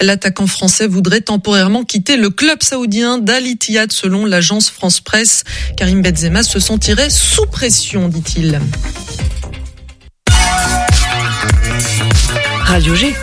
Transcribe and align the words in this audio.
L'attaquant 0.00 0.46
français 0.46 0.86
voudrait 0.86 1.20
temporairement 1.20 1.82
quitter 1.82 2.16
le 2.16 2.30
club 2.30 2.62
saoudien 2.62 3.18
d'Al 3.18 3.44
Ittihad 3.46 3.90
selon 3.90 4.24
l'agence 4.24 4.70
France 4.70 5.00
Presse. 5.00 5.42
Karim 5.76 6.00
Benzema 6.00 6.42
se 6.44 6.60
sentirait 6.60 7.10
sous 7.10 7.46
pression, 7.46 8.08
dit-il. 8.08 8.60
Radio 12.60 12.94
G. 12.94 13.14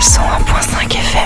101.5 0.00 0.92
FM. 0.92 1.25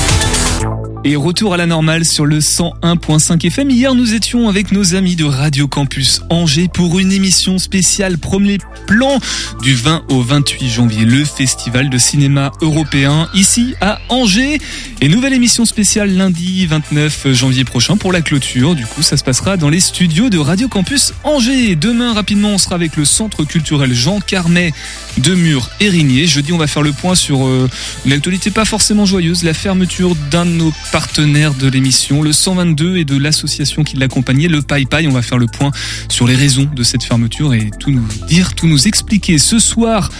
Et 1.03 1.15
retour 1.15 1.55
à 1.55 1.57
la 1.57 1.65
normale 1.65 2.05
sur 2.05 2.27
le 2.27 2.37
101.5 2.37 3.47
FM. 3.47 3.71
Hier, 3.71 3.95
nous 3.95 4.13
étions 4.13 4.49
avec 4.49 4.71
nos 4.71 4.93
amis 4.93 5.15
de 5.15 5.23
Radio 5.23 5.67
Campus 5.67 6.21
Angers 6.29 6.67
pour 6.71 6.99
une 6.99 7.11
émission 7.11 7.57
spéciale 7.57 8.19
premier 8.19 8.59
plan 8.85 9.17
du 9.63 9.73
20 9.73 10.03
au 10.09 10.21
28 10.21 10.69
janvier, 10.69 11.05
le 11.05 11.25
festival 11.25 11.89
de 11.89 11.97
cinéma 11.97 12.51
européen 12.61 13.27
ici 13.33 13.73
à 13.81 13.99
Angers. 14.09 14.59
Et 15.01 15.09
nouvelle 15.09 15.33
émission 15.33 15.65
spéciale 15.65 16.15
lundi 16.15 16.67
29 16.67 17.31
janvier 17.31 17.63
prochain 17.63 17.97
pour 17.97 18.11
la 18.11 18.21
clôture. 18.21 18.75
Du 18.75 18.85
coup, 18.85 19.01
ça 19.01 19.17
se 19.17 19.23
passera 19.23 19.57
dans 19.57 19.69
les 19.69 19.79
studios 19.79 20.29
de 20.29 20.37
Radio 20.37 20.67
Campus 20.67 21.13
Angers. 21.23 21.75
Demain, 21.75 22.13
rapidement, 22.13 22.49
on 22.49 22.57
sera 22.59 22.75
avec 22.75 22.95
le 22.95 23.05
centre 23.05 23.43
culturel 23.43 23.91
Jean 23.95 24.19
Carmet 24.19 24.71
de 25.17 25.33
Mur 25.33 25.71
Érigné. 25.79 26.27
Jeudi, 26.27 26.53
on 26.53 26.59
va 26.59 26.67
faire 26.67 26.83
le 26.83 26.91
point 26.91 27.15
sur 27.15 27.47
euh, 27.47 27.67
une 28.05 28.13
actualité 28.13 28.51
pas 28.51 28.65
forcément 28.65 29.05
joyeuse, 29.05 29.41
la 29.41 29.55
fermeture 29.55 30.15
d'un 30.29 30.45
de 30.45 30.51
nos 30.51 30.71
partenaires 30.91 31.53
de 31.53 31.67
l'émission, 31.67 32.21
le 32.21 32.33
122 32.33 32.97
et 32.97 33.05
de 33.05 33.17
l'association 33.17 33.83
qui 33.83 33.95
l'accompagnait, 33.95 34.47
le 34.47 34.61
Pai 34.61 34.85
Pai. 34.85 35.07
On 35.07 35.11
va 35.11 35.21
faire 35.21 35.37
le 35.37 35.47
point 35.47 35.71
sur 36.09 36.27
les 36.27 36.35
raisons 36.35 36.69
de 36.73 36.83
cette 36.83 37.03
fermeture 37.03 37.53
et 37.53 37.71
tout 37.79 37.91
nous 37.91 38.05
dire, 38.27 38.53
tout 38.53 38.67
nous 38.67 38.87
expliquer. 38.87 39.37
Ce 39.37 39.59
soir, 39.59 40.11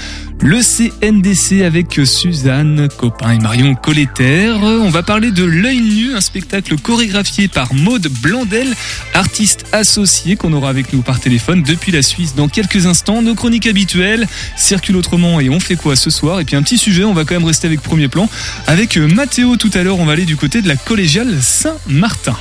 le 0.44 0.60
CNDC 0.62 1.64
avec 1.64 2.00
Suzanne 2.04 2.88
Copin 2.98 3.32
et 3.32 3.40
Marion 3.40 3.76
Colletter. 3.76 4.52
On 4.52 4.90
va 4.90 5.04
parler 5.04 5.32
de 5.32 5.44
L'œil 5.44 5.82
nu, 5.82 6.16
un 6.16 6.22
spectacle 6.22 6.78
chorégraphié 6.78 7.48
par 7.48 7.74
Maude 7.74 8.08
Blandel, 8.22 8.74
artiste 9.14 9.66
associée 9.72 10.36
qu'on 10.36 10.54
aura 10.54 10.70
avec 10.70 10.94
nous 10.94 11.02
par 11.02 11.20
téléphone 11.20 11.62
depuis 11.62 11.92
la 11.92 12.02
Suisse 12.02 12.34
dans 12.36 12.48
quelques 12.48 12.88
instants. 12.88 13.22
Nos 13.22 13.36
chroniques 13.36 13.68
habituelles 13.68 14.28
circulent 14.56 14.98
autrement 14.98 15.40
et 15.40 15.50
on 15.50 15.60
fait 15.60 15.76
quoi 15.76 15.96
ce 15.96 16.10
soir? 16.10 16.40
Et 16.40 16.46
puis 16.46 16.56
un 16.56 16.64
petit 16.64 16.78
sujet, 16.78 17.04
on 17.04 17.14
va 17.14 17.24
quand 17.24 17.36
même 17.36 17.46
rester 17.46 17.68
avec 17.68 17.82
premier 17.82 18.08
plan. 18.08 18.28
Avec 18.68 18.98
Mathéo 18.98 19.58
tout 19.58 19.72
à 19.74 19.84
l'heure, 19.84 20.00
on 20.00 20.06
va 20.06 20.14
aller 20.14 20.26
du 20.26 20.38
côté 20.38 20.62
de 20.62 20.68
la 20.68 20.76
collégiale 20.76 21.42
Saint-Martin. 21.42 22.36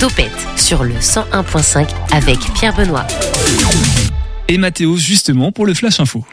Topette 0.00 0.46
sur 0.56 0.82
le 0.82 0.94
101.5 0.94 1.88
avec 2.12 2.38
Pierre 2.54 2.74
Benoît. 2.74 3.06
Et 4.48 4.56
Mathéo 4.56 4.96
justement 4.96 5.52
pour 5.52 5.66
le 5.66 5.74
Flash 5.74 6.00
Info. 6.00 6.24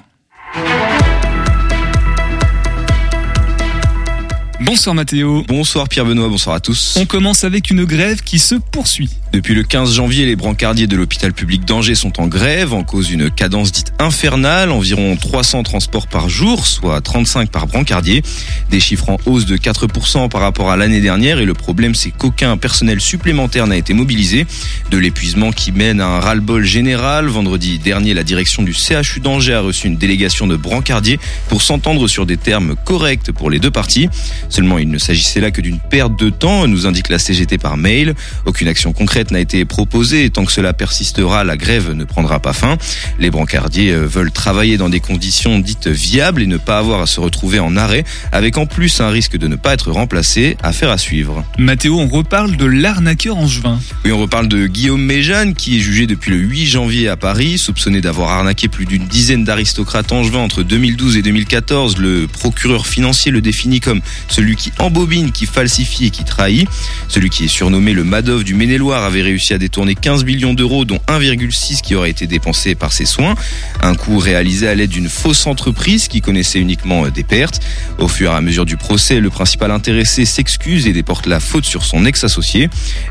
Bonsoir 4.63 4.93
Mathéo. 4.93 5.43
Bonsoir 5.47 5.89
Pierre 5.89 6.05
Benoît, 6.05 6.29
bonsoir 6.29 6.55
à 6.55 6.59
tous. 6.59 6.95
On 6.99 7.07
commence 7.07 7.43
avec 7.43 7.71
une 7.71 7.83
grève 7.83 8.21
qui 8.21 8.37
se 8.37 8.53
poursuit. 8.53 9.09
Depuis 9.31 9.55
le 9.55 9.63
15 9.63 9.93
janvier, 9.93 10.25
les 10.25 10.35
brancardiers 10.35 10.87
de 10.87 10.97
l'hôpital 10.97 11.31
public 11.31 11.63
d'Angers 11.63 11.95
sont 11.95 12.19
en 12.19 12.27
grève 12.27 12.73
en 12.73 12.83
cause 12.83 13.07
d'une 13.07 13.31
cadence 13.31 13.71
dite 13.71 13.93
infernale, 13.97 14.71
environ 14.71 15.15
300 15.15 15.63
transports 15.63 16.07
par 16.07 16.27
jour, 16.27 16.67
soit 16.67 16.99
35 16.99 17.49
par 17.49 17.65
brancardier. 17.65 18.23
Des 18.71 18.81
chiffres 18.81 19.07
en 19.07 19.17
hausse 19.25 19.45
de 19.45 19.55
4% 19.55 20.27
par 20.27 20.41
rapport 20.41 20.69
à 20.69 20.75
l'année 20.75 20.99
dernière 20.99 21.39
et 21.39 21.45
le 21.45 21.53
problème 21.53 21.95
c'est 21.95 22.11
qu'aucun 22.11 22.57
personnel 22.57 22.99
supplémentaire 22.99 23.67
n'a 23.67 23.77
été 23.77 23.93
mobilisé. 23.93 24.45
De 24.89 24.97
l'épuisement 24.97 25.53
qui 25.53 25.71
mène 25.71 26.01
à 26.01 26.07
un 26.07 26.19
ras-le-bol 26.19 26.65
général. 26.65 27.27
Vendredi 27.27 27.79
dernier, 27.79 28.13
la 28.13 28.25
direction 28.25 28.63
du 28.63 28.73
CHU 28.73 29.21
d'Angers 29.21 29.53
a 29.53 29.61
reçu 29.61 29.87
une 29.87 29.95
délégation 29.95 30.45
de 30.45 30.57
brancardiers 30.57 31.21
pour 31.47 31.61
s'entendre 31.61 32.09
sur 32.09 32.25
des 32.25 32.35
termes 32.35 32.75
corrects 32.83 33.31
pour 33.31 33.49
les 33.49 33.59
deux 33.59 33.71
parties. 33.71 34.09
Seulement, 34.49 34.77
il 34.77 34.89
ne 34.89 34.97
s'agissait 34.97 35.39
là 35.39 35.51
que 35.51 35.61
d'une 35.61 35.79
perte 35.79 36.19
de 36.19 36.29
temps, 36.29 36.67
nous 36.67 36.85
indique 36.85 37.07
la 37.07 37.17
CGT 37.17 37.57
par 37.57 37.77
mail. 37.77 38.13
Aucune 38.45 38.67
action 38.67 38.91
concrète 38.91 39.20
n'a 39.29 39.39
été 39.39 39.63
proposée 39.65 40.25
et 40.25 40.29
tant 40.31 40.45
que 40.45 40.51
cela 40.51 40.73
persistera, 40.73 41.43
la 41.43 41.57
grève 41.57 41.91
ne 41.91 42.03
prendra 42.03 42.39
pas 42.39 42.53
fin. 42.53 42.77
Les 43.19 43.29
brancardiers 43.29 43.91
euh, 43.91 44.07
veulent 44.07 44.31
travailler 44.31 44.77
dans 44.77 44.89
des 44.89 44.99
conditions 44.99 45.59
dites 45.59 45.87
viables 45.87 46.41
et 46.41 46.47
ne 46.47 46.57
pas 46.57 46.79
avoir 46.79 47.01
à 47.01 47.05
se 47.05 47.19
retrouver 47.19 47.59
en 47.59 47.77
arrêt, 47.77 48.03
avec 48.31 48.57
en 48.57 48.65
plus 48.65 49.01
un 49.01 49.09
risque 49.09 49.37
de 49.37 49.47
ne 49.47 49.55
pas 49.55 49.73
être 49.73 49.91
remplacé. 49.91 50.57
Affaire 50.63 50.89
à 50.89 50.97
suivre. 50.97 51.43
Mathéo, 51.59 51.99
on 51.99 52.07
reparle 52.07 52.57
de 52.57 52.65
l'arnaqueur 52.65 53.37
angevin. 53.37 53.79
Oui, 54.05 54.11
on 54.11 54.19
reparle 54.19 54.47
de 54.47 54.65
Guillaume 54.65 55.03
Méjeanne, 55.03 55.53
qui 55.53 55.77
est 55.77 55.79
jugé 55.79 56.07
depuis 56.07 56.31
le 56.31 56.37
8 56.37 56.65
janvier 56.65 57.09
à 57.09 57.17
Paris, 57.17 57.57
soupçonné 57.57 58.01
d'avoir 58.01 58.31
arnaqué 58.31 58.67
plus 58.67 58.85
d'une 58.85 59.05
dizaine 59.05 59.43
d'aristocrates 59.43 60.11
angevins 60.11 60.39
entre 60.39 60.63
2012 60.63 61.17
et 61.17 61.21
2014. 61.21 61.97
Le 61.97 62.27
procureur 62.27 62.87
financier 62.87 63.31
le 63.31 63.41
définit 63.41 63.79
comme 63.79 64.01
celui 64.27 64.55
qui 64.55 64.71
embobine, 64.79 65.31
qui 65.31 65.45
falsifie 65.45 66.05
et 66.05 66.09
qui 66.09 66.23
trahit. 66.23 66.67
Celui 67.07 67.29
qui 67.29 67.45
est 67.45 67.49
surnommé 67.49 67.93
le 67.93 68.03
Madoff 68.03 68.43
du 68.43 68.53
Maine-et-Loire 68.53 69.03
avait 69.11 69.21
réussi 69.23 69.53
à 69.53 69.57
détourner 69.57 69.93
15 69.93 70.23
millions 70.23 70.53
d'euros, 70.53 70.85
dont 70.85 70.99
1,6 71.09 71.81
qui 71.81 71.95
aurait 71.95 72.09
été 72.09 72.27
dépensé 72.27 72.75
par 72.75 72.93
ses 72.93 73.05
soins. 73.05 73.35
Un 73.81 73.93
coup 73.93 74.17
réalisé 74.17 74.69
à 74.69 74.75
l'aide 74.75 74.89
d'une 74.89 75.09
fausse 75.09 75.47
entreprise 75.47 76.07
qui 76.07 76.21
connaissait 76.21 76.59
uniquement 76.59 77.09
des 77.09 77.23
pertes. 77.23 77.59
Au 77.99 78.07
fur 78.07 78.31
et 78.31 78.35
à 78.35 78.39
mesure 78.39 78.63
du 78.63 78.77
procès, 78.77 79.19
le 79.19 79.29
principal 79.29 79.69
intéressé 79.71 80.23
s'excuse 80.23 80.87
et 80.87 80.93
déporte 80.93 81.27
la 81.27 81.41
faute 81.41 81.65
sur 81.65 81.83
son 81.83 82.05
ex-associé. 82.05 82.69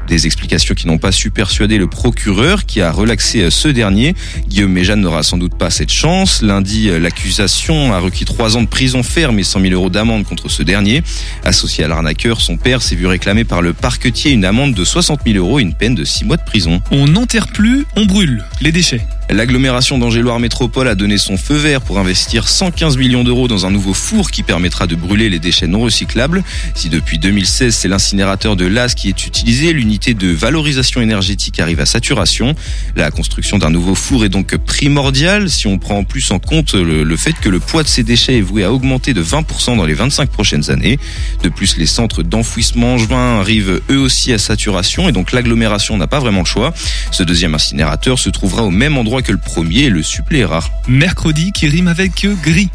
Des 0.09 0.25
explications 0.25 0.75
qui 0.75 0.87
n'ont 0.87 0.97
pas 0.97 1.13
su 1.13 1.31
persuader 1.31 1.77
le 1.77 1.87
procureur 1.87 2.65
qui 2.65 2.81
a 2.81 2.91
relaxé 2.91 3.51
ce 3.51 3.69
dernier. 3.69 4.15
Guillaume 4.49 4.73
Méjeanne 4.73 5.03
n'aura 5.03 5.23
sans 5.23 5.37
doute 5.37 5.55
pas 5.59 5.69
cette 5.69 5.93
chance. 5.93 6.41
Lundi, 6.41 6.89
l'accusation 6.99 7.93
a 7.93 7.99
requis 7.99 8.25
3 8.25 8.57
ans 8.57 8.63
de 8.63 8.69
prison 8.69 9.03
ferme 9.03 9.39
et 9.39 9.45
100 9.45 9.61
000 9.61 9.75
euros 9.75 9.91
d'amende 9.91 10.25
contre 10.25 10.49
ce 10.49 10.63
dernier. 10.63 11.03
Associé 11.45 11.85
à 11.85 11.89
l'arnaqueur, 11.89 12.41
son 12.41 12.57
père 12.57 12.81
s'est 12.81 12.97
vu 12.97 13.07
réclamer 13.07 13.45
par 13.45 13.61
le 13.61 13.75
parquetier 13.75 14.31
une 14.31 14.47
amende 14.47 14.73
de 14.73 14.85
60 14.85 15.21
000 15.27 15.37
euros 15.37 15.59
une 15.59 15.75
peine 15.75 15.90
de 15.95 16.05
6 16.05 16.25
mois 16.25 16.37
de 16.37 16.45
prison. 16.45 16.81
On 16.91 17.07
n'enterre 17.07 17.49
plus, 17.49 17.87
on 17.97 18.07
brûle 18.07 18.45
les 18.61 18.73
déchets. 18.73 19.07
L'agglomération 19.33 19.97
d'Angers-Loire 19.97 20.41
Métropole 20.41 20.89
a 20.89 20.97
donné 20.97 21.17
son 21.17 21.37
feu 21.37 21.55
vert 21.55 21.83
pour 21.83 22.01
investir 22.01 22.49
115 22.49 22.97
millions 22.97 23.23
d'euros 23.23 23.47
dans 23.47 23.65
un 23.65 23.71
nouveau 23.71 23.95
four 23.95 24.33
qui 24.33 24.43
permettra 24.43 24.89
de 24.89 24.97
brûler 24.97 25.31
les 25.31 25.39
déchets 25.39 25.69
non 25.69 25.83
recyclables. 25.83 26.43
Si 26.75 26.89
depuis 26.89 27.21
2016 27.21 27.73
c'est 27.73 27.87
l'incinérateur 27.87 28.57
de 28.57 28.67
Las 28.67 28.97
qui 28.97 29.09
est 29.09 29.27
utilisé, 29.27 29.73
l'unité 29.73 30.15
de 30.15 30.27
valorisation 30.29 31.01
énergétique 31.01 31.61
arrive 31.61 31.79
à 31.79 31.87
saturation. 31.87 32.57
La 32.97 33.13
construction 33.13 33.59
d'un 33.59 33.71
nouveau 33.71 33.95
four 33.95 34.25
est 34.25 34.29
donc 34.29 34.57
primordiale 34.57 35.49
si 35.49 35.69
on 35.69 35.79
prend 35.79 35.99
en 35.99 36.05
plus 36.05 36.33
en 36.33 36.41
compte 36.41 36.75
le, 36.75 37.05
le 37.05 37.17
fait 37.17 37.35
que 37.35 37.49
le 37.49 37.61
poids 37.61 37.85
de 37.85 37.89
ces 37.89 38.03
déchets 38.03 38.39
est 38.39 38.43
voué 38.43 38.65
à 38.65 38.73
augmenter 38.73 39.15
de 39.15 39.23
20% 39.23 39.77
dans 39.77 39.87
les 39.87 39.95
25 39.95 40.29
prochaines 40.29 40.73
années. 40.73 40.99
De 41.45 41.49
plus, 41.49 41.77
les 41.77 41.87
centres 41.87 42.25
d'enfouissement 42.25 42.95
angevin 42.95 43.39
arrivent 43.39 43.81
eux 43.91 43.99
aussi 43.99 44.33
à 44.33 44.39
saturation 44.39 45.09
et 45.09 45.13
donc 45.13 45.31
l'agglomération 45.31 45.97
n'a 45.97 46.09
pas 46.09 46.19
vraiment 46.19 46.41
le 46.41 46.47
choix. 46.47 46.75
Ce 47.13 47.23
deuxième 47.23 47.55
incinérateur 47.55 48.19
se 48.19 48.29
trouvera 48.29 48.65
au 48.65 48.71
même 48.71 48.99
endroit 48.99 49.20
que 49.23 49.33
le 49.33 49.39
premier 49.39 49.85
et 49.85 49.91
le 49.91 50.03
suppléera. 50.03 50.63
Mercredi 50.89 51.53
qui 51.53 51.69
rime 51.69 51.89
avec 51.89 52.27
gris. 52.43 52.71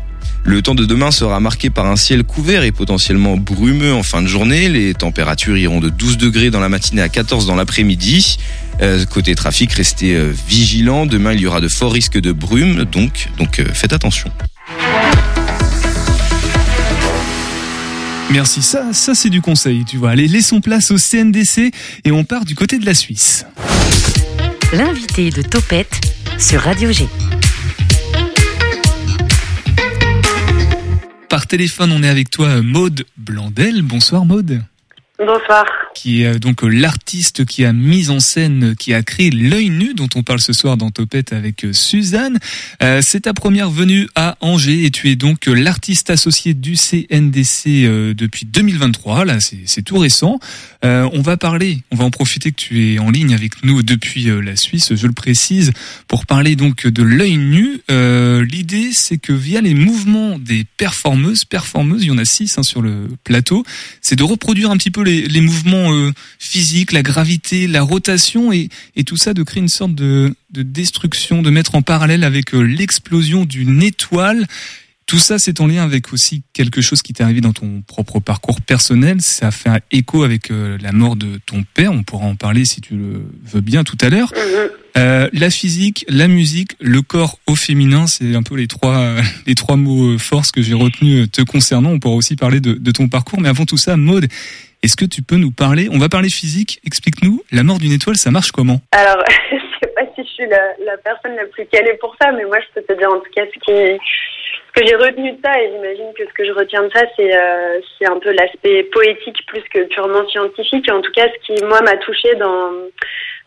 Le 0.47 0.61
temps 0.61 0.75
de 0.75 0.85
demain 0.85 1.09
sera 1.09 1.39
marqué 1.39 1.71
par 1.71 1.87
un 1.87 1.95
ciel 1.95 2.23
couvert 2.23 2.63
et 2.63 2.71
potentiellement 2.71 3.35
brumeux 3.35 3.93
en 3.93 4.03
fin 4.03 4.21
de 4.21 4.27
journée. 4.27 4.69
Les 4.69 4.93
températures 4.93 5.57
iront 5.57 5.79
de 5.79 5.89
12 5.89 6.17
degrés 6.17 6.51
dans 6.51 6.59
la 6.59 6.69
matinée 6.69 7.01
à 7.01 7.09
14 7.09 7.47
dans 7.47 7.55
l'après-midi. 7.55 8.37
Euh, 8.81 9.05
côté 9.05 9.33
trafic, 9.33 9.73
restez 9.73 10.13
euh, 10.13 10.31
vigilants. 10.47 11.07
Demain, 11.07 11.33
il 11.33 11.39
y 11.39 11.47
aura 11.47 11.61
de 11.61 11.67
forts 11.67 11.93
risques 11.93 12.19
de 12.19 12.31
brume, 12.31 12.85
donc, 12.85 13.29
donc 13.39 13.57
euh, 13.57 13.65
faites 13.73 13.93
attention. 13.93 14.29
Merci, 18.29 18.61
ça, 18.61 18.93
ça 18.93 19.15
c'est 19.15 19.29
du 19.29 19.41
conseil, 19.41 19.83
tu 19.85 19.97
vois. 19.97 20.11
Allez, 20.11 20.27
laissons 20.27 20.61
place 20.61 20.91
au 20.91 20.97
CNDC 20.97 21.71
et 22.03 22.11
on 22.11 22.23
part 22.23 22.45
du 22.45 22.53
côté 22.53 22.77
de 22.77 22.85
la 22.85 22.93
Suisse. 22.93 23.45
L'invité 24.73 25.31
de 25.31 25.41
Topette 25.41 26.14
sur 26.37 26.61
Radio 26.61 26.91
G. 26.91 27.07
Par 31.29 31.47
téléphone, 31.47 31.91
on 31.91 32.03
est 32.03 32.09
avec 32.09 32.29
toi, 32.29 32.61
Maude 32.61 33.05
Blandel. 33.17 33.81
Bonsoir, 33.81 34.25
Maude. 34.25 34.61
Bonsoir. 35.19 35.65
Qui 35.95 36.23
est 36.23 36.37
donc 36.37 36.61
l'artiste 36.61 37.45
qui 37.45 37.65
a 37.65 37.73
mis 37.73 38.09
en 38.11 38.19
scène, 38.19 38.75
qui 38.77 38.93
a 38.93 39.01
créé 39.01 39.31
l'œil 39.31 39.69
nu 39.69 39.93
dont 39.95 40.09
on 40.13 40.21
parle 40.21 40.41
ce 40.41 40.53
soir 40.53 40.77
dans 40.77 40.91
Topette 40.91 41.33
avec 41.33 41.65
Suzanne. 41.71 42.37
c'est 43.01 43.21
ta 43.21 43.33
première 43.33 43.69
venue 43.69 44.07
à 44.13 44.37
Angers 44.41 44.85
et 44.85 44.91
tu 44.91 45.09
es 45.09 45.15
donc 45.15 45.47
l'artiste 45.47 46.09
associé 46.09 46.53
du 46.53 46.75
CNDC 46.75 48.13
depuis 48.15 48.45
2023. 48.45 49.25
Là, 49.25 49.37
c'est 49.39 49.81
tout 49.81 49.97
récent. 49.97 50.39
on 50.83 51.21
va 51.21 51.37
parler, 51.37 51.81
on 51.91 51.95
va 51.95 52.03
en 52.03 52.11
profiter 52.11 52.51
que 52.51 52.61
tu 52.61 52.93
es 52.93 52.99
en 52.99 53.09
ligne 53.09 53.33
avec 53.33 53.63
nous 53.63 53.81
depuis 53.81 54.25
la 54.25 54.55
Suisse, 54.55 54.93
je 54.95 55.07
le 55.07 55.13
précise, 55.13 55.71
pour 56.07 56.25
parler 56.25 56.55
donc 56.55 56.85
de 56.85 57.03
l'œil 57.03 57.37
nu. 57.37 57.79
L'idée, 57.89 58.89
c'est 58.93 59.17
que 59.17 59.33
via 59.33 59.61
les 59.61 59.73
mouvements 59.73 60.37
des 60.37 60.65
performeuses, 60.77 61.45
performeuses, 61.45 62.03
il 62.03 62.07
y 62.07 62.11
en 62.11 62.17
a 62.17 62.25
six 62.25 62.57
hein, 62.57 62.63
sur 62.63 62.81
le 62.81 63.09
plateau, 63.23 63.63
c'est 64.01 64.15
de 64.15 64.23
reproduire 64.23 64.71
un 64.71 64.77
petit 64.77 64.91
peu 64.91 65.01
les, 65.01 65.27
les 65.27 65.41
mouvements 65.41 65.84
euh, 65.91 66.11
physiques, 66.39 66.91
la 66.91 67.03
gravité, 67.03 67.67
la 67.67 67.81
rotation 67.81 68.51
et, 68.51 68.69
et, 68.95 69.03
tout 69.03 69.17
ça 69.17 69.33
de 69.33 69.43
créer 69.43 69.61
une 69.61 69.69
sorte 69.69 69.95
de, 69.95 70.33
de 70.51 70.63
destruction, 70.63 71.41
de 71.41 71.49
mettre 71.49 71.75
en 71.75 71.81
parallèle 71.81 72.23
avec 72.23 72.53
euh, 72.53 72.61
l'explosion 72.61 73.45
d'une 73.45 73.83
étoile. 73.83 74.47
Tout 75.05 75.19
ça, 75.19 75.37
c'est 75.37 75.61
en 75.61 75.67
lien 75.67 75.83
avec 75.83 76.13
aussi 76.13 76.41
quelque 76.53 76.81
chose 76.81 77.03
qui 77.03 77.13
t'est 77.13 77.21
arrivé 77.21 77.39
dans 77.39 77.53
ton 77.53 77.83
propre 77.85 78.19
parcours 78.19 78.59
personnel. 78.59 79.21
Ça 79.21 79.51
fait 79.51 79.69
un 79.69 79.79
écho 79.91 80.23
avec 80.23 80.49
euh, 80.49 80.79
la 80.81 80.91
mort 80.91 81.15
de 81.15 81.39
ton 81.45 81.63
père. 81.75 81.91
On 81.91 82.01
pourra 82.01 82.25
en 82.25 82.35
parler 82.35 82.65
si 82.65 82.81
tu 82.81 82.95
le 82.95 83.21
veux 83.43 83.61
bien 83.61 83.83
tout 83.83 83.97
à 84.01 84.09
l'heure. 84.09 84.33
Mhm. 84.35 84.69
Euh, 84.97 85.29
la 85.31 85.49
physique, 85.51 86.05
la 86.09 86.27
musique, 86.27 86.75
le 86.79 87.03
corps 87.03 87.37
au 87.45 87.55
féminin, 87.55 88.07
c'est 88.07 88.33
un 88.33 88.41
peu 88.41 88.55
les 88.55 88.67
trois 88.67 89.17
les 89.45 89.53
trois 89.53 89.75
mots 89.75 90.17
force 90.17 90.51
que 90.51 90.63
j'ai 90.63 90.73
retenus 90.73 91.29
te 91.31 91.43
concernant. 91.43 91.91
On 91.91 91.99
pourra 91.99 92.15
aussi 92.15 92.35
parler 92.35 92.59
de, 92.59 92.73
de 92.73 92.91
ton 92.91 93.07
parcours, 93.07 93.39
mais 93.39 93.49
avant 93.49 93.65
tout 93.65 93.77
ça, 93.77 93.97
Maude, 93.97 94.27
est-ce 94.85 94.95
que 94.95 95.05
tu 95.05 95.23
peux 95.23 95.37
nous 95.37 95.51
parler 95.51 95.89
On 95.91 95.97
va 95.97 96.09
parler 96.09 96.29
physique. 96.29 96.79
Explique-nous, 96.85 97.41
la 97.51 97.63
mort 97.63 97.79
d'une 97.79 97.91
étoile, 97.91 98.17
ça 98.17 98.29
marche 98.29 98.51
comment? 98.51 98.79
Alors, 98.91 99.17
je 99.51 99.57
sais 99.81 99.91
pas 99.95 100.05
si 100.13 100.21
je 100.21 100.29
suis 100.29 100.45
la, 100.45 100.97
personne 101.03 101.35
la 101.35 101.45
plus 101.45 101.65
calée 101.65 101.97
pour 101.99 102.15
ça, 102.21 102.31
mais 102.31 102.45
moi, 102.45 102.59
je 102.59 102.67
peux 102.79 102.85
te 102.85 102.93
dire 102.97 103.09
en 103.09 103.19
tout 103.19 103.31
cas 103.35 103.45
ce 103.53 103.59
qui 103.59 103.99
ce 104.75 104.81
que 104.81 104.87
j'ai 104.87 104.95
retenu 104.95 105.31
de 105.31 105.37
ça, 105.43 105.57
et 105.57 105.71
j'imagine 105.71 106.11
que 106.17 106.25
ce 106.27 106.33
que 106.33 106.45
je 106.45 106.51
retiens 106.51 106.83
de 106.83 106.91
ça, 106.93 107.03
c'est 107.15 107.33
euh, 107.33 107.79
un 108.11 108.19
peu 108.19 108.31
l'aspect 108.31 108.83
poétique 108.91 109.45
plus 109.47 109.63
que 109.73 109.85
purement 109.85 110.27
scientifique. 110.27 110.91
En 110.91 111.01
tout 111.01 111.13
cas, 111.13 111.29
ce 111.29 111.45
qui 111.45 111.63
moi 111.63 111.81
m'a 111.81 111.95
touché 111.97 112.35
dans 112.35 112.71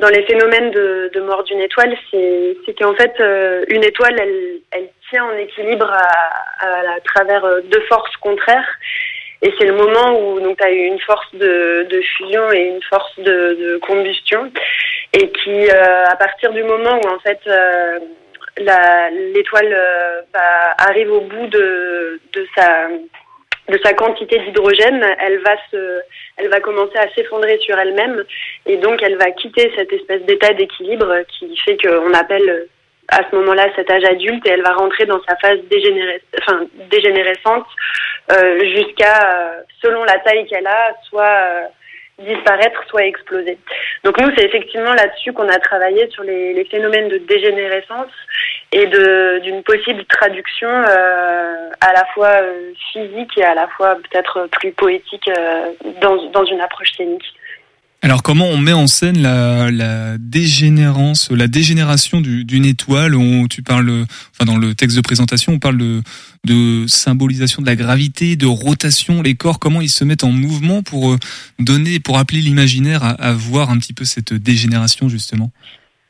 dans 0.00 0.08
les 0.08 0.25
phénomènes 0.25 0.70
de, 0.70 1.20
mort 1.20 1.44
d'une 1.44 1.61
étoile, 1.61 1.94
c'est 2.11 2.75
qu'en 2.79 2.94
fait 2.94 3.14
euh, 3.20 3.64
une 3.69 3.85
étoile, 3.85 4.17
elle 4.19 4.88
tient 5.11 5.25
en 5.25 5.37
équilibre 5.37 5.90
à, 5.90 6.67
à, 6.67 7.00
travers 7.05 7.44
euh, 7.44 7.61
deux 7.62 7.82
forces 7.88 8.17
contraires. 8.17 8.69
Et 9.40 9.55
c'est 9.58 9.67
le 9.67 9.75
moment 9.75 10.19
où 10.20 10.40
donc 10.40 10.58
tu 10.58 10.64
as 10.64 10.70
eu 10.70 10.87
une 10.87 10.99
force 11.00 11.32
de, 11.35 12.00
fusion 12.17 12.50
et 12.52 12.62
une 12.62 12.82
force 12.82 13.19
de, 13.19 13.79
combustion, 13.87 14.50
et 15.12 15.31
qui 15.31 15.70
euh, 15.70 16.05
à 16.06 16.17
partir 16.17 16.52
du 16.52 16.62
moment 16.64 17.00
où 17.02 17.08
en 17.08 17.19
fait 17.20 17.40
euh, 17.46 17.99
l'étoile 18.58 19.73
euh, 19.73 20.23
bah, 20.32 20.75
arrive 20.79 21.12
au 21.12 21.20
bout 21.20 21.46
de, 21.46 22.20
de 22.32 22.46
sa 22.56 22.88
de 23.69 23.79
sa 23.85 23.93
quantité 23.93 24.38
d'hydrogène, 24.38 25.05
elle 25.20 25.38
va 25.40 25.55
elle 26.38 26.49
va 26.49 26.61
commencer 26.61 26.96
à 26.96 27.08
s'effondrer 27.14 27.58
sur 27.58 27.79
elle-même. 27.79 28.25
Et 28.67 28.79
donc 28.79 29.02
elle 29.02 29.19
va 29.19 29.31
quitter 29.32 29.70
cette 29.76 29.93
espèce 29.93 30.23
d'état 30.23 30.55
d'équilibre 30.55 31.14
qui 31.29 31.55
fait 31.58 31.76
qu'on 31.76 32.14
appelle 32.14 32.67
à 33.08 33.20
ce 33.31 33.37
moment-là 33.37 33.69
cet 33.76 33.90
âge 33.90 34.05
adulte 34.05 34.46
et 34.46 34.50
elle 34.50 34.62
va 34.62 34.73
rentrer 34.73 35.06
dans 35.06 35.20
sa 35.29 35.37
phase 35.37 35.58
enfin, 36.40 36.67
dégénérescente 36.90 37.67
jusqu'à, 38.75 39.35
euh, 39.35 39.61
selon 39.83 40.05
la 40.05 40.19
taille 40.19 40.47
qu'elle 40.47 40.67
a, 40.67 40.95
soit 41.09 41.71
disparaître, 42.19 42.83
soit 42.89 43.05
exploser. 43.05 43.59
Donc 44.05 44.21
nous, 44.21 44.29
c'est 44.37 44.45
effectivement 44.45 44.93
là-dessus 44.93 45.33
qu'on 45.33 45.49
a 45.49 45.59
travaillé 45.59 46.09
sur 46.11 46.25
les, 46.25 46.67
phénomènes 46.71 47.09
de 47.09 47.19
dégénérescence 47.19 48.11
et 48.73 48.87
d'une 48.87 49.63
possible 49.63 50.05
traduction 50.07 50.69
euh, 50.69 51.71
à 51.81 51.93
la 51.93 52.05
fois 52.15 52.43
euh, 52.43 52.73
physique 52.93 53.39
et 53.39 53.45
à 53.45 53.55
la 53.55 53.67
fois 53.69 53.97
peut-être 53.97 54.49
plus 54.53 54.73
poétique 54.73 55.29
euh, 55.29 55.73
dans, 56.03 56.31
dans 56.31 56.45
une 56.45 56.61
approche 56.61 56.93
scénique. 56.97 57.25
Alors 58.03 58.23
comment 58.23 58.47
on 58.47 58.59
met 58.59 58.73
en 58.73 58.87
scène 58.87 59.23
la, 59.23 59.71
la 59.73 60.13
la 60.13 61.47
dégénération 61.49 62.21
d'une 62.21 62.65
étoile 62.65 63.15
où 63.15 63.49
Tu 63.49 63.63
parles, 63.63 64.05
enfin 64.33 64.45
dans 64.45 64.57
le 64.57 64.75
texte 64.75 64.97
de 64.97 65.03
présentation, 65.03 65.55
on 65.55 65.59
parle 65.59 65.79
de, 65.79 66.01
de 66.44 66.87
symbolisation 66.87 67.62
de 67.62 67.67
la 67.67 67.76
gravité, 67.76 68.37
de 68.37 68.46
rotation, 68.46 69.23
les 69.23 69.35
corps, 69.35 69.58
comment 69.58 69.81
ils 69.81 69.88
se 69.88 70.05
mettent 70.05 70.25
en 70.25 70.32
mouvement 70.32 70.82
pour 70.82 71.11
euh, 71.11 71.17
donner, 71.58 72.00
pour 72.05 72.19
appeler 72.19 72.40
l'imaginaire 72.40 73.00
à, 73.02 73.32
voir 73.32 73.70
un 73.70 73.79
petit 73.79 73.93
peu 73.93 74.05
cette 74.05 74.32
dégénération 74.32 75.08
justement. 75.08 75.50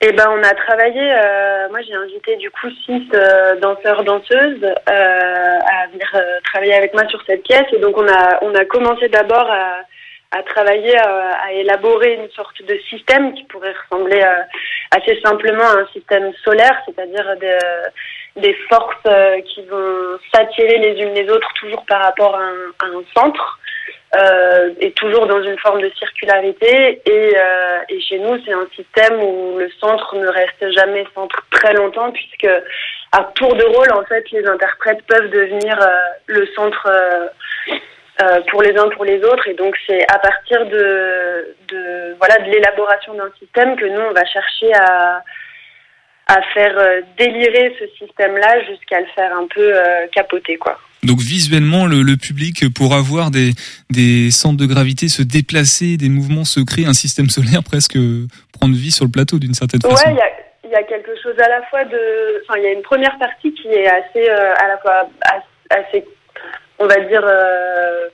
Eh 0.01 0.13
ben, 0.13 0.27
on 0.31 0.43
a 0.45 0.55
travaillé. 0.55 1.01
Euh, 1.01 1.69
moi, 1.71 1.81
j'ai 1.83 1.95
invité 1.95 2.37
du 2.37 2.51
coup 2.51 2.69
six 2.87 3.03
euh, 3.15 3.59
danseurs 3.61 4.05
danseuses 4.05 4.65
à 4.87 5.87
venir 5.91 6.23
travailler 6.45 6.75
avec 6.75 6.95
moi 6.95 7.07
sur 7.09 7.21
cette 7.27 7.43
pièce. 7.43 7.67
Et 7.73 7.81
donc, 7.81 7.97
on 7.99 8.07
a 8.07 8.39
on 8.43 8.55
a 8.55 8.65
commencé 8.65 9.09
d'abord 9.09 9.51
à 9.51 10.43
travailler 10.45 10.97
à, 10.99 11.33
à, 11.47 11.53
élaborer 11.53 12.15
une 12.15 12.31
sorte 12.31 12.63
de 12.63 12.79
système 12.89 13.35
qui 13.35 13.43
pourrait 13.45 13.75
ressembler 13.83 14.23
assez 14.93 15.21
simplement 15.21 15.65
à 15.65 15.81
un 15.81 15.87
système 15.93 16.31
solaire, 16.45 16.81
c'est-à-dire 16.87 17.37
des, 17.41 17.59
des 18.39 18.55
forces 18.69 18.97
euh, 19.07 19.41
qui 19.43 19.63
vont 19.63 20.19
s'attirer 20.33 20.79
les 20.79 21.01
unes 21.03 21.15
les 21.15 21.31
autres 21.31 21.49
toujours 21.61 21.85
par 21.87 22.03
rapport 22.03 22.35
à 22.35 22.85
un, 22.85 23.03
centre 23.15 23.59
euh, 24.17 24.71
et 24.81 24.93
toujours 24.93 25.27
dans 25.27 25.43
une 25.43 25.59
forme 25.59 25.83
de 25.83 25.91
circularité. 25.99 27.03
Et, 27.05 27.37
euh, 27.37 27.79
et 27.89 28.01
chez 28.01 28.19
nous, 28.19 28.39
c'est 28.45 28.53
un 28.53 28.67
système 28.75 29.23
où 29.23 29.59
le 29.59 29.71
centre 29.81 30.17
ne 30.17 30.29
reste 30.29 30.71
jamais 30.73 31.07
centre 31.15 31.43
très 31.51 31.75
longtemps 31.75 32.11
puisque 32.13 32.49
à 33.13 33.25
tour 33.35 33.55
de 33.55 33.65
rôle, 33.65 33.93
en 33.93 34.05
fait, 34.05 34.31
les 34.31 34.47
interprètes 34.47 35.03
peuvent 35.07 35.31
devenir 35.31 35.79
le 36.27 36.47
centre 36.55 36.91
pour 38.51 38.63
les 38.63 38.77
uns 38.77 38.89
pour 38.89 39.05
les 39.05 39.23
autres 39.25 39.47
et 39.47 39.55
donc 39.55 39.77
c'est 39.87 40.03
à 40.13 40.19
partir 40.19 40.67
de 40.67 41.55
voilà 42.19 42.37
de 42.39 42.51
l'élaboration 42.51 43.15
d'un 43.15 43.31
système 43.39 43.77
que 43.77 43.85
nous 43.85 44.01
on 44.01 44.13
va 44.13 44.25
chercher 44.25 44.75
à 44.75 45.23
à 46.29 46.41
faire 46.55 46.79
euh, 46.79 47.01
délirer 47.19 47.75
ce 47.79 47.87
système-là 47.99 48.65
jusqu'à 48.65 49.01
le 49.01 49.07
faire 49.15 49.37
un 49.37 49.47
peu 49.53 49.75
euh, 49.75 50.07
capoter 50.13 50.57
quoi. 50.57 50.79
Donc 51.03 51.21
visuellement, 51.21 51.87
le, 51.87 52.03
le, 52.03 52.17
public 52.17 52.75
pourra 52.75 53.01
voir 53.01 53.31
des, 53.31 53.53
des 53.89 54.31
centres 54.33 54.57
de 54.57 54.67
gravité 54.67 55.09
se 55.09 55.23
déplacer, 55.23 55.97
des 55.97 56.09
mouvements 56.09 56.45
se 56.45 56.61
créer, 56.61 56.87
un 56.87 56.93
système 56.93 57.31
solaire 57.31 57.63
presque 57.63 57.97
prendre 58.53 58.75
vie 58.75 58.91
sur 58.91 59.05
le 59.05 59.11
plateau 59.11 59.39
d'une 59.39 59.55
certaine 59.55 59.81
façon. 59.81 59.95
Ouais, 59.95 60.17
il 60.65 60.71
y 60.71 60.75
a, 60.75 60.79
y 60.79 60.83
a, 60.83 60.83
quelque 60.83 61.13
chose 61.23 61.39
à 61.39 61.49
la 61.49 61.63
fois 61.71 61.85
de, 61.85 62.43
enfin 62.43 62.59
il 62.59 62.65
y 62.65 62.67
a 62.67 62.73
une 62.73 62.83
première 62.83 63.17
partie 63.19 63.55
qui 63.55 63.69
est 63.69 63.87
assez 63.87 64.29
à 64.29 64.69
la 64.69 64.79
fois 64.79 65.09
assez 65.71 66.05
on 66.79 66.87
va 66.87 67.01
dire, 67.01 67.23
euh, 67.25 68.09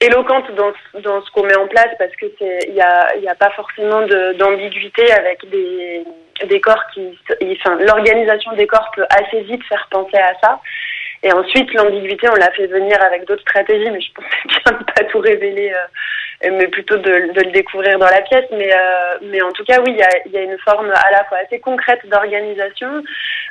éloquente 0.00 0.50
dans, 0.54 0.72
dans 1.00 1.22
ce 1.22 1.30
qu'on 1.30 1.44
met 1.44 1.56
en 1.56 1.68
place 1.68 1.90
parce 1.98 2.14
que 2.16 2.26
c'est 2.38 2.58
il 2.68 2.74
y 2.74 2.80
a, 2.80 3.16
y 3.16 3.28
a 3.28 3.34
pas 3.34 3.50
forcément 3.50 4.02
d'ambiguïté 4.38 5.10
avec 5.12 5.48
des, 5.50 6.04
des 6.46 6.60
corps 6.60 6.82
qui 6.94 7.18
enfin 7.52 7.76
l'organisation 7.80 8.52
des 8.52 8.66
corps 8.66 8.90
peut 8.94 9.06
assez 9.10 9.42
vite 9.42 9.62
faire 9.64 9.86
penser 9.90 10.16
à 10.16 10.32
ça. 10.42 10.60
Et 11.22 11.32
ensuite 11.32 11.72
l'ambiguïté 11.74 12.28
on 12.30 12.36
l'a 12.36 12.50
fait 12.52 12.66
venir 12.66 12.96
avec 13.02 13.26
d'autres 13.26 13.42
stratégies 13.42 13.90
mais 13.90 14.00
je 14.00 14.12
pensais 14.12 14.28
bien 14.46 14.78
ne 14.78 14.84
pas 14.84 15.04
tout 15.10 15.20
révéler 15.20 15.70
euh, 15.70 15.86
mais 16.48 16.68
plutôt 16.68 16.96
de, 16.96 17.32
de, 17.32 17.40
le 17.42 17.50
découvrir 17.52 17.98
dans 17.98 18.06
la 18.06 18.22
pièce. 18.22 18.46
Mais, 18.52 18.72
euh, 18.72 19.18
mais 19.22 19.42
en 19.42 19.50
tout 19.52 19.64
cas, 19.64 19.80
oui, 19.80 19.92
il 19.92 19.96
y 19.96 20.02
a, 20.02 20.28
y 20.28 20.38
a, 20.38 20.42
une 20.42 20.58
forme 20.58 20.90
à 20.90 21.10
la 21.12 21.24
fois 21.24 21.38
assez 21.44 21.60
concrète 21.60 22.00
d'organisation, 22.06 23.02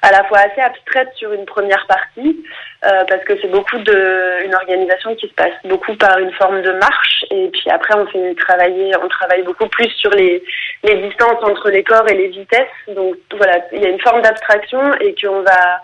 à 0.01 0.11
la 0.11 0.23
fois 0.23 0.39
assez 0.39 0.61
abstraite 0.61 1.09
sur 1.15 1.31
une 1.33 1.45
première 1.45 1.85
partie, 1.87 2.43
euh, 2.85 3.03
parce 3.07 3.23
que 3.25 3.39
c'est 3.41 3.51
beaucoup 3.51 3.77
de 3.77 4.45
une 4.45 4.55
organisation 4.55 5.15
qui 5.15 5.27
se 5.27 5.33
passe 5.33 5.53
beaucoup 5.65 5.95
par 5.95 6.17
une 6.17 6.31
forme 6.33 6.61
de 6.61 6.71
marche, 6.71 7.25
et 7.29 7.49
puis 7.49 7.69
après 7.69 7.95
on 7.95 8.07
fait 8.07 8.35
travailler, 8.35 8.91
on 9.03 9.07
travaille 9.07 9.43
beaucoup 9.43 9.67
plus 9.67 9.89
sur 9.97 10.11
les, 10.11 10.41
les 10.83 10.95
distances 11.07 11.43
entre 11.43 11.69
les 11.69 11.83
corps 11.83 12.07
et 12.09 12.15
les 12.15 12.29
vitesses. 12.29 12.95
Donc 12.95 13.17
voilà, 13.37 13.57
il 13.73 13.83
y 13.83 13.85
a 13.85 13.89
une 13.89 14.01
forme 14.01 14.21
d'abstraction 14.21 14.93
et 15.01 15.13
qu'on 15.15 15.41
va 15.41 15.81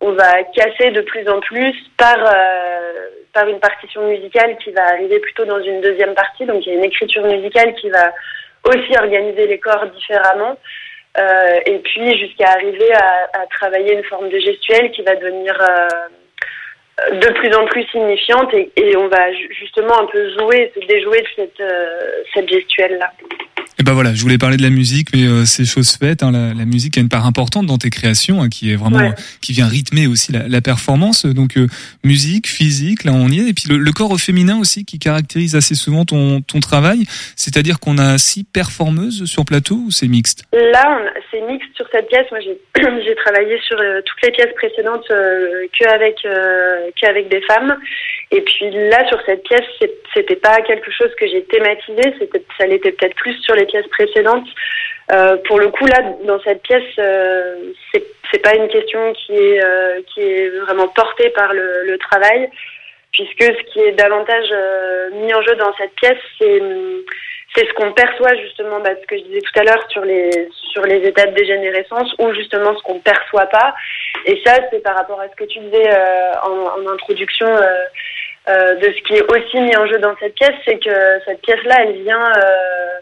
on 0.00 0.12
va 0.12 0.42
casser 0.54 0.90
de 0.90 1.00
plus 1.00 1.26
en 1.28 1.40
plus 1.40 1.74
par 1.96 2.18
euh, 2.18 3.08
par 3.36 3.46
une 3.48 3.60
partition 3.60 4.08
musicale 4.08 4.56
qui 4.64 4.70
va 4.70 4.84
arriver 4.88 5.20
plutôt 5.20 5.44
dans 5.44 5.62
une 5.62 5.82
deuxième 5.82 6.14
partie. 6.14 6.46
Donc 6.46 6.64
il 6.64 6.72
y 6.72 6.74
a 6.74 6.78
une 6.78 6.84
écriture 6.84 7.22
musicale 7.26 7.74
qui 7.74 7.90
va 7.90 8.14
aussi 8.64 8.96
organiser 8.98 9.46
les 9.46 9.58
corps 9.58 9.86
différemment. 9.88 10.56
Euh, 11.18 11.60
et 11.66 11.78
puis 11.80 12.16
jusqu'à 12.18 12.52
arriver 12.52 12.92
à, 12.94 13.42
à, 13.42 13.46
travailler 13.46 13.92
une 13.92 14.04
forme 14.04 14.30
de 14.30 14.38
gestuelle 14.38 14.90
qui 14.90 15.02
va 15.02 15.16
devenir 15.16 15.54
euh, 15.60 15.88
de 17.12 17.28
plus 17.38 17.54
en 17.54 17.66
plus 17.66 17.84
signifiante 17.92 18.52
et, 18.54 18.72
et, 18.76 18.96
on 18.96 19.08
va 19.08 19.32
justement 19.50 20.00
un 20.00 20.06
peu 20.06 20.32
jouer, 20.38 20.72
se 20.74 20.86
déjouer 20.86 21.20
de 21.20 21.26
cette, 21.36 21.60
euh, 21.60 22.22
cette 22.32 22.48
gestuelle-là. 22.48 23.12
Et 23.78 23.82
ben 23.82 23.92
voilà, 23.92 24.14
je 24.14 24.22
voulais 24.22 24.38
parler 24.38 24.56
de 24.56 24.62
la 24.62 24.70
musique, 24.70 25.08
mais 25.14 25.24
euh, 25.26 25.44
c'est 25.44 25.66
chose 25.66 25.98
faite. 26.00 26.22
Hein, 26.22 26.32
la, 26.32 26.54
la, 26.54 26.64
musique 26.64 26.96
a 26.96 27.00
une 27.02 27.10
part 27.10 27.26
importante 27.26 27.66
dans 27.66 27.76
tes 27.76 27.90
créations, 27.90 28.40
hein, 28.40 28.48
qui 28.48 28.72
est 28.72 28.76
vraiment, 28.76 29.12
qui 29.42 29.52
vient 29.52 29.66
rythmer 29.66 30.06
aussi 30.06 30.32
la, 30.32 30.48
la 30.48 30.62
performance. 30.62 31.26
Donc 31.26 31.58
euh, 31.58 31.66
musique, 32.02 32.46
physique, 32.46 33.04
là 33.04 33.12
on 33.12 33.28
y 33.28 33.40
est. 33.40 33.50
Et 33.50 33.52
puis 33.52 33.64
le, 33.68 33.76
le, 33.76 33.92
corps 33.92 34.18
féminin 34.18 34.58
aussi, 34.58 34.86
qui 34.86 34.98
caractérise 34.98 35.54
assez 35.56 35.74
souvent 35.74 36.06
ton, 36.06 36.40
ton 36.40 36.60
travail. 36.60 37.04
C'est-à-dire 37.36 37.78
qu'on 37.78 37.98
a 37.98 38.16
six 38.16 38.44
performeuses 38.44 39.26
sur 39.26 39.44
plateau 39.44 39.74
ou 39.86 39.90
c'est 39.90 40.08
mixte? 40.08 40.44
Là, 40.54 41.02
c'est 41.30 41.40
mixte 41.42 41.68
sur 41.74 41.86
cette 41.92 42.08
pièce. 42.08 42.26
Moi, 42.30 42.40
j'ai 43.04 43.14
travaillé 43.16 43.58
sur 43.60 43.78
euh, 43.78 44.00
toutes 44.04 44.22
les 44.22 44.30
pièces 44.30 44.54
précédentes 44.54 45.10
euh, 45.10 45.66
qu'avec 45.78 46.16
euh, 46.24 46.85
qu'avec 46.94 47.28
des 47.28 47.40
femmes. 47.42 47.78
Et 48.30 48.40
puis 48.40 48.70
là, 48.70 49.06
sur 49.08 49.20
cette 49.24 49.42
pièce, 49.44 49.66
c'était 50.14 50.36
pas 50.36 50.60
quelque 50.62 50.90
chose 50.90 51.14
que 51.18 51.26
j'ai 51.26 51.44
thématisé. 51.44 52.14
Ça 52.58 52.66
l'était 52.66 52.92
peut-être 52.92 53.16
plus 53.16 53.36
sur 53.42 53.54
les 53.54 53.66
pièces 53.66 53.86
précédentes. 53.88 54.48
Euh, 55.12 55.36
pour 55.46 55.60
le 55.60 55.68
coup, 55.68 55.86
là, 55.86 56.02
dans 56.24 56.40
cette 56.40 56.62
pièce, 56.62 56.82
euh, 56.98 57.72
c'est, 57.92 58.42
pas 58.42 58.54
une 58.54 58.68
question 58.68 59.12
qui 59.14 59.32
est 59.34 59.64
euh, 59.64 60.00
qui 60.12 60.20
est 60.20 60.50
vraiment 60.60 60.88
portée 60.88 61.30
par 61.30 61.54
le, 61.54 61.84
le, 61.86 61.96
travail, 61.96 62.50
puisque 63.12 63.42
ce 63.42 63.72
qui 63.72 63.80
est 63.80 63.92
davantage 63.92 64.52
mis 65.14 65.32
en 65.32 65.40
jeu 65.42 65.54
dans 65.56 65.72
cette 65.78 65.94
pièce, 65.94 66.18
c'est 66.38 66.60
c'est 67.56 67.66
ce 67.66 67.72
qu'on 67.74 67.92
perçoit 67.92 68.34
justement, 68.36 68.80
bah, 68.80 68.90
ce 69.00 69.06
que 69.06 69.16
je 69.16 69.22
disais 69.24 69.40
tout 69.40 69.58
à 69.60 69.64
l'heure 69.64 69.82
sur 69.90 70.04
les 70.04 70.48
sur 70.72 70.82
les 70.82 71.00
de 71.00 71.34
dégénérescence 71.34 72.14
ou 72.18 72.32
justement 72.34 72.76
ce 72.76 72.82
qu'on 72.82 73.00
perçoit 73.00 73.46
pas. 73.46 73.74
Et 74.26 74.40
ça, 74.44 74.56
c'est 74.70 74.82
par 74.82 74.96
rapport 74.96 75.20
à 75.20 75.28
ce 75.28 75.34
que 75.36 75.44
tu 75.44 75.58
disais 75.60 75.90
euh, 75.90 76.32
en, 76.42 76.80
en, 76.80 76.92
introduction 76.92 77.46
euh, 77.46 77.84
euh, 78.48 78.74
de 78.74 78.92
ce 78.92 79.02
qui 79.02 79.14
est 79.14 79.32
aussi 79.32 79.60
mis 79.60 79.76
en 79.76 79.86
jeu 79.86 79.98
dans 79.98 80.14
cette 80.20 80.34
pièce, 80.34 80.54
c'est 80.64 80.78
que 80.78 81.20
cette 81.24 81.40
pièce-là, 81.40 81.76
elle 81.82 82.02
vient 82.02 82.30
euh, 82.36 82.98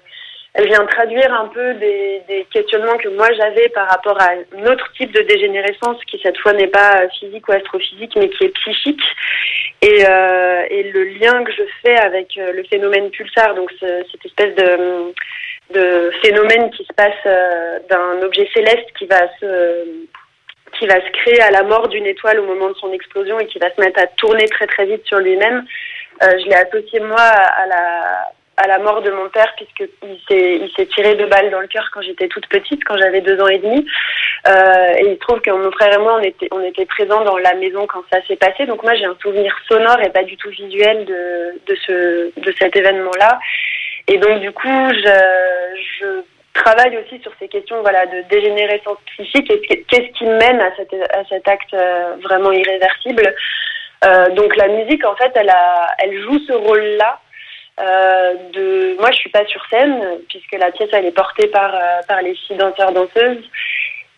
elle 0.54 0.68
vient 0.68 0.86
traduire 0.86 1.32
un 1.32 1.48
peu 1.48 1.74
des, 1.74 2.46
questionnements 2.52 2.96
que 2.96 3.08
moi 3.08 3.28
j'avais 3.36 3.68
par 3.70 3.88
rapport 3.88 4.20
à 4.20 4.30
un 4.30 4.66
autre 4.66 4.88
type 4.96 5.12
de 5.12 5.22
dégénérescence 5.22 5.98
qui 6.04 6.20
cette 6.22 6.38
fois 6.38 6.52
n'est 6.52 6.68
pas 6.68 7.08
physique 7.18 7.48
ou 7.48 7.52
astrophysique 7.52 8.12
mais 8.16 8.28
qui 8.30 8.44
est 8.44 8.54
psychique 8.60 9.02
et, 9.82 10.04
euh, 10.08 10.62
le 10.70 11.04
lien 11.18 11.42
que 11.42 11.52
je 11.52 11.62
fais 11.82 11.96
avec 11.96 12.38
euh, 12.38 12.52
le 12.52 12.62
phénomène 12.64 13.10
pulsar 13.10 13.54
donc 13.54 13.72
ce, 13.80 14.04
cette 14.12 14.24
espèce 14.24 14.54
de, 14.54 15.12
phénomène 16.22 16.70
qui 16.70 16.84
se 16.84 16.92
passe 16.94 17.12
euh, 17.26 17.80
d'un 17.90 18.22
objet 18.22 18.48
céleste 18.54 18.86
qui 18.96 19.06
va 19.06 19.26
se 19.40 20.06
qui 20.78 20.86
va 20.86 20.96
se 20.96 21.10
créer 21.12 21.40
à 21.40 21.50
la 21.50 21.62
mort 21.62 21.88
d'une 21.88 22.06
étoile 22.06 22.38
au 22.40 22.46
moment 22.46 22.68
de 22.68 22.74
son 22.74 22.92
explosion 22.92 23.38
et 23.40 23.46
qui 23.46 23.58
va 23.58 23.72
se 23.74 23.80
mettre 23.80 24.00
à 24.00 24.06
tourner 24.06 24.46
très 24.48 24.66
très 24.66 24.86
vite 24.86 25.06
sur 25.06 25.18
lui-même. 25.18 25.64
Euh, 26.22 26.30
je 26.38 26.48
l'ai 26.48 26.54
associé 26.54 27.00
moi 27.00 27.20
à 27.20 27.66
la 27.66 28.32
à 28.56 28.66
la 28.66 28.78
mort 28.78 29.02
de 29.02 29.10
mon 29.10 29.28
père 29.28 29.52
puisqu'il 29.56 30.18
s'est 30.28 30.56
il 30.62 30.70
s'est 30.76 30.86
tiré 30.86 31.14
deux 31.14 31.26
balles 31.26 31.50
dans 31.50 31.60
le 31.60 31.66
cœur 31.66 31.88
quand 31.92 32.02
j'étais 32.02 32.28
toute 32.28 32.46
petite, 32.48 32.84
quand 32.84 32.96
j'avais 32.96 33.20
deux 33.20 33.40
ans 33.40 33.48
et 33.48 33.58
demi. 33.58 33.86
Euh, 34.46 34.94
et 34.98 35.06
il 35.08 35.14
se 35.14 35.20
trouve 35.20 35.40
que 35.40 35.50
mon 35.50 35.70
frère 35.72 35.92
et 35.94 35.98
moi 35.98 36.16
on 36.20 36.22
était 36.22 36.48
on 36.52 36.62
était 36.62 36.86
présents 36.86 37.24
dans 37.24 37.38
la 37.38 37.54
maison 37.54 37.86
quand 37.86 38.02
ça 38.12 38.20
s'est 38.26 38.36
passé. 38.36 38.66
Donc 38.66 38.82
moi 38.82 38.94
j'ai 38.94 39.06
un 39.06 39.16
souvenir 39.20 39.56
sonore 39.68 40.00
et 40.00 40.10
pas 40.10 40.22
du 40.22 40.36
tout 40.36 40.50
visuel 40.50 41.04
de 41.04 41.60
de 41.66 41.74
ce 41.86 42.40
de 42.40 42.54
cet 42.58 42.76
événement 42.76 43.12
là. 43.18 43.38
Et 44.08 44.18
donc 44.18 44.40
du 44.40 44.52
coup 44.52 44.88
je 44.92 45.80
je 45.98 46.06
travaille 46.52 46.96
aussi 46.98 47.20
sur 47.22 47.32
ces 47.40 47.48
questions 47.48 47.80
voilà 47.82 48.06
de 48.06 48.22
dégénérescence 48.30 48.98
psychique 49.06 49.50
qu'est-ce 49.88 50.12
qui 50.16 50.26
mène 50.26 50.60
à 50.60 50.74
cet 50.76 50.94
à 50.94 51.24
cet 51.28 51.48
acte 51.48 51.74
euh, 51.74 52.14
vraiment 52.22 52.52
irréversible. 52.52 53.34
Euh, 54.04 54.28
donc 54.30 54.54
la 54.56 54.68
musique 54.68 55.04
en 55.04 55.16
fait 55.16 55.32
elle 55.34 55.50
a 55.50 55.88
elle 55.98 56.20
joue 56.22 56.38
ce 56.46 56.52
rôle 56.52 56.84
là 56.98 57.18
euh, 57.80 58.34
de 58.52 58.96
moi 59.00 59.10
je 59.10 59.16
suis 59.16 59.30
pas 59.30 59.44
sur 59.46 59.64
scène 59.66 60.20
puisque 60.28 60.52
la 60.52 60.70
pièce 60.70 60.90
elle 60.92 61.06
est 61.06 61.16
portée 61.16 61.48
par 61.48 61.74
euh, 61.74 62.02
par 62.06 62.22
les 62.22 62.36
six 62.46 62.54
danseurs 62.54 62.92
danseuses. 62.92 63.44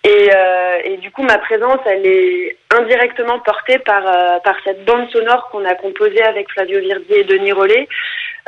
Et, 0.05 0.31
euh, 0.33 0.79
et 0.85 0.97
du 0.99 1.11
coup 1.11 1.23
ma 1.23 1.39
présence 1.39 1.81
elle 1.87 2.07
est 2.07 2.57
indirectement 2.71 3.41
portée 3.41 3.79
par 3.81 4.07
euh, 4.07 4.39
par 4.41 4.57
cette 4.63 4.85
bande 4.85 5.11
sonore 5.11 5.49
qu'on 5.51 5.65
a 5.65 5.75
composée 5.75 6.23
avec 6.23 6.49
Flavio 6.53 6.79
Virdi 6.81 7.13
et 7.15 7.25
Denis 7.25 7.53
Rollet 7.53 7.89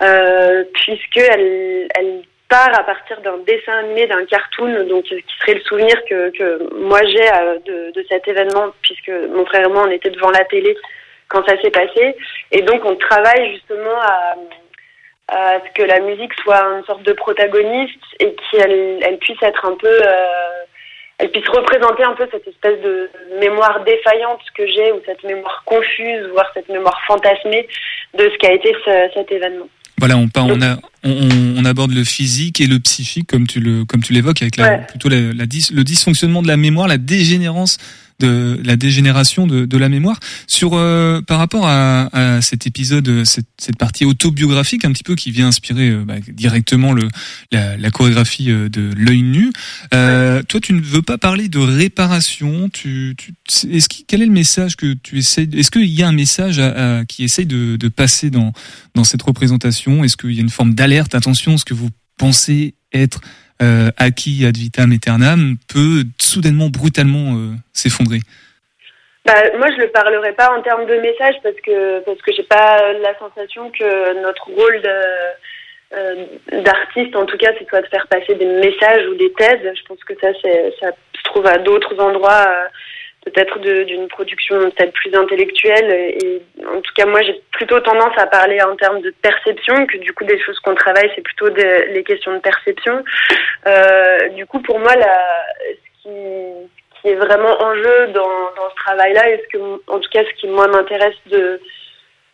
euh, 0.03 0.63
puisque 0.75 1.17
elle 1.17 1.89
part 2.49 2.79
à 2.79 2.85
partir 2.85 3.21
d'un 3.23 3.39
dessin 3.39 3.79
animé 3.79 4.07
d'un 4.07 4.25
cartoon 4.27 4.85
donc 4.85 5.05
qui 5.05 5.25
serait 5.41 5.55
le 5.55 5.63
souvenir 5.63 5.97
que 6.09 6.31
que 6.31 6.75
moi 6.77 7.01
j'ai 7.05 7.29
de 7.67 7.93
de 7.93 8.07
cet 8.09 8.29
événement 8.29 8.69
puisque 8.83 9.11
mon 9.31 9.45
frère 9.47 9.67
et 9.67 9.73
moi 9.73 9.85
on 9.89 9.91
était 9.91 10.11
devant 10.11 10.31
la 10.31 10.45
télé 10.45 10.77
quand 11.29 11.47
ça 11.47 11.61
s'est 11.61 11.71
passé. 11.71 12.17
Et 12.53 12.63
donc 12.63 12.85
on 12.85 12.97
travaille 12.97 13.53
justement 13.53 14.01
à 14.01 14.35
à 15.29 15.59
ce 15.61 15.73
que 15.75 15.87
la 15.87 16.01
musique 16.01 16.33
soit 16.43 16.61
une 16.79 16.85
sorte 16.85 17.03
de 17.05 17.13
protagoniste 17.13 18.01
et 18.19 18.35
qu'elle 18.51 18.99
elle 19.03 19.19
puisse 19.19 19.43
être 19.43 19.65
un 19.65 19.77
peu, 19.77 19.87
euh, 19.87 20.65
elle 21.19 21.31
puisse 21.31 21.49
représenter 21.49 22.03
un 22.03 22.15
peu 22.15 22.27
cette 22.33 22.47
espèce 22.49 22.81
de 22.83 23.11
mémoire 23.39 23.85
défaillante 23.85 24.41
que 24.57 24.67
j'ai 24.67 24.91
ou 24.93 25.01
cette 25.05 25.23
mémoire 25.25 25.63
confuse, 25.67 26.27
voire 26.33 26.51
cette 26.55 26.69
mémoire 26.69 26.99
fantasmée 27.07 27.69
de 28.17 28.25
ce 28.25 28.39
qu'a 28.39 28.53
été 28.55 28.75
ce, 28.85 29.11
cet 29.15 29.31
événement. 29.31 29.69
Voilà, 29.99 30.17
on, 30.17 30.29
on, 30.37 30.63
a, 30.63 30.77
on, 31.05 31.29
on, 31.59 31.65
aborde 31.65 31.93
le 31.93 32.05
physique 32.05 32.61
et 32.61 32.67
le 32.67 32.79
psychique 32.79 33.29
comme 33.29 33.49
tu 33.49 33.59
le 33.59 33.85
comme 33.85 34.01
tu 34.01 34.13
l'évoques 34.13 34.41
avec 34.41 34.57
la, 34.57 34.69
ouais. 34.69 34.87
plutôt 34.89 35.09
la, 35.09 35.17
la 35.35 35.45
dis, 35.45 35.69
le 35.75 35.83
dysfonctionnement 35.83 36.41
de 36.41 36.47
la 36.47 36.57
mémoire, 36.57 36.87
la 36.87 36.99
dégénérance 36.99 37.79
de 38.21 38.61
la 38.65 38.77
dégénération 38.77 39.47
de, 39.47 39.65
de 39.65 39.79
la 39.79 39.89
mémoire. 39.89 40.19
Sur 40.47 40.75
euh, 40.75 41.21
par 41.23 41.39
rapport 41.39 41.67
à, 41.67 42.09
à, 42.13 42.43
cet 42.43 42.67
épisode, 42.67 43.25
cette, 43.25 43.47
cette, 43.59 43.77
partie 43.77 44.05
autobiographique 44.05 44.85
un 44.85 44.93
petit 44.93 45.05
peu 45.05 45.15
qui 45.15 45.31
vient 45.31 45.49
inspirer 45.49 45.91
euh, 45.91 46.05
bah, 46.05 46.15
directement 46.27 46.93
le 46.93 47.09
la, 47.53 47.77
la 47.77 47.91
chorégraphie 47.91 48.51
euh, 48.51 48.69
de 48.69 48.91
l'œil 48.97 49.23
nu. 49.23 49.53
Euh, 49.95 50.43
toi, 50.43 50.61
tu 50.61 50.73
ne 50.73 50.81
veux 50.81 51.03
pas 51.03 51.19
parler 51.19 51.49
de 51.49 51.59
réparation. 51.59 52.69
Tu, 52.69 53.15
tu 53.17 53.35
est-ce 53.71 53.89
quel 54.07 54.23
est 54.23 54.27
le 54.27 54.33
message 54.33 54.77
que 54.77 54.95
tu 54.95 55.19
essayes 55.19 55.49
Est-ce 55.53 55.71
qu'il 55.71 55.87
y 55.87 56.03
a 56.03 56.09
un 56.09 56.13
message 56.13 56.59
à, 56.59 56.99
à, 56.99 57.05
qui 57.05 57.25
essaye 57.25 57.47
de, 57.47 57.77
de 57.77 57.89
passer 57.89 58.31
dans 58.31 58.53
dans 58.95 59.05
cette 59.05 59.23
représentation? 59.23 60.03
Est-ce 60.03 60.17
qu'il 60.17 60.33
y 60.33 60.39
a 60.39 60.43
une 60.43 60.51
forme 60.51 60.75
d'alerte? 60.75 61.15
Attention, 61.15 61.57
ce 61.57 61.65
que 61.65 61.75
vous 61.75 61.91
pensez 62.19 62.75
être 62.93 63.21
euh, 63.63 63.91
acquis 63.97 64.47
ad 64.47 64.57
vitam 64.57 64.93
aeternam 64.93 65.57
peut 65.73 66.05
soudainement, 66.21 66.69
brutalement 66.69 67.37
euh, 67.37 67.55
s'effondrer 67.73 68.21
bah, 69.25 69.35
moi, 69.59 69.67
je 69.77 69.83
ne 69.83 69.87
parlerai 69.89 70.33
pas 70.33 70.57
en 70.57 70.63
termes 70.63 70.87
de 70.87 70.95
message 70.95 71.35
parce 71.43 71.57
que 71.57 72.01
parce 72.05 72.19
que 72.23 72.33
j'ai 72.33 72.45
pas 72.45 72.95
la 72.95 73.19
sensation 73.19 73.71
que 73.71 74.23
notre 74.23 74.47
rôle 74.47 74.81
euh, 75.93 76.27
d'artiste, 76.63 77.15
en 77.15 77.27
tout 77.27 77.37
cas, 77.37 77.53
c'est 77.59 77.69
soit 77.69 77.83
de 77.83 77.89
faire 77.89 78.07
passer 78.07 78.37
des 78.37 78.47
messages 78.47 79.07
ou 79.07 79.17
des 79.17 79.31
thèses. 79.33 79.61
Je 79.63 79.83
pense 79.87 80.03
que 80.05 80.15
ça, 80.19 80.29
ça 80.81 80.93
se 81.15 81.23
trouve 81.25 81.47
à 81.47 81.59
d'autres 81.59 82.01
endroits. 82.01 82.47
Peut-être 83.31 83.59
d'une 83.59 84.09
production 84.09 84.59
peut-être 84.71 84.93
plus 84.93 85.15
intellectuelle. 85.15 85.91
Et, 85.91 86.43
en 86.67 86.81
tout 86.81 86.93
cas, 86.95 87.07
moi, 87.07 87.23
j'ai 87.23 87.41
plutôt 87.53 87.81
tendance 87.81 88.17
à 88.17 88.27
parler 88.27 88.61
en 88.63 88.77
termes 88.77 89.01
de 89.01 89.13
perception, 89.23 89.87
que 89.87 89.99
du 89.99 90.13
coup, 90.13 90.25
des 90.25 90.41
choses 90.41 90.59
qu'on 90.61 90.75
travaille, 90.75 91.11
c'est 91.15 91.23
plutôt 91.23 91.51
des, 91.51 91.87
les 91.87 92.05
questions 92.05 92.33
de 92.33 92.39
perception. 92.39 93.05
Euh, 93.67 94.29
du 94.31 94.47
coup, 94.47 94.61
pour 94.61 94.79
moi, 94.79 94.93
ce, 94.93 96.09
qui, 97.03 97.09
est 97.09 97.15
vraiment 97.15 97.63
en 97.63 97.75
jeu 97.75 98.09
dans, 98.15 98.71
ce 98.71 98.77
travail-là, 98.77 99.31
et 99.31 99.43
ce 99.45 99.57
que, 99.57 99.63
en 99.89 99.99
tout 99.99 100.11
cas, 100.11 100.25
ce 100.25 100.41
qui, 100.41 100.49
moi, 100.49 100.69
m'intéresse 100.69 101.17
de 101.27 101.61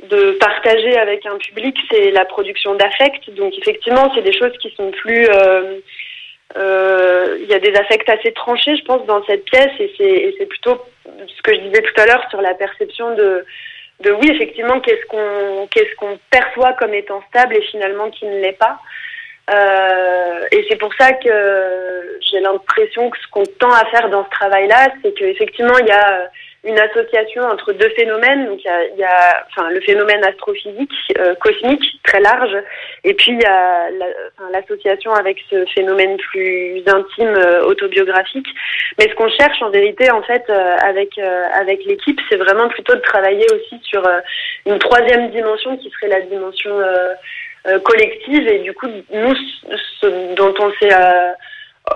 de 0.09 0.33
partager 0.33 0.97
avec 0.99 1.25
un 1.25 1.39
public, 1.39 1.77
c'est 1.91 2.11
la 2.11 2.25
production 2.25 2.75
d'affect. 2.75 3.31
Donc 3.31 3.55
effectivement, 3.57 4.13
c'est 4.15 4.23
des 4.23 4.37
choses 4.37 4.53
qui 4.61 4.71
sont 4.77 4.91
plus 4.91 5.27
euh, 5.29 5.79
il 6.57 7.47
y 7.49 7.55
a 7.55 7.59
des 7.59 7.75
affects 7.75 8.09
assez 8.09 8.33
tranchés, 8.33 8.77
je 8.77 8.85
pense, 8.85 9.05
dans 9.07 9.25
cette 9.25 9.45
pièce, 9.45 9.73
et 9.79 10.35
c'est 10.39 10.47
plutôt 10.47 10.81
ce 11.05 11.43
que 11.43 11.55
je 11.55 11.61
disais 11.61 11.83
tout 11.83 12.01
à 12.01 12.07
l'heure 12.07 12.25
sur 12.31 12.41
la 12.41 12.55
perception 12.55 13.15
de, 13.15 13.45
oui, 14.01 14.31
effectivement, 14.31 14.81
qu'est-ce 14.81 15.07
qu'on 15.07 15.67
qu'est-ce 15.71 15.95
qu'on 15.97 16.19
perçoit 16.31 16.73
comme 16.75 16.95
étant 16.95 17.23
stable 17.29 17.57
et 17.57 17.63
finalement 17.63 18.11
qui 18.11 18.27
ne 18.27 18.41
l'est 18.41 18.59
pas. 18.59 18.79
Euh, 19.51 20.47
et 20.53 20.67
c'est 20.69 20.77
pour 20.77 20.93
ça 20.95 21.13
que 21.13 22.19
j'ai 22.21 22.41
l'impression 22.41 23.11
que 23.11 23.19
ce 23.19 23.29
qu'on 23.29 23.45
tend 23.45 23.73
à 23.73 23.85
faire 23.87 24.09
dans 24.09 24.25
ce 24.25 24.31
travail-là, 24.31 24.89
c'est 25.03 25.13
qu'effectivement, 25.13 25.79
il 25.79 25.87
y 25.87 25.93
a 25.93 26.31
une 26.65 26.79
association 26.79 27.43
entre 27.43 27.73
deux 27.73 27.91
phénomènes. 27.91 28.47
Donc 28.47 28.61
il 28.65 28.67
y 28.67 28.71
a, 28.71 28.87
y 28.97 29.05
a 29.05 29.45
enfin, 29.49 29.71
le 29.71 29.81
phénomène 29.81 30.25
astrophysique 30.25 30.93
euh, 31.19 31.35
cosmique 31.37 32.01
très 32.05 32.21
large, 32.21 32.57
et 33.05 33.15
puis 33.15 33.33
il 33.33 33.41
y 33.41 33.47
a 33.47 33.89
l'association 34.53 35.11
la, 35.11 35.17
enfin, 35.17 35.21
avec 35.21 35.39
ce 35.51 35.65
phénomène 35.75 36.17
plus 36.17 36.83
intime 36.87 37.35
euh, 37.37 37.65
autobiographique. 37.65 38.49
Mais 38.99 39.09
ce 39.09 39.15
qu'on 39.15 39.29
cherche 39.29 39.61
en 39.63 39.71
vérité 39.71 40.11
en 40.11 40.23
fait 40.23 40.45
euh, 40.49 40.77
avec 40.83 41.19
euh, 41.19 41.45
avec 41.53 41.85
l'équipe, 41.85 42.21
c'est 42.29 42.37
vraiment 42.37 42.69
plutôt 42.69 42.95
de 42.95 43.01
travailler 43.01 43.47
aussi 43.53 43.81
sur 43.83 44.07
euh, 44.07 44.21
une 44.67 44.79
troisième 44.79 45.31
dimension 45.31 45.77
qui 45.77 45.91
serait 45.91 46.09
la 46.09 46.21
dimension 46.23 46.73
collective. 47.83 48.47
Et 48.49 48.59
du 48.59 48.73
coup, 48.75 48.87
nous, 49.11 49.35
ce 50.01 50.35
dont 50.35 50.55
on 50.59 50.71
s'est 50.79 50.95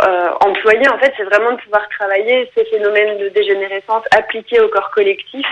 euh, 0.02 0.30
employé, 0.40 0.88
en 0.88 0.99
fait, 0.99 1.12
c'est 1.16 1.25
vraiment 1.25 1.52
de 1.52 1.61
pouvoir 1.61 1.88
travailler 1.88 2.50
ces 2.57 2.64
phénomènes 2.66 3.18
de 3.18 3.28
dégénérescence 3.30 4.04
appliqués 4.16 4.61
au 4.61 4.68
corps 4.68 4.90
collectif. 4.90 5.47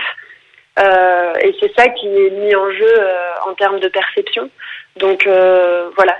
Euh, 0.79 1.33
et 1.41 1.55
c'est 1.59 1.73
ça 1.75 1.89
qui 1.89 2.07
est 2.07 2.29
mis 2.29 2.55
en 2.55 2.69
jeu 2.71 2.93
euh, 2.99 3.31
en 3.47 3.53
termes 3.55 3.79
de 3.79 3.87
perception. 3.87 4.49
Donc 4.97 5.25
euh, 5.25 5.89
voilà, 5.95 6.15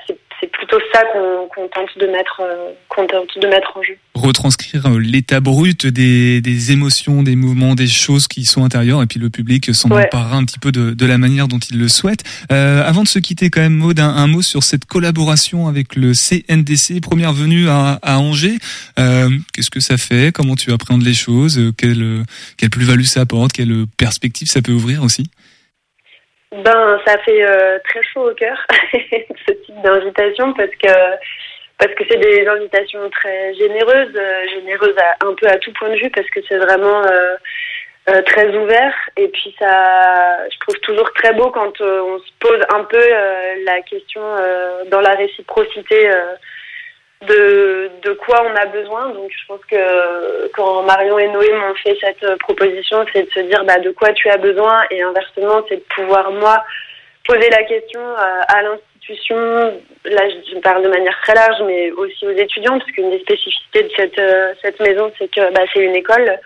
plutôt 0.45 0.77
ça 0.93 1.01
qu'on 1.13 1.67
tente 1.69 1.97
de 1.99 2.05
mettre 2.05 2.41
qu'on 2.89 3.07
tente 3.07 3.29
de 3.41 3.47
mettre 3.47 3.75
en 3.75 3.81
jeu. 3.81 3.97
Retranscrire 4.13 4.89
l'état 4.99 5.39
brut 5.39 5.87
des, 5.87 6.41
des 6.41 6.71
émotions, 6.71 7.23
des 7.23 7.35
mouvements, 7.35 7.73
des 7.73 7.87
choses 7.87 8.27
qui 8.27 8.45
sont 8.45 8.63
intérieures, 8.63 9.01
et 9.01 9.07
puis 9.07 9.19
le 9.19 9.29
public 9.29 9.73
s'en 9.73 9.89
emparera 9.89 10.37
un 10.37 10.45
petit 10.45 10.59
peu 10.59 10.71
de, 10.71 10.91
de 10.91 11.05
la 11.05 11.17
manière 11.17 11.47
dont 11.47 11.59
il 11.59 11.79
le 11.79 11.87
souhaite. 11.87 12.23
avant 12.49 13.03
de 13.03 13.07
se 13.07 13.19
quitter, 13.19 13.49
quand 13.49 13.61
même, 13.61 13.75
Maud, 13.75 13.99
un, 13.99 14.09
un, 14.09 14.27
mot 14.27 14.41
sur 14.41 14.63
cette 14.63 14.85
collaboration 14.85 15.67
avec 15.67 15.95
le 15.95 16.13
CNDC, 16.13 17.01
première 17.01 17.33
venue 17.33 17.67
à, 17.69 17.99
à 18.01 18.19
Angers. 18.19 18.57
Qu'est-ce 18.95 19.71
que 19.71 19.79
ça 19.79 19.97
fait? 19.97 20.31
Comment 20.31 20.55
tu 20.55 20.71
appréhendes 20.71 21.03
les 21.03 21.13
choses? 21.13 21.59
Quelle, 21.77 22.23
quelle 22.57 22.69
plus-value 22.69 23.03
ça 23.03 23.21
apporte? 23.21 23.53
Quelle 23.53 23.85
perspective 23.97 24.47
ça 24.47 24.61
peut 24.61 24.73
ouvrir 24.73 25.03
aussi? 25.03 25.29
Ben, 26.51 26.99
ça 27.05 27.17
fait 27.19 27.43
euh, 27.43 27.77
très 27.83 28.01
chaud 28.03 28.31
au 28.31 28.33
cœur 28.33 28.57
ce 28.93 29.51
type 29.51 29.81
d'invitation 29.81 30.53
parce 30.53 30.71
que 30.81 30.89
parce 31.77 31.93
que 31.93 32.03
c'est 32.09 32.17
des 32.17 32.47
invitations 32.47 33.07
très 33.11 33.53
généreuses, 33.53 34.15
euh, 34.15 34.47
généreuses 34.47 34.95
un 35.23 35.33
peu 35.35 35.47
à 35.47 35.57
tout 35.57 35.71
point 35.73 35.89
de 35.89 35.97
vue 35.97 36.09
parce 36.09 36.27
que 36.29 36.39
c'est 36.47 36.57
vraiment 36.57 37.03
euh, 37.05 38.21
très 38.25 38.47
ouvert. 38.55 38.95
Et 39.17 39.27
puis 39.27 39.55
ça, 39.59 40.49
je 40.49 40.57
trouve 40.59 40.79
toujours 40.79 41.11
très 41.13 41.33
beau 41.33 41.51
quand 41.51 41.79
on 41.81 42.17
se 42.17 42.31
pose 42.39 42.61
un 42.73 42.83
peu 42.85 43.03
la 43.65 43.81
question 43.81 44.23
dans 44.89 45.01
la 45.01 45.13
réciprocité 45.15 46.09
de, 47.21 47.89
de 48.03 48.13
quoi 48.13 48.43
on 48.45 48.55
a 48.55 48.65
besoin. 48.67 49.09
Donc 49.09 49.31
je 49.31 49.45
pense 49.47 49.65
que 49.65 50.47
quand 50.53 50.83
Marion 50.83 51.17
et 51.17 51.27
Noé 51.29 51.51
m'ont 51.51 51.75
fait 51.75 51.97
cette 51.99 52.37
proposition, 52.39 53.05
c'est 53.13 53.23
de 53.23 53.31
se 53.31 53.39
dire 53.41 53.63
bah, 53.65 53.79
de 53.79 53.91
quoi 53.91 54.13
tu 54.13 54.29
as 54.29 54.37
besoin 54.37 54.81
et 54.91 55.01
inversement, 55.01 55.63
c'est 55.67 55.77
de 55.77 55.95
pouvoir 55.95 56.31
moi 56.31 56.63
poser 57.27 57.49
la 57.49 57.63
question 57.63 58.01
à, 58.47 58.61
l'institution. 58.63 59.35
Là, 60.05 60.21
je 60.29 60.59
parle 60.59 60.83
de 60.83 60.89
manière 60.89 61.19
très 61.21 61.33
large, 61.33 61.61
mais 61.65 61.91
aussi 61.91 62.25
aux 62.25 62.31
étudiants, 62.31 62.79
parce 62.79 62.91
qu'une 62.91 63.11
des 63.11 63.19
spécificités 63.19 63.83
de 63.83 63.89
cette, 63.95 64.19
euh, 64.19 64.53
cette 64.61 64.79
maison, 64.79 65.11
c'est 65.19 65.29
que 65.29 65.51
bah, 65.53 65.61
c'est 65.73 65.83
une 65.83 65.95
école. 65.95 66.39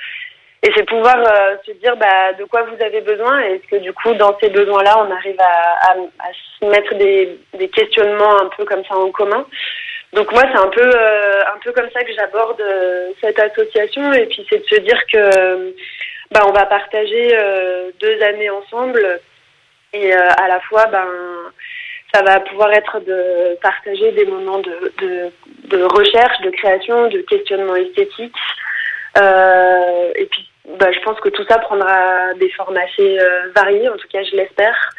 Et 0.64 0.72
c'est 0.76 0.86
pouvoir 0.86 1.18
euh, 1.18 1.56
se 1.66 1.72
dire 1.74 1.96
bah, 1.98 2.34
de 2.38 2.44
quoi 2.46 2.64
vous 2.64 2.84
avez 2.84 3.02
besoin 3.02 3.42
et 3.42 3.56
est-ce 3.56 3.68
que 3.68 3.82
du 3.82 3.94
coup, 3.94 4.14
dans 4.14 4.38
ces 4.40 4.50
besoins-là, 4.50 5.06
on 5.06 5.12
arrive 5.12 5.40
à, 5.40 5.90
à, 5.90 5.96
à 6.20 6.32
se 6.60 6.66
mettre 6.66 6.94
des, 6.96 7.40
des 7.58 7.68
questionnements 7.68 8.42
un 8.42 8.50
peu 8.56 8.66
comme 8.66 8.84
ça 8.86 8.96
en 8.96 9.10
commun? 9.12 9.46
Donc 10.14 10.30
moi, 10.34 10.44
c'est 10.52 10.60
un 10.60 10.68
peu, 10.68 10.82
euh, 10.82 11.42
un 11.54 11.60
peu 11.64 11.72
comme 11.72 11.90
ça 11.92 12.04
que 12.04 12.14
j'aborde 12.14 12.60
euh, 12.60 13.12
cette 13.22 13.40
association. 13.40 14.12
Et 14.14 14.26
puis 14.26 14.46
c'est 14.50 14.60
de 14.60 14.66
se 14.66 14.82
dire 14.82 15.00
que 15.12 15.74
bah, 16.32 16.42
on 16.48 16.52
va 16.52 16.66
partager 16.66 17.30
euh, 17.34 17.92
deux 18.00 18.22
années 18.22 18.50
ensemble. 18.50 19.22
Et 19.94 20.14
à 20.14 20.48
la 20.48 20.60
fois, 20.62 20.86
ben, 20.86 21.06
ça 22.14 22.24
va 22.24 22.40
pouvoir 22.40 22.72
être 22.72 23.02
de 23.02 23.58
partager 23.62 24.14
des 24.14 24.26
moments 24.26 24.60
de, 24.60 24.94
de, 25.02 25.32
de 25.66 25.84
recherche, 25.84 26.40
de 26.42 26.50
création, 26.50 27.10
de 27.10 27.20
questionnement 27.22 27.76
esthétique. 27.76 28.36
et 29.18 30.26
puis, 30.32 30.50
bah, 30.80 30.94
je 30.94 31.00
pense 31.02 31.20
que 31.20 31.28
tout 31.28 31.44
ça 31.50 31.60
prendra 31.60 32.34
des 32.36 32.50
formes 32.52 32.78
assez 32.78 33.18
variées, 33.54 33.90
en 33.90 33.98
tout 33.98 34.08
cas, 34.08 34.24
je 34.24 34.38
l'espère. 34.38 34.94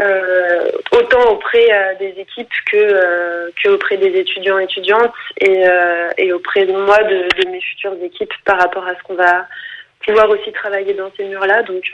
Euh, 0.00 0.70
autant 0.92 1.32
auprès 1.32 1.66
euh, 1.70 1.94
des 1.98 2.14
équipes 2.20 2.52
que, 2.70 2.76
euh, 2.76 3.50
que 3.62 3.68
auprès 3.68 3.98
des 3.98 4.18
étudiants 4.18 4.58
et 4.58 4.64
étudiantes 4.64 5.12
et, 5.40 5.64
et 6.16 6.32
auprès 6.32 6.64
de 6.64 6.72
moi 6.72 6.96
de, 7.02 7.48
mes 7.50 7.60
futures 7.60 7.96
équipes 8.02 8.32
par 8.44 8.58
rapport 8.58 8.86
à 8.86 8.94
ce 8.94 9.02
qu'on 9.02 9.14
va 9.14 9.46
pouvoir 10.06 10.30
aussi 10.30 10.52
travailler 10.52 10.94
dans 10.94 11.10
ces 11.16 11.24
murs-là. 11.24 11.62
Donc 11.64 11.84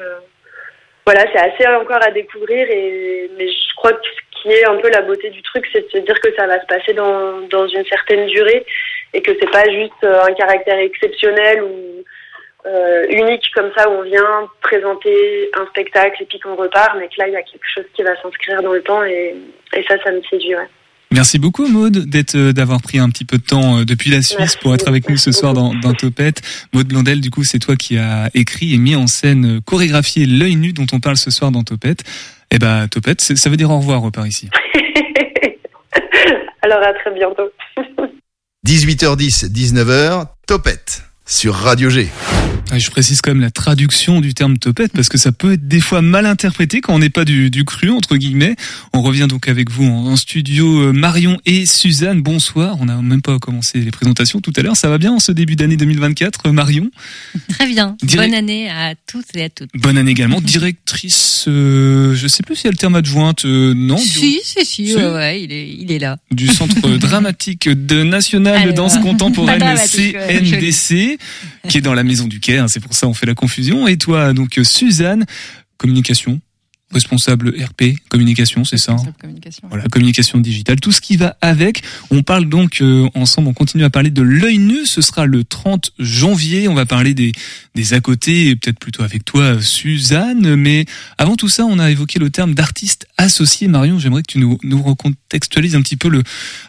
voilà, 1.04 1.24
c'est 1.32 1.40
assez 1.40 1.66
encore 1.74 2.02
à 2.02 2.10
découvrir 2.10 2.70
et 2.70 3.30
mais 3.36 3.48
je 3.48 3.74
crois 3.76 3.92
que 3.92 4.04
ce 4.04 4.42
qui 4.42 4.52
est 4.52 4.66
un 4.66 4.76
peu 4.76 4.90
la 4.90 5.02
beauté 5.02 5.30
du 5.30 5.42
truc, 5.42 5.66
c'est 5.72 5.86
de 5.86 5.90
se 5.90 5.98
dire 5.98 6.20
que 6.20 6.34
ça 6.36 6.46
va 6.46 6.60
se 6.60 6.66
passer 6.66 6.92
dans, 6.92 7.40
dans 7.48 7.66
une 7.66 7.84
certaine 7.86 8.26
durée 8.26 8.64
et 9.14 9.22
que 9.22 9.32
c'est 9.40 9.50
pas 9.50 9.68
juste 9.70 10.04
un 10.04 10.32
caractère 10.34 10.78
exceptionnel 10.78 11.62
ou 11.62 12.04
euh, 12.66 13.06
unique 13.10 13.44
comme 13.54 13.70
ça 13.76 13.88
où 13.88 13.92
on 13.92 14.02
vient 14.02 14.48
présenter 14.60 15.50
un 15.58 15.66
spectacle 15.66 16.22
et 16.22 16.26
puis 16.26 16.40
qu'on 16.40 16.56
repart, 16.56 16.96
mais 16.98 17.06
que 17.08 17.14
là 17.18 17.28
il 17.28 17.32
y 17.32 17.36
a 17.36 17.42
quelque 17.42 17.66
chose 17.74 17.84
qui 17.94 18.02
va 18.02 18.20
s'inscrire 18.20 18.62
dans 18.62 18.72
le 18.72 18.82
temps 18.82 19.04
et, 19.04 19.36
et 19.74 19.84
ça, 19.88 19.94
ça 20.02 20.10
me 20.10 20.20
séduit. 20.28 20.54
Merci 21.12 21.38
beaucoup 21.38 21.68
Maude 21.68 22.10
d'être 22.10 22.34
euh, 22.34 22.52
d'avoir 22.52 22.82
pris 22.82 22.98
un 22.98 23.08
petit 23.08 23.24
peu 23.24 23.38
de 23.38 23.44
temps 23.44 23.78
euh, 23.78 23.84
depuis 23.84 24.10
la 24.10 24.22
Suisse 24.22 24.56
pour 24.56 24.74
être 24.74 24.88
avec 24.88 25.08
nous 25.08 25.16
ce 25.16 25.30
soir 25.30 25.54
dans, 25.54 25.72
dans 25.74 25.94
Topette. 25.94 26.42
Maude 26.72 26.88
Blondel, 26.88 27.20
du 27.20 27.30
coup, 27.30 27.44
c'est 27.44 27.60
toi 27.60 27.76
qui 27.76 27.96
as 27.98 28.28
écrit 28.34 28.74
et 28.74 28.78
mis 28.78 28.96
en 28.96 29.06
scène, 29.06 29.60
chorégraphié 29.64 30.26
l'œil 30.26 30.56
nu 30.56 30.72
dont 30.72 30.86
on 30.92 30.98
parle 30.98 31.16
ce 31.16 31.30
soir 31.30 31.52
dans 31.52 31.62
Topette. 31.62 32.02
Eh 32.50 32.58
ben 32.58 32.88
Topette, 32.88 33.20
ça 33.20 33.50
veut 33.50 33.56
dire 33.56 33.70
au 33.70 33.78
revoir 33.78 34.10
par 34.10 34.26
ici. 34.26 34.50
Alors 36.62 36.82
à 36.82 36.92
très 36.94 37.12
bientôt. 37.12 37.50
18h10, 38.66 39.52
19h, 39.52 40.26
Topette 40.48 41.05
sur 41.26 41.54
Radio 41.54 41.90
G. 41.90 42.08
Je 42.74 42.90
précise 42.90 43.20
quand 43.20 43.30
même 43.30 43.40
la 43.40 43.50
traduction 43.50 44.20
du 44.20 44.34
terme 44.34 44.58
topette 44.58 44.92
parce 44.92 45.08
que 45.08 45.18
ça 45.18 45.30
peut 45.32 45.52
être 45.52 45.68
des 45.68 45.80
fois 45.80 46.02
mal 46.02 46.26
interprété 46.26 46.80
quand 46.80 46.94
on 46.94 46.98
n'est 46.98 47.10
pas 47.10 47.24
du, 47.24 47.48
du, 47.48 47.64
cru 47.64 47.90
entre 47.90 48.16
guillemets. 48.16 48.56
On 48.92 49.02
revient 49.02 49.26
donc 49.28 49.48
avec 49.48 49.70
vous 49.70 49.86
en, 49.86 50.16
studio 50.16 50.80
euh, 50.80 50.92
Marion 50.92 51.38
et 51.46 51.64
Suzanne. 51.64 52.22
Bonsoir. 52.22 52.76
On 52.80 52.86
n'a 52.86 53.00
même 53.00 53.22
pas 53.22 53.38
commencé 53.38 53.78
les 53.78 53.90
présentations 53.92 54.40
tout 54.40 54.52
à 54.56 54.62
l'heure. 54.62 54.76
Ça 54.76 54.88
va 54.88 54.98
bien 54.98 55.12
en 55.12 55.20
ce 55.20 55.32
début 55.32 55.54
d'année 55.54 55.76
2024, 55.76 56.50
Marion? 56.50 56.90
Très 57.50 57.66
bien. 57.66 57.96
Bonne 58.02 58.34
année 58.34 58.68
à 58.68 58.94
tous 59.06 59.24
et 59.34 59.44
à 59.44 59.48
toutes. 59.48 59.70
Bonne 59.74 59.96
année 59.96 60.10
également. 60.10 60.40
Directrice, 60.40 61.44
euh, 61.46 62.14
je 62.14 62.26
sais 62.26 62.42
plus 62.42 62.56
si 62.56 62.66
elle 62.66 62.72
le 62.72 62.78
terme 62.78 62.96
adjointe, 62.96 63.44
euh, 63.44 63.74
non 63.74 63.96
Si, 63.96 64.40
si, 64.42 64.64
si. 64.64 64.96
Ouais, 64.96 65.42
il 65.42 65.52
est, 65.52 65.68
il 65.68 65.92
est 65.92 65.98
là. 65.98 66.18
Du 66.30 66.48
Centre 66.48 66.88
dramatique 66.98 67.68
de 67.68 68.02
national 68.02 68.66
de 68.66 68.72
danse 68.72 68.98
contemporaine 68.98 69.62
CNDC, 69.76 71.15
qui 71.68 71.78
est 71.78 71.82
dans 71.82 71.94
la 71.94 72.04
maison 72.04 72.26
du 72.26 72.40
Quai 72.40 72.58
Hein, 72.58 72.68
c'est 72.68 72.80
pour 72.80 72.94
ça 72.94 73.06
on 73.06 73.14
fait 73.14 73.26
la 73.26 73.34
confusion. 73.34 73.86
Et 73.86 73.96
toi, 73.96 74.32
donc 74.32 74.58
Suzanne, 74.62 75.26
communication, 75.78 76.40
responsable 76.92 77.50
RP, 77.50 77.98
communication, 78.08 78.64
c'est 78.64 78.78
ça 78.78 78.92
hein 78.92 79.12
communication. 79.20 79.66
Voilà, 79.68 79.84
communication 79.88 80.38
digitale, 80.38 80.78
tout 80.80 80.92
ce 80.92 81.00
qui 81.00 81.16
va 81.16 81.36
avec. 81.40 81.82
On 82.10 82.22
parle 82.22 82.48
donc 82.48 82.80
euh, 82.80 83.08
ensemble, 83.14 83.48
on 83.48 83.54
continue 83.54 83.84
à 83.84 83.90
parler 83.90 84.10
de 84.10 84.22
l'œil 84.22 84.58
nu. 84.58 84.86
Ce 84.86 85.02
sera 85.02 85.26
le 85.26 85.42
30 85.42 85.92
janvier. 85.98 86.68
On 86.68 86.74
va 86.74 86.86
parler 86.86 87.12
des, 87.12 87.32
des 87.74 87.92
à 87.92 88.00
côté, 88.00 88.54
peut-être 88.56 88.78
plutôt 88.78 89.02
avec 89.02 89.24
toi, 89.24 89.60
Suzanne. 89.60 90.54
Mais 90.54 90.84
avant 91.18 91.36
tout 91.36 91.48
ça, 91.48 91.64
on 91.64 91.78
a 91.78 91.90
évoqué 91.90 92.18
le 92.18 92.30
terme 92.30 92.54
d'artiste 92.54 93.06
associé. 93.18 93.66
Marion, 93.66 93.98
j'aimerais 93.98 94.22
que 94.22 94.32
tu 94.32 94.38
nous, 94.38 94.58
nous 94.62 94.82
recontextualises 94.82 95.74
un 95.74 95.82
petit 95.82 95.96
peu 95.96 96.08
le 96.08 96.22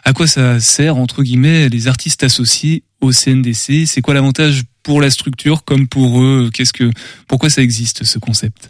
à 0.04 0.12
quoi 0.12 0.26
ça 0.26 0.58
sert 0.58 0.96
entre 0.96 1.22
guillemets 1.22 1.68
les 1.68 1.86
artistes 1.86 2.24
associés 2.24 2.82
au 3.00 3.12
CNDC. 3.12 3.86
C'est 3.86 4.00
quoi 4.00 4.14
l'avantage 4.14 4.64
pour 4.82 5.00
la 5.00 5.10
structure 5.10 5.64
comme 5.64 5.86
pour 5.86 6.22
eux? 6.22 6.50
Qu'est-ce 6.52 6.72
que 6.72 6.90
pourquoi 7.28 7.50
ça 7.50 7.62
existe 7.62 8.04
ce 8.04 8.18
concept? 8.18 8.68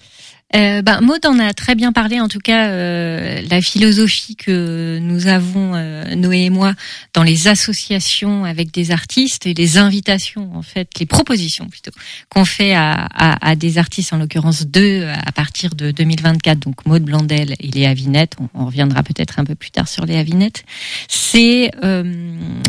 Euh, 0.56 0.80
ben, 0.80 1.02
Maud 1.02 1.24
en 1.26 1.38
a 1.38 1.52
très 1.52 1.74
bien 1.74 1.92
parlé, 1.92 2.20
en 2.20 2.28
tout 2.28 2.38
cas, 2.38 2.68
euh, 2.68 3.42
la 3.50 3.60
philosophie 3.60 4.34
que 4.34 4.98
nous 4.98 5.26
avons, 5.26 5.74
euh, 5.74 6.14
Noé 6.14 6.44
et 6.44 6.50
moi, 6.50 6.74
dans 7.12 7.22
les 7.22 7.48
associations 7.48 8.46
avec 8.46 8.72
des 8.72 8.90
artistes 8.90 9.46
et 9.46 9.52
les 9.52 9.76
invitations, 9.76 10.50
en 10.54 10.62
fait, 10.62 10.88
les 10.98 11.04
propositions 11.06 11.68
plutôt, 11.68 11.90
qu'on 12.30 12.46
fait 12.46 12.74
à, 12.74 13.54
des 13.56 13.76
artistes, 13.76 14.12
en 14.14 14.16
l'occurrence 14.16 14.66
deux, 14.66 15.06
à 15.06 15.32
partir 15.32 15.74
de 15.74 15.90
2024, 15.90 16.58
donc 16.58 16.86
Maud 16.86 17.02
Blandel 17.02 17.54
et 17.60 17.68
Léa 17.68 17.92
Vinette, 17.92 18.34
on, 18.40 18.48
on 18.54 18.66
reviendra 18.66 19.02
peut-être 19.02 19.38
un 19.38 19.44
peu 19.44 19.54
plus 19.54 19.70
tard 19.70 19.86
sur 19.86 20.06
Léa 20.06 20.22
Vinette, 20.22 20.64
c'est 21.08 21.70
euh, 21.84 22.02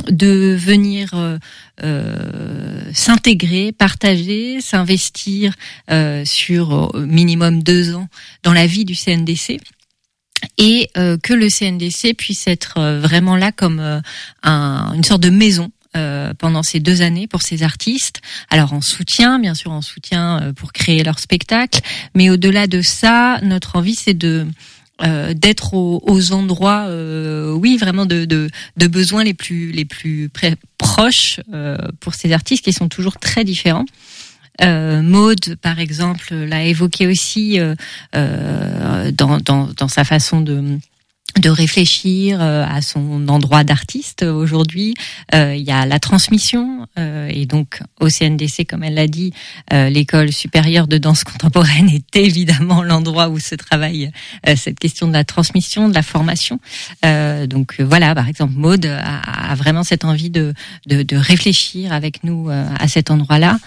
de 0.09 0.55
venir 0.59 1.11
euh, 1.83 2.81
s'intégrer, 2.93 3.71
partager, 3.71 4.61
s'investir 4.61 5.53
sur 6.25 6.91
minimum 6.95 7.63
deux 7.63 7.95
ans 7.95 8.07
dans 8.43 8.53
la 8.53 8.67
vie 8.67 8.85
du 8.85 8.95
CNDC 8.95 9.59
et 10.57 10.89
euh, 10.97 11.17
que 11.17 11.33
le 11.33 11.49
CNDC 11.49 12.13
puisse 12.15 12.47
être 12.47 12.77
euh, 12.77 12.99
vraiment 12.99 13.35
là 13.35 13.51
comme 13.51 13.79
euh, 13.79 13.99
un, 14.43 14.93
une 14.93 15.03
sorte 15.03 15.21
de 15.21 15.29
maison 15.29 15.71
pendant 16.37 16.61
ces 16.61 16.79
deux 16.79 17.01
années 17.01 17.25
pour 17.25 17.41
ces 17.41 17.63
artistes. 17.63 18.21
Alors 18.51 18.73
en 18.73 18.79
soutien, 18.79 19.39
bien 19.39 19.55
sûr 19.55 19.71
en 19.71 19.81
soutien 19.81 20.53
pour 20.55 20.71
créer 20.71 21.03
leur 21.03 21.17
spectacle, 21.17 21.81
mais 22.13 22.29
au-delà 22.29 22.67
de 22.67 22.83
ça, 22.83 23.39
notre 23.41 23.75
envie 23.75 23.95
c'est 23.95 24.13
de 24.13 24.45
d'être 25.33 25.73
aux, 25.73 26.31
endroits, 26.31 26.87
oui, 27.55 27.77
vraiment 27.77 28.05
de, 28.05 28.25
de, 28.25 28.49
de, 28.77 28.87
besoins 28.87 29.23
les 29.23 29.33
plus 29.33 29.71
les 29.71 29.83
plus 29.83 30.29
proches 30.99 31.39
pour 31.99 32.13
ces 32.13 32.33
artistes 32.33 32.63
qui 32.63 32.73
sont 32.73 32.89
toujours 32.89 33.17
très 33.17 33.43
différents. 33.43 33.85
Euh, 34.61 35.01
Maude, 35.01 35.55
par 35.61 35.79
exemple, 35.79 36.33
l'a 36.33 36.63
évoqué 36.63 37.07
aussi 37.07 37.59
euh, 37.59 37.75
euh, 38.15 39.11
dans, 39.11 39.87
sa 39.87 40.03
façon 40.03 40.41
de 40.41 40.77
de 41.39 41.49
réfléchir 41.49 42.39
euh, 42.41 42.65
à 42.67 42.81
son 42.81 43.27
endroit 43.27 43.63
d'artiste 43.63 44.23
aujourd'hui. 44.23 44.93
Euh, 45.33 45.55
il 45.55 45.63
y 45.63 45.71
a 45.71 45.85
la 45.85 45.99
transmission 45.99 46.87
euh, 46.97 47.29
et 47.31 47.45
donc 47.45 47.81
au 47.99 48.09
CNDC, 48.09 48.65
comme 48.67 48.83
elle 48.83 48.95
l'a 48.95 49.07
dit, 49.07 49.33
l'école 49.71 50.31
supérieure 50.31 50.87
de 50.87 50.97
danse 50.97 51.23
contemporaine 51.23 51.89
est 51.93 52.15
évidemment 52.15 52.83
l'endroit 52.83 53.29
où 53.29 53.39
se 53.39 53.55
travaille 53.55 54.11
cette 54.55 54.79
question 54.79 55.07
de 55.07 55.13
la 55.13 55.23
transmission, 55.23 55.89
de 55.89 55.93
la 55.93 56.01
formation. 56.01 56.59
donc 57.47 57.79
voilà, 57.79 58.15
par 58.15 58.27
exemple, 58.27 58.53
Maude 58.55 58.85
a, 58.85 59.55
vraiment 59.55 59.83
cette 59.83 60.05
envie 60.05 60.29
de, 60.29 60.53
de, 60.87 61.03
de 61.03 61.15
réfléchir 61.15 61.91
avec 61.91 62.23
nous 62.23 62.49
à 62.49 62.87
cet 62.87 63.11
endroit-là. 63.11 63.57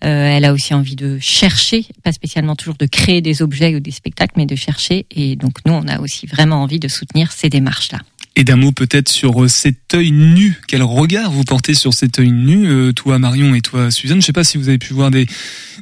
elle 0.00 0.44
a 0.44 0.52
aussi 0.52 0.74
envie 0.74 0.96
de 0.96 1.18
chercher, 1.20 1.86
pas 2.02 2.12
spécialement 2.12 2.56
toujours 2.56 2.76
de 2.76 2.86
créer 2.86 3.20
des 3.20 3.42
objets 3.42 3.74
ou 3.74 3.80
des 3.80 3.90
spectacles, 3.90 4.34
mais 4.36 4.46
de 4.46 4.56
chercher. 4.56 5.06
Et 5.10 5.36
donc 5.36 5.54
nous, 5.64 5.72
on 5.72 5.86
a 5.88 6.00
aussi 6.00 6.26
vraiment 6.26 6.62
envie 6.62 6.80
de 6.80 6.88
soutenir 6.88 7.21
ces 7.30 7.48
démarches-là. 7.48 8.00
Et 8.34 8.44
d'un 8.44 8.56
mot 8.56 8.72
peut-être 8.72 9.10
sur 9.10 9.44
euh, 9.44 9.48
cet 9.48 9.94
œil 9.94 10.10
nu. 10.10 10.58
Quel 10.66 10.82
regard 10.82 11.30
vous 11.30 11.44
portez 11.44 11.74
sur 11.74 11.92
cet 11.92 12.18
œil 12.18 12.30
nu, 12.30 12.66
euh, 12.66 12.92
toi 12.92 13.18
Marion 13.18 13.54
et 13.54 13.60
toi 13.60 13.90
Suzanne? 13.90 14.16
Je 14.16 14.22
ne 14.22 14.26
sais 14.26 14.32
pas 14.32 14.42
si 14.42 14.56
vous 14.56 14.70
avez 14.70 14.78
pu 14.78 14.94
voir 14.94 15.10
des, 15.10 15.26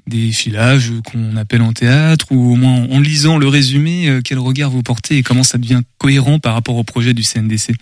des 0.09 0.33
filages 0.33 0.91
qu'on 1.05 1.37
appelle 1.37 1.63
en 1.63 1.73
théâtre 1.73 2.27
ou 2.33 2.53
au 2.53 2.57
moins 2.57 2.89
en 2.91 2.99
lisant 2.99 3.39
le 3.39 3.47
résumé, 3.47 4.09
euh, 4.09 4.21
quel 4.25 4.41
regard 4.41 4.69
vous 4.71 4.83
portez 4.83 5.19
et 5.19 5.23
comment 5.23 5.45
ça 5.45 5.59
devient 5.59 5.83
cohérent 5.99 6.41
par 6.41 6.55
rapport 6.55 6.75
au 6.75 6.83
projet 6.83 7.15
du 7.15 7.23
CNDC 7.23 7.73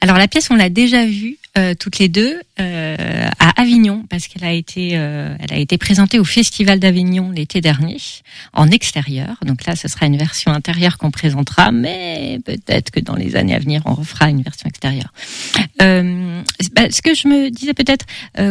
Alors 0.00 0.16
la 0.16 0.26
pièce, 0.26 0.48
on 0.50 0.56
l'a 0.56 0.70
déjà 0.70 1.04
vue 1.04 1.36
euh, 1.56 1.74
toutes 1.78 2.00
les 2.00 2.08
deux 2.08 2.40
euh, 2.58 3.28
à 3.38 3.62
Avignon 3.62 4.04
parce 4.10 4.26
qu'elle 4.26 4.42
a 4.42 4.52
été 4.52 4.94
euh, 4.94 5.36
elle 5.38 5.52
a 5.52 5.58
été 5.58 5.78
présentée 5.78 6.18
au 6.18 6.24
Festival 6.24 6.80
d'Avignon 6.80 7.30
l'été 7.30 7.60
dernier 7.60 7.98
en 8.52 8.72
extérieur. 8.72 9.36
Donc 9.46 9.64
là, 9.64 9.76
ce 9.76 9.86
sera 9.86 10.06
une 10.06 10.16
version 10.16 10.50
intérieure 10.50 10.98
qu'on 10.98 11.12
présentera, 11.12 11.70
mais 11.70 12.40
peut-être 12.44 12.90
que 12.90 12.98
dans 12.98 13.14
les 13.14 13.36
années 13.36 13.54
à 13.54 13.60
venir, 13.60 13.82
on 13.84 13.94
refera 13.94 14.30
une 14.30 14.42
version 14.42 14.68
extérieure. 14.68 15.12
Bah, 15.78 16.90
ce 16.90 17.02
que 17.02 17.14
je 17.14 17.28
me 17.28 17.50
disais 17.50 17.74
peut-être 17.74 18.04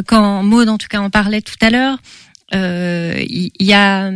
quand 0.05 0.43
Maud 0.43 0.69
en 0.69 0.77
tout 0.77 0.87
cas 0.87 0.99
en 0.99 1.09
parlait 1.09 1.41
tout 1.41 1.57
à 1.59 1.69
l'heure, 1.69 1.97
euh, 2.53 3.23
y, 3.27 3.73
a, 3.73 4.11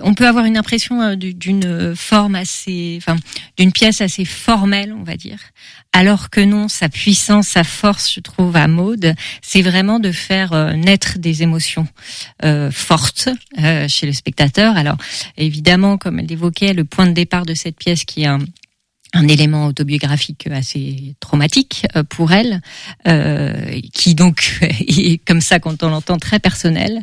on 0.00 0.14
peut 0.14 0.26
avoir 0.26 0.44
une 0.44 0.56
impression 0.56 1.00
euh, 1.00 1.14
d'une 1.16 1.94
forme 1.96 2.34
assez, 2.34 2.98
enfin, 3.00 3.16
d'une 3.56 3.72
pièce 3.72 4.00
assez 4.00 4.24
formelle, 4.24 4.92
on 4.92 5.04
va 5.04 5.16
dire, 5.16 5.38
alors 5.92 6.30
que 6.30 6.40
non, 6.40 6.68
sa 6.68 6.88
puissance, 6.88 7.48
sa 7.48 7.64
force, 7.64 8.12
je 8.12 8.20
trouve, 8.20 8.54
à 8.56 8.68
Maude, 8.68 9.14
c'est 9.42 9.62
vraiment 9.62 9.98
de 9.98 10.12
faire 10.12 10.52
euh, 10.52 10.74
naître 10.74 11.18
des 11.18 11.42
émotions 11.42 11.88
euh, 12.44 12.70
fortes 12.70 13.28
euh, 13.58 13.88
chez 13.88 14.06
le 14.06 14.12
spectateur. 14.12 14.76
Alors, 14.76 14.96
évidemment, 15.36 15.98
comme 15.98 16.20
elle 16.20 16.26
l'évoquait, 16.26 16.74
le 16.74 16.84
point 16.84 17.06
de 17.06 17.12
départ 17.12 17.46
de 17.46 17.54
cette 17.54 17.76
pièce 17.76 18.04
qui 18.04 18.22
est 18.22 18.26
un 18.26 18.38
un 19.14 19.26
élément 19.26 19.66
autobiographique 19.66 20.46
assez 20.48 21.14
traumatique 21.20 21.86
euh, 21.96 22.02
pour 22.02 22.32
elle, 22.32 22.60
euh, 23.06 23.80
qui 23.92 24.14
donc 24.14 24.58
est 24.62 25.24
comme 25.26 25.40
ça 25.40 25.58
quand 25.58 25.82
on 25.82 25.88
l'entend 25.88 26.18
très 26.18 26.38
personnel. 26.38 27.00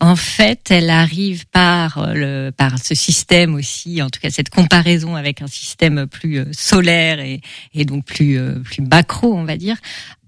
En 0.00 0.16
fait, 0.16 0.70
elle 0.70 0.90
arrive 0.90 1.46
par 1.48 2.12
le 2.14 2.50
par 2.50 2.78
ce 2.78 2.94
système 2.94 3.54
aussi, 3.54 4.02
en 4.02 4.10
tout 4.10 4.20
cas 4.20 4.30
cette 4.30 4.50
comparaison 4.50 5.16
avec 5.16 5.42
un 5.42 5.48
système 5.48 6.06
plus 6.06 6.38
euh, 6.38 6.44
solaire 6.52 7.20
et, 7.20 7.40
et 7.74 7.84
donc 7.84 8.04
plus 8.04 8.38
plus 8.62 8.82
macro, 8.82 9.34
on 9.34 9.44
va 9.44 9.56
dire, 9.56 9.76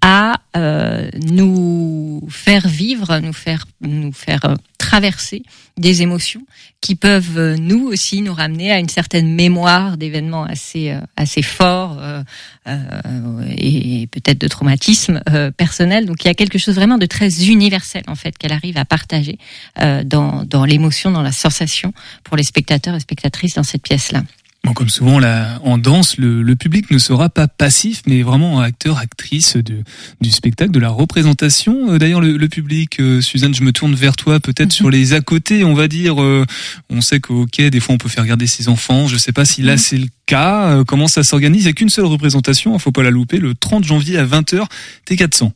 à 0.02 0.34
euh, 0.56 1.08
nous 1.24 2.26
faire 2.28 2.66
vivre, 2.66 3.18
nous 3.20 3.32
faire 3.32 3.64
nous 3.80 4.12
faire 4.12 4.44
euh, 4.44 4.54
traverser 4.76 5.42
des 5.78 6.02
émotions 6.02 6.42
qui 6.80 6.96
peuvent 6.96 7.38
euh, 7.38 7.56
nous 7.56 7.86
aussi 7.86 8.20
nous 8.20 8.34
ramener 8.34 8.72
à 8.72 8.80
une 8.80 8.88
certaine 8.88 9.32
mémoire 9.32 9.96
d'événements 9.96 10.42
assez 10.42 10.94
assez 11.16 11.42
forts 11.42 11.98
euh, 12.00 12.22
et 13.56 14.08
peut-être 14.08 14.40
de 14.40 14.48
traumatismes 14.48 15.22
personnels. 15.56 16.06
Donc 16.06 16.24
il 16.24 16.26
y 16.26 16.30
a 16.30 16.34
quelque 16.34 16.58
chose 16.58 16.74
vraiment 16.74 16.98
de 16.98 17.06
très 17.06 17.44
universel 17.48 18.02
en 18.08 18.16
fait 18.16 18.36
qu'elle 18.36 18.52
arrive 18.52 18.76
à 18.76 18.84
partager 18.84 19.38
dans 20.04 20.44
dans 20.44 20.64
l'émotion, 20.64 21.12
dans 21.12 21.22
la 21.22 21.32
sensation 21.32 21.94
pour 22.24 22.36
les 22.36 22.42
spectateurs 22.44 22.96
et 22.96 23.00
spectatrices 23.00 23.54
dans 23.54 23.62
cette 23.62 23.82
pièce 23.82 24.10
là. 24.10 24.22
Bon, 24.64 24.74
comme 24.74 24.88
souvent 24.88 25.18
là, 25.18 25.58
en 25.64 25.76
danse, 25.76 26.18
le, 26.18 26.54
public 26.54 26.92
ne 26.92 26.98
sera 26.98 27.28
pas 27.28 27.48
passif, 27.48 28.02
mais 28.06 28.22
vraiment 28.22 28.60
acteur, 28.60 28.98
actrice 28.98 29.56
de, 29.56 29.82
du 30.20 30.30
spectacle, 30.30 30.70
de 30.70 30.78
la 30.78 30.88
représentation. 30.88 31.92
Euh, 31.92 31.98
d'ailleurs, 31.98 32.20
le, 32.20 32.48
public, 32.48 33.00
euh, 33.00 33.20
Suzanne, 33.20 33.54
je 33.54 33.64
me 33.64 33.72
tourne 33.72 33.96
vers 33.96 34.14
toi, 34.14 34.38
peut-être 34.38 34.70
sur 34.70 34.86
mhm. 34.86 34.92
les 34.92 35.12
à 35.14 35.20
côté, 35.20 35.64
on 35.64 35.74
va 35.74 35.88
dire. 35.88 36.22
Euh, 36.22 36.46
on 36.90 37.00
sait 37.00 37.18
qu'au 37.18 37.44
quai, 37.46 37.70
des 37.70 37.80
fois, 37.80 37.96
on 37.96 37.98
peut 37.98 38.08
faire 38.08 38.22
regarder 38.22 38.46
ses 38.46 38.68
enfants. 38.68 39.08
Je 39.08 39.16
sais 39.16 39.32
pas 39.32 39.44
si 39.44 39.62
là 39.62 39.72
mhm. 39.72 39.78
c'est 39.78 39.98
le 39.98 40.06
cas. 40.26 40.84
comment 40.86 41.08
ça 41.08 41.24
s'organise? 41.24 41.62
Il 41.62 41.64
n'y 41.64 41.70
a 41.70 41.74
qu'une 41.74 41.88
seule 41.88 42.04
représentation, 42.04 42.70
il 42.70 42.74
hein, 42.76 42.78
faut 42.78 42.92
pas 42.92 43.02
la 43.02 43.10
louper. 43.10 43.38
Le 43.38 43.54
30 43.54 43.82
janvier 43.82 44.16
à 44.16 44.24
20h, 44.24 44.64
T400. 45.08 45.50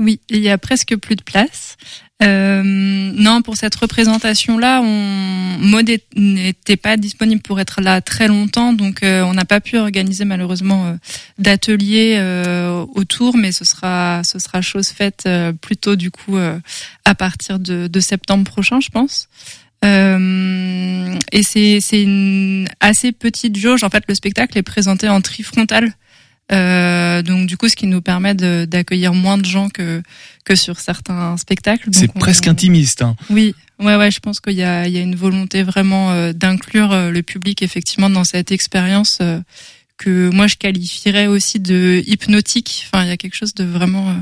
Oui, 0.00 0.18
il 0.30 0.40
y 0.40 0.48
a 0.48 0.58
presque 0.58 0.96
plus 0.96 1.14
de 1.14 1.22
place. 1.22 1.76
Euh, 2.22 2.62
non, 2.64 3.42
pour 3.42 3.56
cette 3.56 3.74
représentation-là, 3.76 4.80
on 4.82 5.38
Maud 5.60 5.90
n'était 6.16 6.76
pas 6.76 6.96
disponible 6.96 7.42
pour 7.42 7.60
être 7.60 7.80
là 7.80 8.00
très 8.00 8.28
longtemps, 8.28 8.72
donc 8.72 9.02
euh, 9.02 9.22
on 9.22 9.34
n'a 9.34 9.44
pas 9.44 9.60
pu 9.60 9.76
organiser 9.76 10.24
malheureusement 10.24 10.86
euh, 10.86 10.94
d'atelier 11.38 12.16
euh, 12.18 12.84
autour, 12.94 13.36
mais 13.36 13.52
ce 13.52 13.64
sera 13.64 14.22
ce 14.24 14.38
sera 14.38 14.62
chose 14.62 14.88
faite 14.88 15.28
plutôt 15.60 15.96
du 15.96 16.10
coup 16.10 16.36
à 17.04 17.14
partir 17.14 17.58
de, 17.58 17.86
de, 17.86 18.00
septembre 18.00 18.44
prochain, 18.44 18.80
je 18.80 18.88
pense. 18.88 19.28
et 19.82 21.42
c'est 21.42 21.80
c'est 21.80 22.02
une 22.02 22.68
assez 22.80 23.12
petite 23.12 23.56
jauge. 23.56 23.84
En 23.84 23.90
fait, 23.90 24.04
le 24.08 24.14
spectacle 24.14 24.58
est 24.58 24.62
présenté 24.62 25.08
en 25.08 25.20
trifrontal. 25.20 25.92
Euh, 26.50 27.22
donc 27.22 27.46
du 27.46 27.56
coup, 27.56 27.68
ce 27.68 27.76
qui 27.76 27.86
nous 27.86 28.00
permet 28.00 28.34
d'accueillir 28.34 29.12
moins 29.12 29.38
de 29.38 29.44
gens 29.44 29.68
que 29.68 30.02
que 30.44 30.54
sur 30.54 30.80
certains 30.80 31.36
spectacles. 31.36 31.90
C'est 31.92 32.12
presque 32.12 32.48
intimiste. 32.48 33.02
Hein. 33.02 33.16
Oui, 33.28 33.54
ouais, 33.80 33.96
ouais. 33.96 34.10
Je 34.10 34.20
pense 34.20 34.40
qu'il 34.40 34.54
y 34.54 34.62
a 34.62 34.86
il 34.86 34.94
y 34.94 34.98
a 34.98 35.02
une 35.02 35.16
volonté 35.16 35.62
vraiment 35.62 36.12
euh, 36.12 36.32
d'inclure 36.32 36.92
euh, 36.92 37.10
le 37.10 37.22
public 37.22 37.62
effectivement 37.62 38.08
dans 38.08 38.24
cette 38.24 38.50
expérience 38.50 39.20
que 39.98 40.30
moi 40.30 40.46
je 40.46 40.56
qualifierais 40.56 41.26
aussi 41.26 41.60
de 41.60 42.02
hypnotique. 42.06 42.86
Enfin, 42.86 43.04
il 43.04 43.08
y 43.08 43.12
a 43.12 43.16
quelque 43.16 43.36
chose 43.36 43.54
de 43.54 43.64
vraiment 43.64 44.14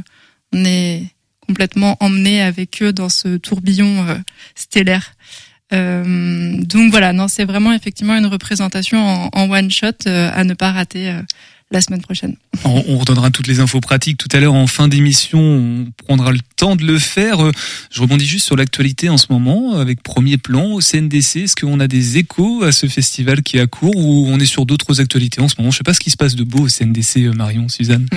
on 0.52 0.64
est 0.64 1.04
complètement 1.46 1.96
emmené 2.00 2.42
avec 2.42 2.82
eux 2.82 2.92
dans 2.92 3.08
ce 3.08 3.36
tourbillon 3.36 4.04
stellaire. 4.56 5.12
Euh, 5.72 6.56
donc 6.62 6.90
voilà, 6.90 7.12
non, 7.12 7.28
c'est 7.28 7.44
vraiment 7.44 7.72
effectivement 7.72 8.16
une 8.16 8.26
représentation 8.26 8.98
en, 8.98 9.30
en 9.32 9.50
one 9.50 9.70
shot 9.70 10.06
à 10.06 10.42
ne 10.44 10.54
pas 10.54 10.72
rater 10.72 11.20
la 11.70 11.80
semaine 11.80 12.02
prochaine. 12.02 12.36
On, 12.64 12.84
on 12.88 12.98
redonnera 12.98 13.30
toutes 13.30 13.46
les 13.46 13.60
infos 13.60 13.80
pratiques 13.80 14.18
tout 14.18 14.28
à 14.32 14.40
l'heure 14.40 14.54
en 14.54 14.66
fin 14.66 14.88
d'émission. 14.88 15.40
On 15.40 15.86
prendra 16.06 16.32
le 16.32 16.38
temps 16.56 16.76
de 16.76 16.84
le 16.84 16.98
faire. 16.98 17.44
Euh, 17.44 17.52
je 17.90 18.00
rebondis 18.00 18.26
juste 18.26 18.46
sur 18.46 18.56
l'actualité 18.56 19.08
en 19.08 19.18
ce 19.18 19.26
moment 19.30 19.74
avec 19.74 20.02
Premier 20.02 20.38
Plan 20.38 20.72
au 20.72 20.80
CNDC. 20.80 21.36
Est-ce 21.36 21.56
qu'on 21.56 21.80
a 21.80 21.86
des 21.86 22.18
échos 22.18 22.64
à 22.64 22.72
ce 22.72 22.86
festival 22.86 23.42
qui 23.42 23.58
est 23.58 23.60
à 23.60 23.66
court 23.66 23.96
ou 23.96 24.26
on 24.28 24.40
est 24.40 24.46
sur 24.46 24.66
d'autres 24.66 25.00
actualités 25.00 25.40
en 25.40 25.48
ce 25.48 25.54
moment? 25.58 25.70
Je 25.70 25.78
sais 25.78 25.84
pas 25.84 25.94
ce 25.94 26.00
qui 26.00 26.10
se 26.10 26.16
passe 26.16 26.34
de 26.34 26.44
beau 26.44 26.64
au 26.64 26.68
CNDC, 26.68 27.18
euh, 27.18 27.32
Marion, 27.32 27.68
Suzanne. 27.68 28.08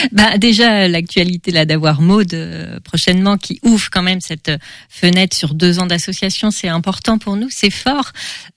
bah 0.12 0.38
déjà 0.38 0.88
l'actualité 0.88 1.50
là 1.50 1.64
d'avoir 1.64 2.00
Maude 2.00 2.34
euh, 2.34 2.80
prochainement 2.80 3.36
qui 3.36 3.60
ouvre 3.62 3.90
quand 3.90 4.02
même 4.02 4.20
cette 4.20 4.50
fenêtre 4.88 5.36
sur 5.36 5.54
deux 5.54 5.78
ans 5.78 5.86
d'association, 5.86 6.50
c'est 6.50 6.68
important 6.68 7.18
pour 7.18 7.36
nous, 7.36 7.48
c'est 7.50 7.70
fort. 7.70 8.12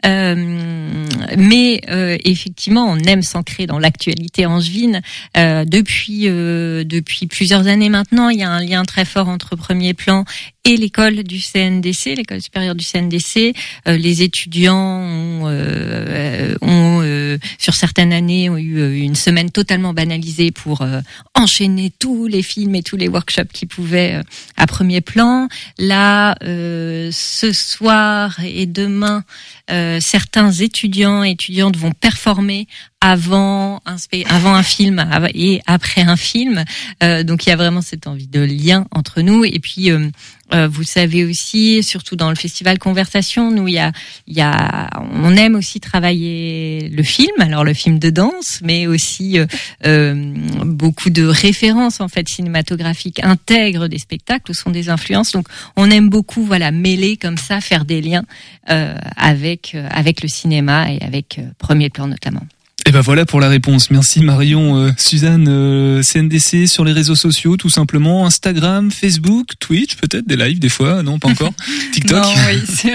Euh, 0.05 1.05
mais 1.37 1.81
euh, 1.89 2.17
effectivement, 2.23 2.85
on 2.89 2.97
aime 2.99 3.21
s'ancrer 3.21 3.67
dans 3.67 3.79
l'actualité 3.79 4.45
angevine. 4.45 5.01
Euh, 5.37 5.65
depuis 5.65 6.23
euh, 6.27 6.83
depuis 6.83 7.27
plusieurs 7.27 7.67
années 7.67 7.89
maintenant, 7.89 8.29
il 8.29 8.39
y 8.39 8.43
a 8.43 8.49
un 8.49 8.63
lien 8.63 8.83
très 8.83 9.05
fort 9.05 9.12
entre 9.21 9.55
Premier 9.55 9.93
Plan 9.93 10.25
et 10.65 10.77
l'école 10.77 11.23
du 11.23 11.41
CNDC, 11.41 12.15
l'école 12.15 12.41
supérieure 12.41 12.75
du 12.75 12.85
CNDC. 12.85 13.53
Euh, 13.87 13.97
les 13.97 14.21
étudiants 14.21 15.01
ont, 15.01 15.43
euh, 15.47 16.55
ont 16.61 17.01
euh, 17.03 17.37
sur 17.57 17.73
certaines 17.73 18.13
années, 18.13 18.49
ont 18.49 18.57
eu 18.57 19.01
une 19.01 19.15
semaine 19.15 19.51
totalement 19.51 19.93
banalisée 19.93 20.51
pour 20.51 20.85
enchaîner 21.35 21.91
tous 21.99 22.27
les 22.27 22.43
films 22.43 22.75
et 22.75 22.83
tous 22.83 22.95
les 22.95 23.09
workshops 23.09 23.51
qui 23.51 23.65
pouvaient 23.65 24.21
à 24.55 24.67
premier 24.67 25.01
plan. 25.01 25.47
Là, 25.77 26.35
ce 26.41 27.51
soir 27.51 28.39
et 28.43 28.65
demain, 28.65 29.23
certains 29.99 30.51
étudiants 30.51 31.23
et 31.23 31.31
étudiantes 31.31 31.75
vont 31.75 31.91
performer 31.91 32.67
avant 33.01 33.81
un, 33.85 33.97
avant 34.29 34.53
un 34.53 34.63
film 34.63 35.05
et 35.33 35.61
après 35.65 36.01
un 36.01 36.15
film. 36.15 36.63
donc 37.23 37.45
il 37.45 37.49
y 37.49 37.51
a 37.51 37.57
vraiment 37.57 37.81
cette 37.81 38.07
envie 38.07 38.27
de 38.27 38.39
lien 38.39 38.85
entre 38.91 39.21
nous. 39.21 39.43
Et 39.43 39.59
puis 39.59 39.91
euh, 40.53 40.67
vous 40.67 40.83
savez 40.83 41.23
aussi, 41.23 41.81
surtout 41.83 42.15
dans 42.15 42.29
le 42.29 42.35
festival 42.35 42.77
Conversation, 42.77 43.49
nous 43.49 43.67
il 43.67 43.75
y 43.75 43.79
a, 43.79 43.91
y 44.27 44.41
a, 44.41 44.89
on 45.13 45.35
aime 45.35 45.55
aussi 45.55 45.79
travailler 45.79 46.89
le 46.89 47.03
film, 47.03 47.31
alors 47.39 47.63
le 47.63 47.73
film 47.73 47.97
de 47.97 48.09
danse, 48.09 48.59
mais 48.61 48.85
aussi 48.85 49.39
euh, 49.39 49.45
euh 49.85 50.33
beaucoup 50.65 51.09
de 51.09 51.23
références 51.23 52.01
en 52.01 52.07
fait 52.07 52.27
cinématographiques 52.27 53.23
intègrent 53.23 53.87
des 53.87 53.99
spectacles 53.99 54.53
sont 54.53 54.69
des 54.69 54.89
influences. 54.89 55.31
Donc 55.31 55.47
on 55.75 55.89
aime 55.89 56.09
beaucoup, 56.09 56.43
voilà, 56.43 56.71
mêler 56.71 57.17
comme 57.17 57.37
ça, 57.37 57.61
faire 57.61 57.85
des 57.85 58.01
liens 58.01 58.23
euh, 58.69 58.95
avec 59.15 59.75
avec 59.89 60.21
le 60.21 60.27
cinéma 60.27 60.91
et 60.91 61.01
avec 61.01 61.39
Premier 61.57 61.89
Plan 61.89 62.07
notamment. 62.07 62.45
Et 62.85 62.91
ben 62.91 63.01
voilà 63.01 63.25
pour 63.25 63.39
la 63.39 63.47
réponse. 63.47 63.91
Merci 63.91 64.21
Marion. 64.21 64.77
Euh, 64.77 64.91
Suzanne, 64.97 65.47
euh, 65.47 66.01
CNDC 66.03 66.67
sur 66.67 66.83
les 66.83 66.91
réseaux 66.91 67.15
sociaux, 67.15 67.55
tout 67.55 67.69
simplement. 67.69 68.25
Instagram, 68.25 68.91
Facebook, 68.91 69.47
Twitch, 69.59 69.95
peut-être 69.95 70.27
des 70.27 70.35
lives 70.35 70.59
des 70.59 70.69
fois. 70.69 71.01
Non, 71.01 71.17
pas 71.17 71.29
encore. 71.29 71.53
TikTok. 71.93 72.23
non, 72.23 72.33
oui, 72.47 72.91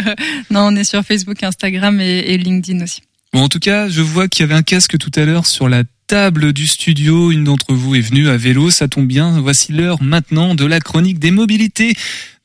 non, 0.51 0.61
on 0.66 0.77
est 0.77 0.85
sur 0.85 1.03
Facebook, 1.03 1.42
Instagram 1.42 2.01
et, 2.01 2.18
et 2.18 2.38
LinkedIn 2.38 2.85
aussi. 2.85 3.01
Bon, 3.33 3.42
en 3.42 3.48
tout 3.48 3.59
cas, 3.59 3.88
je 3.88 4.03
vois 4.03 4.29
qu'il 4.29 4.40
y 4.40 4.44
avait 4.44 4.55
un 4.55 4.62
casque 4.62 4.98
tout 4.98 5.12
à 5.14 5.24
l'heure 5.24 5.46
sur 5.46 5.68
la 5.68 5.85
table 6.07 6.53
du 6.53 6.66
studio. 6.66 7.31
Une 7.31 7.44
d'entre 7.44 7.74
vous 7.74 7.94
est 7.94 8.01
venue 8.01 8.29
à 8.29 8.37
vélo, 8.37 8.70
ça 8.70 8.88
tombe 8.88 9.07
bien. 9.07 9.40
Voici 9.40 9.72
l'heure 9.72 10.03
maintenant 10.03 10.55
de 10.55 10.64
la 10.64 10.81
chronique 10.81 11.18
des 11.18 11.31
mobilités. 11.31 11.94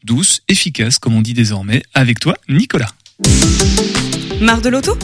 Douce, 0.03 0.41
efficace, 0.47 0.97
comme 0.97 1.15
on 1.15 1.21
dit 1.21 1.34
désormais. 1.34 1.84
Avec 1.93 2.19
toi, 2.19 2.36
Nicolas. 2.49 2.89
Marre 4.41 4.62
de 4.62 4.69
l'auto? 4.69 4.97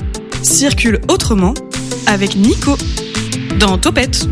Circule 0.44 1.00
autrement 1.08 1.54
avec 2.10 2.36
Nico 2.36 2.76
dans 3.60 3.78
Topette. 3.78 4.28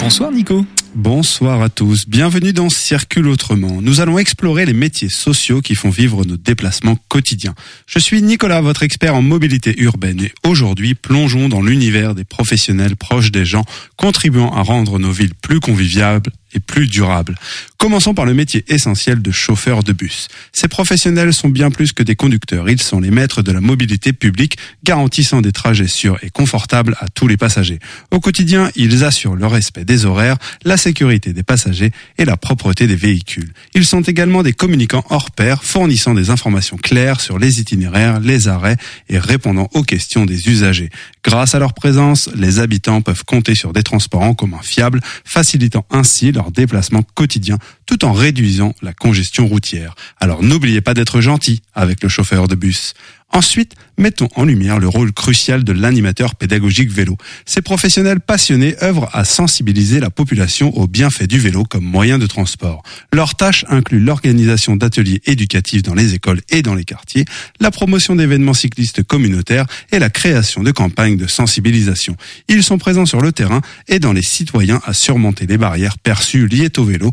Bonsoir 0.00 0.32
Nico. 0.32 0.66
Bonsoir 0.96 1.62
à 1.62 1.68
tous, 1.68 2.08
bienvenue 2.08 2.52
dans 2.52 2.68
Circule 2.68 3.28
Autrement. 3.28 3.80
Nous 3.80 4.00
allons 4.00 4.18
explorer 4.18 4.66
les 4.66 4.72
métiers 4.72 5.08
sociaux 5.08 5.60
qui 5.60 5.76
font 5.76 5.88
vivre 5.88 6.24
nos 6.24 6.36
déplacements 6.36 6.96
quotidiens. 7.06 7.54
Je 7.86 8.00
suis 8.00 8.20
Nicolas, 8.22 8.60
votre 8.60 8.82
expert 8.82 9.14
en 9.14 9.22
mobilité 9.22 9.80
urbaine 9.80 10.20
et 10.20 10.32
aujourd'hui 10.44 10.96
plongeons 10.96 11.48
dans 11.48 11.62
l'univers 11.62 12.16
des 12.16 12.24
professionnels 12.24 12.96
proches 12.96 13.30
des 13.30 13.44
gens, 13.44 13.64
contribuant 13.96 14.50
à 14.50 14.62
rendre 14.62 14.98
nos 14.98 15.12
villes 15.12 15.34
plus 15.40 15.60
conviviables 15.60 16.32
et 16.54 16.58
plus 16.58 16.88
durable. 16.88 17.36
Commençons 17.80 18.12
par 18.12 18.26
le 18.26 18.34
métier 18.34 18.62
essentiel 18.68 19.22
de 19.22 19.30
chauffeur 19.30 19.82
de 19.82 19.94
bus. 19.94 20.28
Ces 20.52 20.68
professionnels 20.68 21.32
sont 21.32 21.48
bien 21.48 21.70
plus 21.70 21.94
que 21.94 22.02
des 22.02 22.14
conducteurs, 22.14 22.68
ils 22.68 22.82
sont 22.82 23.00
les 23.00 23.10
maîtres 23.10 23.40
de 23.40 23.52
la 23.52 23.62
mobilité 23.62 24.12
publique, 24.12 24.58
garantissant 24.84 25.40
des 25.40 25.50
trajets 25.50 25.88
sûrs 25.88 26.18
et 26.20 26.28
confortables 26.28 26.94
à 27.00 27.08
tous 27.08 27.26
les 27.26 27.38
passagers. 27.38 27.78
Au 28.10 28.20
quotidien, 28.20 28.70
ils 28.76 29.02
assurent 29.02 29.34
le 29.34 29.46
respect 29.46 29.86
des 29.86 30.04
horaires, 30.04 30.36
la 30.62 30.76
sécurité 30.76 31.32
des 31.32 31.42
passagers 31.42 31.90
et 32.18 32.26
la 32.26 32.36
propreté 32.36 32.86
des 32.86 32.96
véhicules. 32.96 33.50
Ils 33.74 33.86
sont 33.86 34.02
également 34.02 34.42
des 34.42 34.52
communicants 34.52 35.06
hors 35.08 35.30
pair, 35.30 35.64
fournissant 35.64 36.12
des 36.12 36.28
informations 36.28 36.76
claires 36.76 37.22
sur 37.22 37.38
les 37.38 37.60
itinéraires, 37.60 38.20
les 38.20 38.46
arrêts 38.46 38.76
et 39.08 39.18
répondant 39.18 39.70
aux 39.72 39.84
questions 39.84 40.26
des 40.26 40.50
usagers. 40.50 40.90
Grâce 41.24 41.54
à 41.54 41.58
leur 41.58 41.72
présence, 41.72 42.28
les 42.34 42.58
habitants 42.58 43.00
peuvent 43.00 43.24
compter 43.24 43.54
sur 43.54 43.72
des 43.72 43.82
transports 43.82 44.20
en 44.20 44.34
commun 44.34 44.60
fiables, 44.60 45.00
facilitant 45.24 45.86
ainsi 45.90 46.30
leur 46.30 46.50
déplacement 46.50 47.02
quotidien 47.14 47.56
tout 47.86 48.04
en 48.04 48.12
réduisant 48.12 48.74
la 48.82 48.92
congestion 48.92 49.46
routière. 49.46 49.94
Alors 50.20 50.42
n'oubliez 50.42 50.80
pas 50.80 50.94
d'être 50.94 51.20
gentil 51.20 51.62
avec 51.74 52.02
le 52.02 52.08
chauffeur 52.08 52.48
de 52.48 52.54
bus. 52.54 52.94
Ensuite, 53.32 53.74
mettons 53.96 54.28
en 54.34 54.44
lumière 54.44 54.80
le 54.80 54.88
rôle 54.88 55.12
crucial 55.12 55.62
de 55.62 55.72
l'animateur 55.72 56.34
pédagogique 56.34 56.90
vélo. 56.90 57.16
Ces 57.46 57.62
professionnels 57.62 58.18
passionnés 58.18 58.74
œuvrent 58.82 59.08
à 59.12 59.24
sensibiliser 59.24 60.00
la 60.00 60.10
population 60.10 60.76
aux 60.76 60.88
bienfaits 60.88 61.28
du 61.28 61.38
vélo 61.38 61.62
comme 61.62 61.84
moyen 61.84 62.18
de 62.18 62.26
transport. 62.26 62.82
Leurs 63.12 63.36
tâches 63.36 63.64
incluent 63.68 64.00
l'organisation 64.00 64.74
d'ateliers 64.74 65.22
éducatifs 65.26 65.82
dans 65.82 65.94
les 65.94 66.14
écoles 66.14 66.40
et 66.50 66.62
dans 66.62 66.74
les 66.74 66.84
quartiers, 66.84 67.24
la 67.60 67.70
promotion 67.70 68.16
d'événements 68.16 68.54
cyclistes 68.54 69.04
communautaires 69.04 69.66
et 69.92 70.00
la 70.00 70.10
création 70.10 70.64
de 70.64 70.72
campagnes 70.72 71.16
de 71.16 71.28
sensibilisation. 71.28 72.16
Ils 72.48 72.64
sont 72.64 72.78
présents 72.78 73.06
sur 73.06 73.20
le 73.20 73.30
terrain 73.30 73.60
et 73.86 74.00
dans 74.00 74.12
les 74.12 74.22
citoyens 74.22 74.80
à 74.84 74.92
surmonter 74.92 75.46
les 75.46 75.58
barrières 75.58 75.98
perçues 75.98 76.48
liées 76.48 76.72
au 76.78 76.84
vélo 76.84 77.12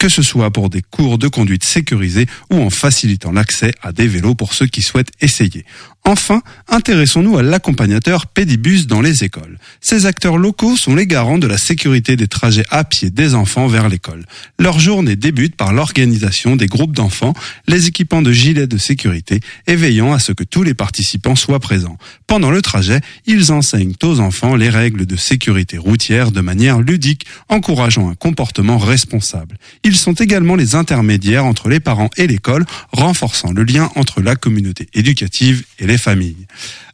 que 0.00 0.08
ce 0.08 0.22
soit 0.22 0.50
pour 0.50 0.70
des 0.70 0.80
cours 0.80 1.18
de 1.18 1.28
conduite 1.28 1.62
sécurisés 1.62 2.26
ou 2.50 2.56
en 2.56 2.70
facilitant 2.70 3.32
l'accès 3.32 3.74
à 3.82 3.92
des 3.92 4.08
vélos 4.08 4.34
pour 4.34 4.54
ceux 4.54 4.66
qui 4.66 4.80
souhaitent 4.80 5.12
essayer. 5.20 5.66
Enfin, 6.04 6.42
intéressons-nous 6.68 7.36
à 7.36 7.42
l'accompagnateur 7.42 8.26
Pédibus 8.26 8.86
dans 8.86 9.00
les 9.00 9.22
écoles. 9.22 9.58
Ces 9.80 10.06
acteurs 10.06 10.38
locaux 10.38 10.76
sont 10.76 10.94
les 10.94 11.06
garants 11.06 11.38
de 11.38 11.46
la 11.46 11.58
sécurité 11.58 12.16
des 12.16 12.26
trajets 12.26 12.64
à 12.70 12.84
pied 12.84 13.10
des 13.10 13.34
enfants 13.34 13.66
vers 13.66 13.88
l'école. 13.88 14.24
Leur 14.58 14.80
journée 14.80 15.14
débute 15.14 15.56
par 15.56 15.72
l'organisation 15.72 16.56
des 16.56 16.66
groupes 16.66 16.96
d'enfants, 16.96 17.34
les 17.68 17.86
équipant 17.86 18.22
de 18.22 18.32
gilets 18.32 18.66
de 18.66 18.78
sécurité 18.78 19.40
et 19.66 19.76
veillant 19.76 20.12
à 20.12 20.18
ce 20.18 20.32
que 20.32 20.42
tous 20.42 20.62
les 20.62 20.74
participants 20.74 21.36
soient 21.36 21.60
présents. 21.60 21.98
Pendant 22.26 22.50
le 22.50 22.62
trajet, 22.62 23.00
ils 23.26 23.52
enseignent 23.52 23.94
aux 24.02 24.20
enfants 24.20 24.56
les 24.56 24.70
règles 24.70 25.06
de 25.06 25.16
sécurité 25.16 25.76
routière 25.78 26.32
de 26.32 26.40
manière 26.40 26.80
ludique, 26.80 27.26
encourageant 27.48 28.08
un 28.08 28.14
comportement 28.14 28.78
responsable. 28.78 29.58
Ils 29.84 29.96
sont 29.96 30.14
également 30.14 30.56
les 30.56 30.74
intermédiaires 30.74 31.44
entre 31.44 31.68
les 31.68 31.80
parents 31.80 32.10
et 32.16 32.26
l'école, 32.26 32.64
renforçant 32.90 33.52
le 33.52 33.64
lien 33.64 33.90
entre 33.96 34.22
la 34.22 34.34
communauté 34.34 34.88
éducative 34.94 35.64
et 35.78 35.86
familles. 35.98 36.46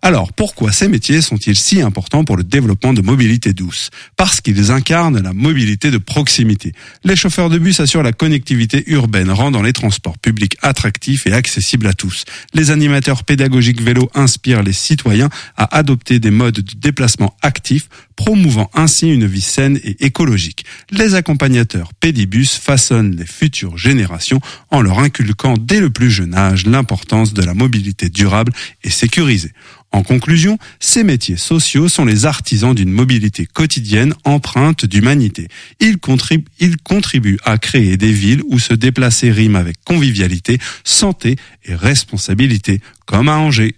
Alors, 0.07 0.33
pourquoi 0.33 0.71
ces 0.71 0.87
métiers 0.87 1.21
sont-ils 1.21 1.57
si 1.57 1.81
importants 1.81 2.23
pour 2.23 2.37
le 2.37 2.45
développement 2.45 2.93
de 2.93 3.03
mobilité 3.03 3.53
douce? 3.53 3.91
Parce 4.17 4.41
qu'ils 4.41 4.71
incarnent 4.71 5.21
la 5.21 5.33
mobilité 5.33 5.91
de 5.91 5.99
proximité. 5.99 6.71
Les 7.03 7.17
chauffeurs 7.17 7.51
de 7.51 7.59
bus 7.59 7.81
assurent 7.81 8.05
la 8.05 8.13
connectivité 8.13 8.85
urbaine, 8.87 9.33
rendant 9.33 9.63
les 9.63 9.73
transports 9.73 10.17
publics 10.17 10.57
attractifs 10.63 11.27
et 11.27 11.33
accessibles 11.33 11.89
à 11.89 11.93
tous. 11.93 12.25
Les 12.55 12.71
animateurs 12.71 13.25
pédagogiques 13.25 13.83
vélo 13.83 14.09
inspirent 14.15 14.63
les 14.63 14.73
citoyens 14.73 15.29
à 15.57 15.77
adopter 15.77 16.21
des 16.21 16.31
modes 16.31 16.61
de 16.61 16.75
déplacement 16.79 17.37
actifs, 17.43 17.89
promouvant 18.15 18.71
ainsi 18.75 19.09
une 19.09 19.27
vie 19.27 19.41
saine 19.41 19.81
et 19.83 20.07
écologique. 20.07 20.65
Les 20.93 21.17
accompagnateurs 21.17 21.93
pédibus 21.95 22.55
façonnent 22.55 23.17
les 23.17 23.27
futures 23.27 23.77
générations 23.77 24.41
en 24.71 24.83
leur 24.83 25.01
inculquant 25.01 25.55
dès 25.59 25.81
le 25.81 25.91
plus 25.91 26.13
jeune 26.13 26.37
âge 26.37 26.65
l'importance 26.65 27.35
de 27.35 27.43
la 27.43 27.55
mobilité 27.55 28.09
durable 28.09 28.53
et 28.85 28.91
sécurisée. 28.91 29.51
En 29.97 30.03
conclusion, 30.03 30.59
ces 30.79 31.05
métiers 31.05 31.39
sociaux 31.39 31.89
sont 31.89 32.05
les 32.05 32.27
artisans 32.27 32.75
d'une 32.75 32.91
mobilité 32.91 33.47
quotidienne 33.47 34.13
empreinte 34.25 34.85
d'humanité. 34.85 35.49
Ils 35.81 35.97
contribuent, 35.97 37.39
à 37.47 37.57
créer 37.57 37.97
des 37.97 38.13
villes 38.13 38.43
où 38.47 38.59
se 38.59 38.75
déplacer 38.75 39.31
rime 39.31 39.57
avec 39.57 39.77
convivialité, 39.87 40.59
santé 40.85 41.37
et 41.65 41.75
responsabilité, 41.75 42.83
comme 43.07 43.31
à 43.31 43.39
Angers. 43.39 43.75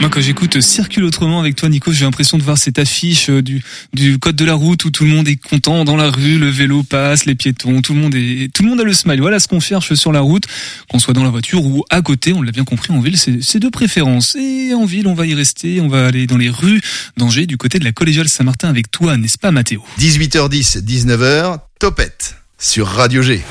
Moi, 0.00 0.08
quand 0.08 0.22
j'écoute 0.22 0.62
Circule 0.62 1.04
autrement 1.04 1.40
avec 1.40 1.56
toi, 1.56 1.68
Nico, 1.68 1.92
j'ai 1.92 2.06
l'impression 2.06 2.38
de 2.38 2.42
voir 2.42 2.56
cette 2.56 2.78
affiche 2.78 3.28
euh, 3.28 3.42
du, 3.42 4.18
code 4.18 4.34
de 4.34 4.46
la 4.46 4.54
route 4.54 4.82
où 4.86 4.90
tout 4.90 5.04
le 5.04 5.10
monde 5.10 5.28
est 5.28 5.36
content 5.36 5.84
dans 5.84 5.96
la 5.96 6.10
rue, 6.10 6.38
le 6.38 6.48
vélo 6.48 6.82
passe, 6.82 7.26
les 7.26 7.34
piétons, 7.34 7.82
tout 7.82 7.92
le 7.92 8.00
monde 8.00 8.14
est, 8.14 8.50
tout 8.50 8.62
le 8.62 8.70
monde 8.70 8.80
a 8.80 8.84
le 8.84 8.94
smile. 8.94 9.20
Voilà 9.20 9.38
ce 9.40 9.46
qu'on 9.46 9.60
cherche 9.60 9.92
sur 9.92 10.10
la 10.10 10.20
route, 10.20 10.44
qu'on 10.88 10.98
soit 10.98 11.12
dans 11.12 11.22
la 11.22 11.28
voiture 11.28 11.66
ou 11.66 11.84
à 11.90 12.00
côté. 12.00 12.32
On 12.32 12.40
l'a 12.40 12.50
bien 12.50 12.64
compris 12.64 12.94
en 12.94 13.00
ville, 13.00 13.18
c'est 13.18 13.58
de 13.58 13.68
préférence. 13.68 14.36
Et 14.36 14.72
en 14.72 14.86
ville, 14.86 15.06
on 15.06 15.14
va 15.14 15.26
y 15.26 15.34
rester. 15.34 15.82
On 15.82 15.88
va 15.88 16.06
aller 16.06 16.26
dans 16.26 16.38
les 16.38 16.48
rues 16.48 16.80
d'Angers, 17.18 17.44
du 17.44 17.58
côté 17.58 17.78
de 17.78 17.84
la 17.84 17.92
collégiale 17.92 18.30
Saint-Martin 18.30 18.70
avec 18.70 18.90
toi, 18.90 19.18
n'est-ce 19.18 19.36
pas, 19.36 19.50
Mathéo? 19.50 19.84
18h10, 19.98 20.82
19h, 20.82 21.58
Topette 21.78 22.36
sur 22.58 22.86
Radio 22.86 23.20
G. 23.20 23.42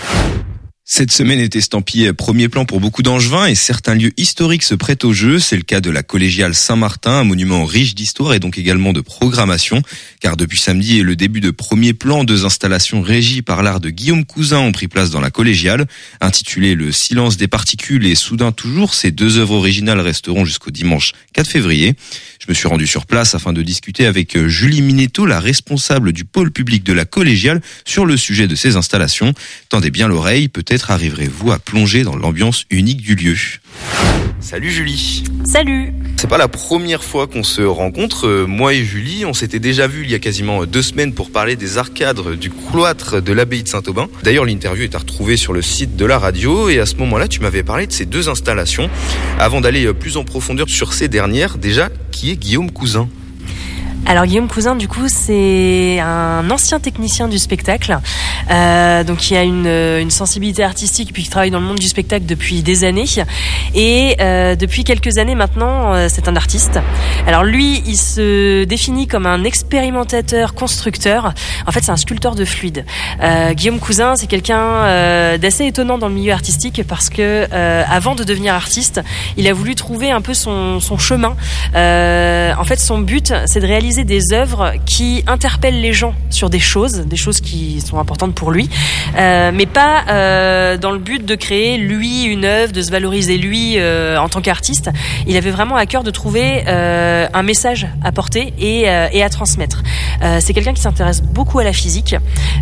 Cette 0.92 1.12
semaine 1.12 1.40
est 1.40 1.56
estampillée 1.56 2.14
premier 2.14 2.50
plan 2.50 2.66
pour 2.66 2.80
beaucoup 2.80 3.04
d'angevins 3.04 3.46
et 3.46 3.54
certains 3.54 3.94
lieux 3.94 4.12
historiques 4.18 4.64
se 4.64 4.74
prêtent 4.74 5.06
au 5.06 5.14
jeu. 5.14 5.38
C'est 5.38 5.56
le 5.56 5.62
cas 5.62 5.82
de 5.82 5.92
la 5.92 6.02
collégiale 6.02 6.56
Saint-Martin, 6.56 7.12
un 7.12 7.24
monument 7.24 7.64
riche 7.64 7.94
d'histoire 7.94 8.34
et 8.34 8.40
donc 8.40 8.58
également 8.58 8.92
de 8.92 9.00
programmation. 9.00 9.84
Car 10.20 10.36
depuis 10.36 10.58
samedi 10.58 10.98
et 10.98 11.04
le 11.04 11.16
début 11.16 11.42
de 11.42 11.52
premier 11.52 11.94
plan, 11.94 12.24
deux 12.24 12.44
installations 12.44 13.04
régies 13.04 13.44
par 13.44 13.62
l'art 13.62 13.80
de 13.80 13.92
Guillaume 13.92 14.26
Cousin 14.26 14.58
ont 14.58 14.72
pris 14.72 14.88
place 14.88 15.12
dans 15.12 15.22
la 15.22 15.30
collégiale. 15.30 15.86
Intitulées 16.22 16.74
Le 16.74 16.92
silence 16.92 17.38
des 17.38 17.48
particules 17.48 18.08
et 18.08 18.16
Soudain 18.16 18.52
toujours, 18.52 18.96
ces 18.96 19.12
deux 19.12 19.38
œuvres 19.38 19.58
originales 19.58 20.00
resteront 20.00 20.44
jusqu'au 20.44 20.72
dimanche 20.72 21.12
4 21.34 21.48
février. 21.48 21.94
Je 22.40 22.48
me 22.50 22.54
suis 22.56 22.68
rendu 22.68 22.88
sur 22.88 23.06
place 23.06 23.36
afin 23.36 23.54
de 23.54 23.62
discuter 23.62 24.08
avec 24.08 24.36
euh, 24.36 24.48
Julie 24.48 24.82
Minetto, 24.82 25.26
la 25.26 25.40
responsable 25.40 26.14
du 26.14 26.26
pôle 26.26 26.52
public 26.52 26.84
de 26.84 26.94
la 26.94 27.06
collégiale, 27.06 27.62
sur 27.86 28.06
le 28.06 28.18
sujet 28.18 28.48
de 28.48 28.56
ces 28.56 28.76
installations. 28.76 29.34
Tendez 29.68 29.92
bien 29.92 30.08
l'oreille, 30.08 30.48
peut-être 30.48 30.79
arriverez-vous 30.88 31.52
à 31.52 31.60
plonger 31.60 32.04
dans 32.04 32.16
l'ambiance 32.16 32.66
unique 32.70 33.02
du 33.02 33.16
lieu. 33.16 33.36
Salut 34.40 34.72
Julie. 34.72 35.24
Salut. 35.44 35.94
C'est 36.18 36.30
pas 36.30 36.38
la 36.38 36.48
première 36.48 37.04
fois 37.04 37.28
qu'on 37.28 37.44
se 37.44 37.62
rencontre. 37.62 38.28
Euh, 38.28 38.46
moi 38.48 38.74
et 38.74 38.84
Julie, 38.84 39.26
on 39.26 39.34
s'était 39.34 39.60
déjà 39.60 39.88
vu 39.88 40.04
il 40.04 40.12
y 40.12 40.16
a 40.16 40.20
quasiment 40.20 40.66
deux 40.66 40.82
semaines 40.82 41.14
pour 41.14 41.32
parler 41.32 41.56
des 41.56 41.78
arcades 41.78 42.22
du 42.36 42.50
cloître 42.50 43.22
de 43.22 43.34
l'abbaye 43.34 43.64
de 43.64 43.68
Saint-Aubin. 43.68 44.08
D'ailleurs, 44.24 44.46
l'interview 44.46 44.84
est 44.84 44.96
à 44.96 45.00
retrouver 45.00 45.38
sur 45.38 45.54
le 45.54 45.62
site 45.62 45.96
de 45.96 46.06
la 46.06 46.18
radio 46.18 46.70
et 46.70 46.80
à 46.80 46.86
ce 46.86 46.96
moment-là, 46.96 47.28
tu 47.28 47.42
m'avais 47.42 47.64
parlé 47.64 47.86
de 47.86 47.92
ces 47.92 48.06
deux 48.06 48.30
installations. 48.30 48.90
Avant 49.40 49.62
d'aller 49.62 49.86
euh, 49.86 49.94
plus 49.94 50.18
en 50.18 50.24
profondeur 50.24 50.70
sur 50.70 50.94
ces 50.94 51.10
dernières, 51.10 51.58
déjà, 51.58 51.90
qui 52.12 52.32
est 52.32 52.36
Guillaume 52.36 52.72
Cousin? 52.72 53.10
Alors 54.06 54.26
Guillaume 54.26 54.48
Cousin, 54.48 54.76
du 54.76 54.88
coup, 54.88 55.08
c'est 55.08 56.00
un 56.00 56.50
ancien 56.50 56.80
technicien 56.80 57.28
du 57.28 57.38
spectacle 57.38 58.00
euh, 58.50 59.04
donc 59.04 59.18
qui 59.18 59.36
a 59.36 59.44
une, 59.44 59.68
une 59.68 60.10
sensibilité 60.10 60.64
artistique 60.64 61.14
puis 61.14 61.24
qui 61.24 61.30
travaille 61.30 61.52
dans 61.52 61.60
le 61.60 61.66
monde 61.66 61.80
du 61.80 61.88
spectacle 61.88 62.26
depuis 62.26 62.64
des 62.64 62.84
années. 62.84 63.06
Et 63.76 64.16
euh, 64.20 64.56
depuis 64.56 64.84
quelques 64.84 65.18
années 65.18 65.36
maintenant, 65.36 65.94
euh, 65.94 66.08
c'est 66.10 66.28
un 66.28 66.36
artiste. 66.36 66.80
Alors 67.28 67.44
lui, 67.44 67.84
il 67.86 67.98
se 67.98 68.64
définit 68.64 69.08
comme 69.08 69.26
un 69.26 69.44
expérimentateur 69.44 70.54
constructeur. 70.54 71.34
En 71.68 71.72
fait, 71.72 71.84
c'est 71.84 71.92
un 71.92 71.98
sculpteur 71.98 72.36
de 72.36 72.46
fluide. 72.46 72.86
Euh, 73.22 73.54
Guillaume 73.54 73.80
Cousin, 73.80 74.16
c'est 74.16 74.28
quelqu'un 74.28 74.60
euh, 74.60 75.38
d'assez 75.38 75.66
étonnant 75.66 75.98
dans 75.98 76.08
le 76.08 76.16
milieu 76.16 76.34
artistique 76.34 76.82
parce 76.88 77.10
que 77.10 77.48
euh, 77.52 77.84
avant 77.90 78.16
de 78.16 78.24
devenir 78.24 78.54
artiste, 78.54 79.02
il 79.38 79.48
a 79.48 79.54
voulu 79.54 79.76
trouver 79.76 80.12
un 80.12 80.22
peu 80.22 80.34
son, 80.34 80.80
son 80.80 80.98
chemin. 80.98 81.36
Euh, 81.76 82.54
en 82.58 82.64
fait, 82.64 82.80
son 82.80 83.00
but, 83.00 83.34
c'est 83.46 83.60
de 83.60 83.68
réaliser 83.68 83.89
des 83.98 84.34
œuvres 84.34 84.74
qui 84.86 85.24
interpellent 85.28 85.82
les 85.82 85.94
gens 85.94 86.14
sur 86.30 86.50
des 86.50 86.60
choses, 86.60 87.06
des 87.08 87.18
choses 87.18 87.42
qui 87.42 87.82
sont 87.82 88.00
importantes 88.00 88.36
pour 88.36 88.52
lui, 88.52 88.70
euh, 89.18 89.52
mais 89.54 89.66
pas 89.66 90.04
euh, 90.10 90.78
dans 90.78 90.92
le 90.92 91.00
but 91.00 91.26
de 91.26 91.36
créer 91.36 91.78
lui 91.78 92.24
une 92.24 92.46
œuvre, 92.46 92.72
de 92.72 92.82
se 92.82 92.92
valoriser 92.92 93.38
lui 93.38 93.76
euh, 93.78 94.18
en 94.20 94.30
tant 94.30 94.42
qu'artiste. 94.42 94.90
Il 95.28 95.36
avait 95.38 95.50
vraiment 95.50 95.76
à 95.76 95.86
cœur 95.86 96.04
de 96.04 96.12
trouver 96.12 96.66
un 96.68 97.44
message 97.44 97.88
à 98.04 98.12
porter 98.12 98.54
et, 98.60 98.88
à 98.88 99.30
transmettre. 99.30 99.84
C'est 100.40 100.54
quelqu'un 100.54 100.74
qui 100.74 100.82
s'intéresse 100.82 101.22
beaucoup 101.22 101.60
à 101.60 101.64
la 101.64 101.74
physique, 101.74 102.16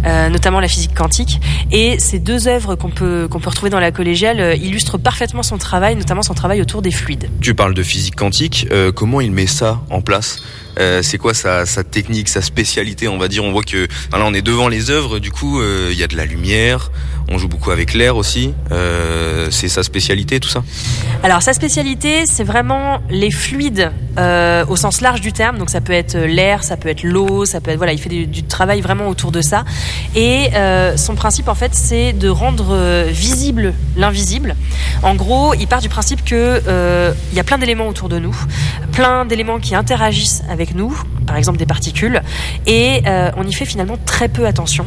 notamment 0.04 0.60
la 0.60 0.68
physique 0.68 0.94
quantique, 0.94 1.40
et 1.72 2.00
ces 2.00 2.20
deux 2.20 2.48
œuvres 2.48 2.76
qu'on 2.76 2.90
peut 2.90 3.28
qu'on 3.30 3.40
peut 3.40 3.50
retrouver 3.50 3.70
dans 3.70 3.80
la 3.80 3.92
collégiale 3.92 4.58
illustrent 4.62 4.98
parfaitement 4.98 5.44
son 5.44 5.58
travail, 5.58 5.96
notamment 5.96 6.22
son 6.22 6.34
travail 6.34 6.62
autour 6.62 6.82
des 6.82 6.92
fluides. 6.92 7.30
Tu 7.42 7.54
parles 7.54 7.74
de 7.74 7.84
physique 7.84 8.16
quantique, 8.16 8.68
comment 8.96 9.22
il 9.22 9.32
met 9.32 9.48
ça 9.48 9.82
en 9.90 10.02
place? 10.02 10.42
Euh, 10.80 11.02
c'est 11.02 11.18
quoi 11.18 11.34
sa, 11.34 11.66
sa 11.66 11.84
technique, 11.84 12.30
sa 12.30 12.42
spécialité 12.42 13.08
On 13.08 13.18
va 13.18 13.28
dire, 13.28 13.44
on 13.44 13.52
voit 13.52 13.64
que 13.64 13.88
là 14.12 14.24
on 14.24 14.34
est 14.34 14.42
devant 14.42 14.68
les 14.68 14.90
œuvres, 14.90 15.20
du 15.20 15.32
coup 15.32 15.60
euh, 15.60 15.90
il 15.92 15.98
y 15.98 16.04
a 16.04 16.08
de 16.08 16.16
la 16.16 16.26
lumière, 16.26 16.92
on 17.30 17.38
joue 17.38 17.48
beaucoup 17.48 17.72
avec 17.72 17.94
l'air 17.94 18.16
aussi. 18.16 18.54
Euh, 18.72 19.48
c'est 19.52 19.70
sa 19.70 19.84
spécialité 19.84 20.40
tout 20.40 20.50
ça? 20.50 20.64
Alors 21.24 21.42
sa 21.42 21.54
spécialité, 21.54 22.26
c'est 22.26 22.44
vraiment 22.44 23.02
les 23.10 23.32
fluides 23.32 23.92
euh, 24.18 24.66
au 24.68 24.76
sens 24.76 25.02
large 25.02 25.22
du 25.22 25.34
terme. 25.34 25.58
Donc 25.58 25.70
ça 25.70 25.82
peut 25.82 25.94
être 25.94 26.18
l'air, 26.18 26.64
ça 26.64 26.78
peut 26.78 26.90
être 26.90 27.04
l'eau, 27.04 27.46
ça 27.46 27.62
peut 27.62 27.72
être 27.72 27.78
voilà, 27.78 27.94
il 27.94 28.00
fait 28.00 28.10
du, 28.10 28.28
du 28.28 28.44
travail 28.44 28.82
vraiment 28.82 29.08
autour 29.08 29.32
de 29.32 29.42
ça. 29.42 29.64
Et 30.16 30.50
euh, 30.56 30.98
son 30.98 31.16
principe 31.16 31.48
en 31.48 31.56
fait, 31.56 31.74
c'est 31.74 32.14
de 32.14 32.30
rendre 32.30 32.68
euh, 32.72 33.08
visible 33.10 33.74
l'invisible. 33.96 34.56
En 35.04 35.16
gros, 35.16 35.54
il 35.54 35.68
part 35.68 35.82
du 35.82 35.90
principe 35.90 36.24
que 36.24 36.62
euh, 36.68 37.14
il 37.32 37.38
y 37.38 37.40
a 37.40 37.44
plein 37.44 37.58
d'éléments 37.58 37.88
autour 37.88 38.10
de 38.10 38.20
nous, 38.20 38.36
plein 38.92 39.26
d'éléments 39.26 39.60
qui 39.60 39.76
interagissent 39.76 40.44
avec 40.50 40.74
nous, 40.76 40.98
par 41.28 41.38
exemple 41.38 41.60
des 41.60 41.66
particules, 41.66 42.22
et 42.66 43.04
euh, 43.06 43.30
on 43.38 43.44
y 43.44 43.54
fait 43.54 43.66
finalement 43.66 43.98
très 44.06 44.30
peu 44.30 44.48
attention. 44.48 44.86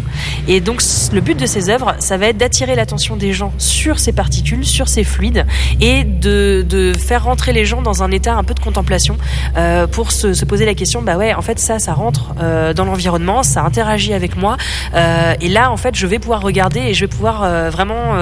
Et 0.48 0.60
donc 0.60 0.82
le 1.12 1.20
but 1.20 1.38
de 1.38 1.46
ces 1.46 1.70
œuvres, 1.70 1.94
ça 1.98 2.16
va 2.16 2.26
être 2.28 2.38
d'attirer 2.38 2.74
l'attention 2.74 3.16
des 3.16 3.32
gens 3.32 3.52
sur 3.58 3.98
ces 3.98 4.12
particules, 4.12 4.64
sur 4.66 4.88
ces 4.88 5.04
fluides, 5.04 5.46
et 5.80 6.04
de, 6.04 6.64
de 6.68 6.92
faire 6.98 7.24
rentrer 7.24 7.52
les 7.52 7.64
gens 7.64 7.82
dans 7.82 8.02
un 8.02 8.10
état 8.10 8.34
un 8.34 8.42
peu 8.42 8.54
de 8.54 8.60
contemplation 8.60 9.16
euh, 9.56 9.86
pour 9.86 10.10
se, 10.10 10.34
se 10.34 10.44
poser 10.44 10.64
la 10.64 10.74
question, 10.74 11.02
bah 11.02 11.16
ouais, 11.16 11.34
en 11.34 11.42
fait 11.42 11.58
ça, 11.58 11.78
ça 11.78 11.92
rentre 11.92 12.34
euh, 12.40 12.72
dans 12.72 12.86
l'environnement, 12.86 13.42
ça 13.42 13.62
interagit 13.62 14.14
avec 14.14 14.36
moi, 14.36 14.56
et 14.94 15.48
là 15.48 15.70
en 15.70 15.76
fait 15.76 15.94
je 15.94 16.06
vais 16.06 16.18
pouvoir 16.18 16.40
regarder 16.40 16.80
et 16.80 16.94
je 16.94 17.00
vais 17.04 17.08
pouvoir 17.08 17.70
vraiment 17.70 18.14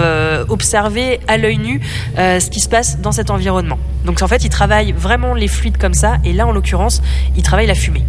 observer 0.49 1.21
à 1.29 1.37
l'œil 1.37 1.59
nu 1.59 1.81
ce 2.17 2.51
qui 2.51 2.61
se 2.61 2.69
passe 2.69 2.99
dans 3.01 3.13
cet 3.13 3.31
environnement. 3.31 3.79
Donc 4.05 4.23
en 4.23 4.29
fait 4.29 4.45
il 4.45 4.51
travaille 4.51 4.93
vraiment 4.93 5.35
les 5.35 5.49
fluides 5.49 5.79
comme 5.79 5.95
ça, 5.95 6.17
et 6.25 6.33
là 6.33 6.47
en 6.47 6.53
l'occurrence 6.53 7.01
il 7.37 7.43
travaille 7.43 7.67
la 7.67 7.75
fumée. 7.75 8.05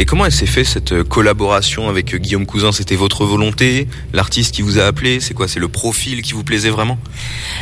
Et 0.00 0.06
comment 0.06 0.24
elle 0.24 0.32
s'est 0.32 0.46
fait 0.46 0.64
cette 0.64 0.92
euh, 0.92 1.04
collaboration 1.04 1.90
avec 1.90 2.14
euh, 2.14 2.16
Guillaume 2.16 2.46
Cousin? 2.46 2.72
C'était 2.72 2.96
votre 2.96 3.26
volonté? 3.26 3.86
L'artiste 4.14 4.54
qui 4.54 4.62
vous 4.62 4.78
a 4.78 4.84
appelé? 4.84 5.20
C'est 5.20 5.34
quoi? 5.34 5.46
C'est 5.46 5.60
le 5.60 5.68
profil 5.68 6.22
qui 6.22 6.32
vous 6.32 6.42
plaisait 6.42 6.70
vraiment? 6.70 6.96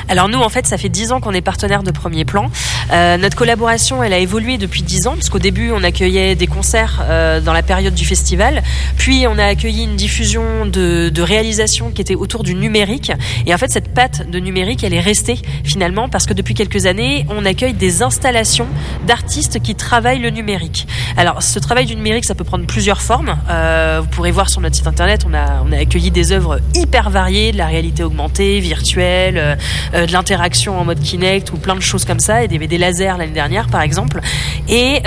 Alors 0.07 0.29
nous, 0.29 0.39
en 0.39 0.49
fait, 0.49 0.65
ça 0.65 0.79
fait 0.79 0.89
dix 0.89 1.11
ans 1.11 1.19
qu'on 1.19 1.33
est 1.33 1.41
partenaire 1.41 1.83
de 1.83 1.91
Premier 1.91 2.25
Plan. 2.25 2.49
Euh, 2.93 3.17
notre 3.17 3.37
collaboration, 3.37 4.05
elle 4.05 4.13
a 4.13 4.21
évolué 4.21 4.57
depuis 4.57 4.83
dix 4.83 5.09
ans, 5.09 5.15
parce 5.15 5.31
qu'au 5.31 5.41
début, 5.41 5.73
on 5.73 5.83
accueillait 5.83 6.37
des 6.37 6.47
concerts 6.47 7.05
dans 7.45 7.53
la 7.53 7.65
période 7.65 7.95
du 7.95 8.05
festival, 8.05 8.63
puis 8.97 9.27
on 9.29 9.37
a 9.37 9.45
accueilli 9.45 9.83
une 9.83 9.97
diffusion 9.97 10.65
de, 10.65 11.11
de 11.13 11.23
réalisations 11.23 11.91
qui 11.91 12.01
était 12.01 12.15
autour 12.15 12.45
du 12.45 12.55
numérique. 12.55 13.11
Et 13.47 13.55
en 13.55 13.59
fait, 13.59 13.71
cette 13.71 13.89
patte 13.89 14.31
de 14.31 14.39
numérique, 14.39 14.85
elle 14.85 14.95
est 14.95 15.01
restée 15.01 15.41
finalement, 15.65 16.09
parce 16.09 16.25
que 16.25 16.35
depuis 16.35 16.55
quelques 16.55 16.87
années, 16.87 17.27
on 17.31 17.45
accueille 17.45 17.75
des 17.75 18.03
installations 18.03 18.69
d'artistes 19.09 19.61
qui 19.61 19.75
travaillent 19.75 20.21
le 20.21 20.31
numérique. 20.31 20.87
Alors, 21.17 21.43
ce 21.43 21.59
travail 21.59 21.85
du 21.85 21.97
numérique, 21.97 22.28
ça 22.29 22.35
peut 22.35 22.45
prendre 22.45 22.67
plusieurs 22.67 23.01
formes. 23.01 23.39
Euh, 23.49 24.01
vous 24.03 24.09
pourrez 24.09 24.31
voir 24.31 24.51
sur 24.51 24.61
notre 24.61 24.77
site 24.77 24.87
internet, 24.87 25.25
on 25.27 25.33
a, 25.33 25.63
on 25.67 25.73
a 25.73 25.79
accueilli 25.79 26.11
des 26.11 26.31
œuvres 26.33 26.61
hyper 26.75 27.09
variées, 27.09 27.53
de 27.53 27.57
la 27.57 27.65
réalité 27.65 28.03
augmentée, 28.03 28.61
virtuelle, 28.61 29.39
euh, 29.39 29.57
euh, 29.95 30.07
de 30.07 30.13
l'interaction 30.13 30.79
en 30.79 30.85
mode 30.85 31.01
Kinect 31.01 31.51
ou 31.53 31.57
plein 31.57 31.75
de 31.75 31.81
choses 31.81 32.05
comme 32.05 32.21
ça, 32.21 32.45
et 32.45 32.49
des, 32.49 32.59
des 32.59 32.77
lasers 32.77 33.17
l'année 33.17 33.33
dernière 33.33 33.69
par 33.69 33.81
exemple. 33.81 34.21
Et 34.69 35.01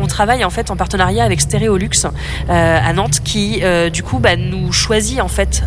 on 0.00 0.06
travaille 0.06 0.44
en 0.44 0.50
fait 0.50 0.70
en 0.70 0.76
partenariat 0.76 1.24
avec 1.24 1.42
Stéréolux 1.42 2.06
euh, 2.48 2.78
à 2.82 2.92
Nantes, 2.94 3.20
qui 3.22 3.62
du 3.92 4.02
coup 4.02 4.18
bah, 4.18 4.36
nous 4.36 4.72
choisit 4.72 5.20
en 5.20 5.28
fait 5.28 5.62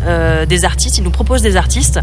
des 0.48 0.64
artistes, 0.64 0.98
ils 0.98 1.04
nous 1.04 1.10
proposent 1.12 1.42
des 1.42 1.56
artistes, 1.56 2.00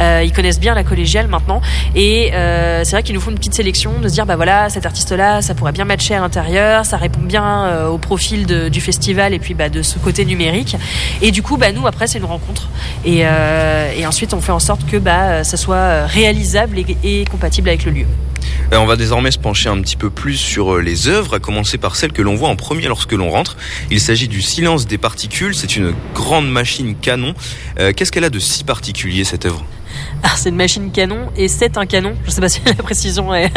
ils 0.00 0.32
connaissent 0.34 0.60
bien 0.60 0.74
la 0.74 0.84
collégiale 0.84 1.28
maintenant, 1.28 1.60
et 1.94 2.30
c'est 2.32 2.92
vrai 2.92 3.02
qu'ils 3.02 3.14
nous 3.14 3.20
font 3.20 3.30
une 3.30 3.36
petite 3.36 3.54
sélection 3.54 4.00
de 4.00 4.08
se 4.08 4.14
dire 4.14 4.24
bah 4.24 4.36
voilà 4.36 4.70
cet 4.70 4.86
artiste-là, 4.86 5.42
ça 5.42 5.54
pourrait 5.54 5.72
bien 5.72 5.84
matcher 5.84 6.14
à 6.14 6.20
l'intérieur, 6.20 6.86
ça 6.86 6.96
répond 6.96 7.20
bien 7.20 7.86
au 7.86 7.98
profil 7.98 8.35
du 8.44 8.80
festival 8.80 9.32
et 9.32 9.38
puis 9.38 9.54
bah, 9.54 9.68
de 9.68 9.82
ce 9.82 9.98
côté 9.98 10.24
numérique. 10.24 10.76
Et 11.22 11.30
du 11.30 11.42
coup 11.42 11.56
bah 11.56 11.72
nous 11.72 11.86
après 11.86 12.06
c'est 12.06 12.18
une 12.18 12.24
rencontre 12.24 12.68
et, 13.04 13.20
euh, 13.22 14.06
ensuite 14.06 14.34
on 14.34 14.40
fait 14.40 14.52
en 14.52 14.58
sorte 14.58 14.86
que 14.86 14.96
bah 14.96 15.44
ça 15.44 15.56
soit 15.56 15.76
euh, 15.76 16.06
réalisable 16.06 16.78
et, 16.78 17.24
compatible 17.30 17.68
avec 17.68 17.84
le 17.84 17.92
lieu. 17.92 18.06
Euh, 18.72 18.76
On 18.76 18.86
va 18.86 18.96
désormais 18.96 19.30
se 19.30 19.38
pencher 19.38 19.68
un 19.68 19.80
petit 19.80 19.96
peu 19.96 20.10
plus 20.10 20.36
sur 20.36 20.78
les 20.78 21.08
œuvres, 21.08 21.34
à 21.34 21.38
commencer 21.38 21.78
par 21.78 21.96
celle 21.96 22.12
que 22.12 22.22
l'on 22.22 22.34
voit 22.34 22.48
en 22.48 22.56
premier 22.56 22.86
lorsque 22.86 23.12
l'on 23.12 23.30
rentre. 23.30 23.56
Il 23.90 24.00
s'agit 24.00 24.28
du 24.28 24.42
Silence 24.42 24.86
des 24.86 24.98
particules. 24.98 25.54
C'est 25.54 25.76
une 25.76 25.94
grande 26.14 26.50
machine 26.50 26.94
canon. 26.94 27.34
Qu'est-ce 27.76 28.10
qu'elle 28.10 28.24
a 28.24 28.30
de 28.30 28.38
si 28.38 28.64
particulier 28.64 29.24
cette 29.24 29.46
œuvre? 29.46 29.64
Alors 30.22 30.36
c'est 30.36 30.48
une 30.48 30.56
machine 30.56 30.90
canon 30.90 31.28
et 31.36 31.48
c'est 31.48 31.76
un 31.78 31.86
canon. 31.86 32.14
Je 32.24 32.30
sais 32.30 32.40
pas 32.40 32.48
si 32.48 32.60
la 32.66 32.74
précision 32.74 33.34
est, 33.34 33.50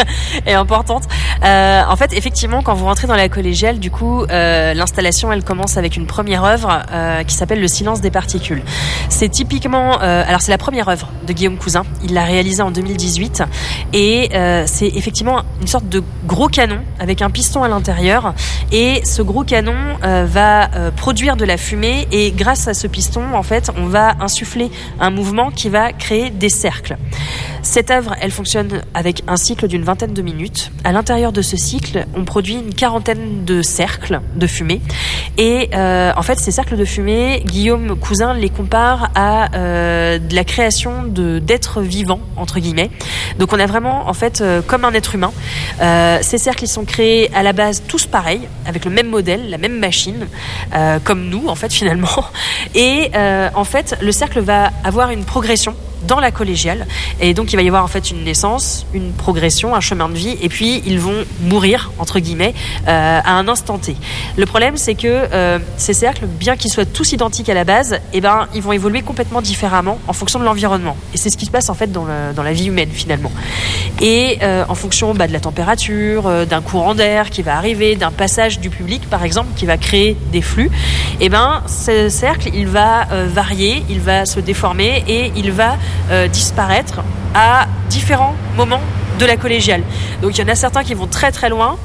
importante. 0.48 1.04
Euh, 1.44 1.82
en 1.88 1.96
fait, 1.96 2.14
effectivement, 2.14 2.62
quand 2.62 2.74
vous 2.74 2.86
rentrez 2.86 3.08
dans 3.08 3.16
la 3.16 3.30
collégiale, 3.30 3.80
du 3.80 3.92
coup, 3.92 4.24
euh, 4.24 4.74
l'installation, 4.74 5.32
elle 5.32 5.44
commence 5.44 5.78
avec 5.78 5.96
une 5.96 6.06
première 6.06 6.44
œuvre 6.44 6.84
euh, 6.92 7.24
qui 7.24 7.36
s'appelle 7.36 7.62
Le 7.62 7.68
silence 7.68 8.02
des 8.02 8.12
particules. 8.12 8.64
C'est 9.10 9.30
typiquement, 9.30 10.02
euh, 10.02 10.24
alors 10.26 10.42
c'est 10.42 10.52
la 10.52 10.58
première 10.58 10.88
œuvre 10.88 11.10
de 11.28 11.34
Guillaume 11.34 11.58
Cousin. 11.58 11.84
Il 12.04 12.14
l'a 12.14 12.24
réalisée 12.24 12.62
en 12.62 12.72
2018 12.72 13.44
et 13.94 14.30
euh, 14.34 14.64
c'est 14.66 14.88
effectivement 14.88 15.44
une 15.62 15.68
sorte 15.68 15.90
de 15.90 16.04
gros 16.26 16.48
canon 16.48 16.80
avec 17.00 17.22
un 17.22 17.30
piston 17.30 17.64
à 17.64 17.68
l'intérieur 17.68 18.34
et 18.72 19.02
ce 19.04 19.22
gros 19.22 19.44
canon 19.44 19.76
euh, 20.04 20.26
va 20.28 20.70
produire 20.96 21.36
de 21.36 21.46
la 21.46 21.58
fumée 21.58 22.08
et 22.12 22.32
grâce 22.32 22.68
à 22.68 22.74
ce 22.74 22.88
piston, 22.88 23.34
en 23.34 23.44
fait, 23.44 23.72
on 23.78 23.88
va 23.88 24.16
insuffler 24.20 24.72
un 25.00 25.10
mouvement 25.10 25.52
qui 25.52 25.70
va 25.70 25.92
créer 25.92 26.29
des 26.30 26.50
cercles. 26.50 26.98
Cette 27.62 27.92
œuvre, 27.92 28.16
elle 28.22 28.32
fonctionne 28.32 28.82
avec 28.94 29.22
un 29.28 29.36
cycle 29.36 29.68
d'une 29.68 29.84
vingtaine 29.84 30.14
de 30.14 30.22
minutes. 30.22 30.72
À 30.84 30.92
l'intérieur 30.92 31.32
de 31.32 31.42
ce 31.42 31.58
cycle, 31.58 32.06
on 32.16 32.24
produit 32.24 32.56
une 32.56 32.74
quarantaine 32.74 33.46
de 33.46 33.62
cercles 33.62 34.22
de 34.36 34.48
fumée. 34.48 34.82
Et 35.38 35.70
euh, 35.74 36.12
en 36.16 36.22
fait, 36.22 36.40
ces 36.40 36.52
cercles 36.52 36.78
de 36.78 36.86
fumée, 36.86 37.44
Guillaume 37.46 37.98
Cousin 37.98 38.34
les 38.34 38.50
compare 38.50 39.12
à 39.16 39.56
euh, 39.56 40.20
la 40.32 40.44
création 40.44 41.04
de 41.04 41.40
d'êtres 41.40 41.82
vivants 41.82 42.22
entre 42.38 42.60
guillemets. 42.60 42.90
Donc, 43.38 43.54
on 43.54 43.60
a 43.60 43.66
vraiment, 43.66 44.08
en 44.10 44.14
fait, 44.14 44.42
euh, 44.42 44.62
comme 44.66 44.86
un 44.86 44.94
être 44.94 45.16
humain. 45.16 45.32
Ces 46.22 46.38
cercles, 46.38 46.64
ils 46.64 46.68
sont 46.68 46.86
créés 46.86 47.30
à 47.34 47.44
la 47.44 47.54
base 47.54 47.84
tous 47.88 48.06
pareils, 48.06 48.48
avec 48.66 48.86
le 48.86 48.92
même 48.92 49.08
modèle, 49.08 49.50
la 49.50 49.58
même 49.58 49.80
machine, 49.80 50.28
comme 51.04 51.30
nous, 51.30 51.48
en 51.48 51.56
fait, 51.56 51.72
finalement. 51.72 52.08
Et 52.76 53.12
en 53.16 53.64
fait, 53.64 53.98
le 54.02 54.12
cercle 54.12 54.40
va 54.40 54.72
avoir 54.84 55.12
une 55.12 55.24
progression 55.24 55.76
dans 56.08 56.20
la 56.20 56.32
collégiale. 56.32 56.88
Et 57.20 57.34
donc, 57.34 57.54
il 57.54 57.56
va 57.56 57.62
y 57.62 57.68
avoir 57.68 57.84
en 57.84 57.88
fait 57.88 58.12
une 58.12 58.24
naissance, 58.24 58.86
une 58.94 59.12
progression, 59.14 59.76
un 59.76 59.80
chemin 59.82 60.10
de 60.10 60.16
vie, 60.16 60.38
et 60.42 60.50
puis 60.50 60.82
ils 60.86 61.00
vont 61.00 61.26
mourir, 61.42 61.92
entre 62.00 62.20
guillemets, 62.20 62.54
euh, 62.88 63.20
à 63.24 63.34
un 63.34 63.48
instant 63.48 63.78
T. 63.78 63.96
Le 64.38 64.46
problème, 64.46 64.78
c'est 64.78 64.96
que 64.96 65.08
euh, 65.08 65.60
ces 65.78 65.94
cercles, 65.94 66.26
bien 66.26 66.56
qu'ils 66.56 66.72
soient 66.72 66.86
tous 66.86 67.12
identiques 67.12 67.50
à 67.50 67.54
la 67.54 67.64
base, 67.64 68.00
eh 68.14 68.22
ben, 68.22 68.48
ils 68.54 68.62
vont 68.62 68.72
évoluer 68.72 69.02
complètement 69.02 69.42
différemment 69.42 70.00
en 70.08 70.14
fonction 70.14 70.40
de 70.40 70.46
l'environnement. 70.46 70.96
Et 71.14 71.18
c'est 71.18 71.30
ce 71.30 71.38
qui 71.38 71.46
se 71.46 71.52
passe 71.52 71.70
en 71.70 71.74
fait 71.74 71.92
dans, 71.92 72.06
le- 72.06 72.34
dans 72.36 72.44
la 72.44 72.54
vie 72.54 72.68
humaine, 72.68 72.90
finalement. 72.92 73.32
Et 74.02 74.40
euh, 74.42 74.64
en 74.70 74.76
fonction 74.76 75.14
bah, 75.14 75.28
de 75.28 75.34
la 75.34 75.40
température, 75.40 76.28
euh, 76.28 76.46
d'un 76.46 76.62
courant 76.62 76.96
d'air 76.96 77.30
qui 77.30 77.42
va 77.42 77.58
arriver, 77.58 77.96
d'un 77.96 78.12
passage 78.12 78.60
du 78.60 78.70
public, 78.70 79.10
par 79.10 79.24
exemple, 79.24 79.50
qui 79.56 79.66
va 79.66 79.78
créer 79.78 80.16
des 80.32 80.42
flux, 80.42 80.72
eh 81.20 81.30
ben, 81.30 81.62
ce 81.68 82.10
cercle, 82.10 82.50
il 82.54 82.68
va 82.68 83.08
euh, 83.12 83.28
varier, 83.32 83.84
il 83.90 84.00
va 84.00 84.26
se 84.26 84.40
déformer 84.40 85.04
et 85.08 85.32
il 85.36 85.52
va 85.52 85.78
euh, 86.12 86.28
disparaître 86.28 87.02
à 87.34 87.68
différents 87.90 88.36
moments 88.56 88.82
de 89.20 89.26
la 89.26 89.38
collégiale. 89.38 89.84
Donc 90.22 90.38
il 90.38 90.42
y 90.42 90.44
en 90.44 90.48
a 90.48 90.56
certains 90.56 90.84
qui 90.84 90.94
vont 90.94 91.08
très 91.08 91.32
très 91.32 91.50
loin 91.50 91.78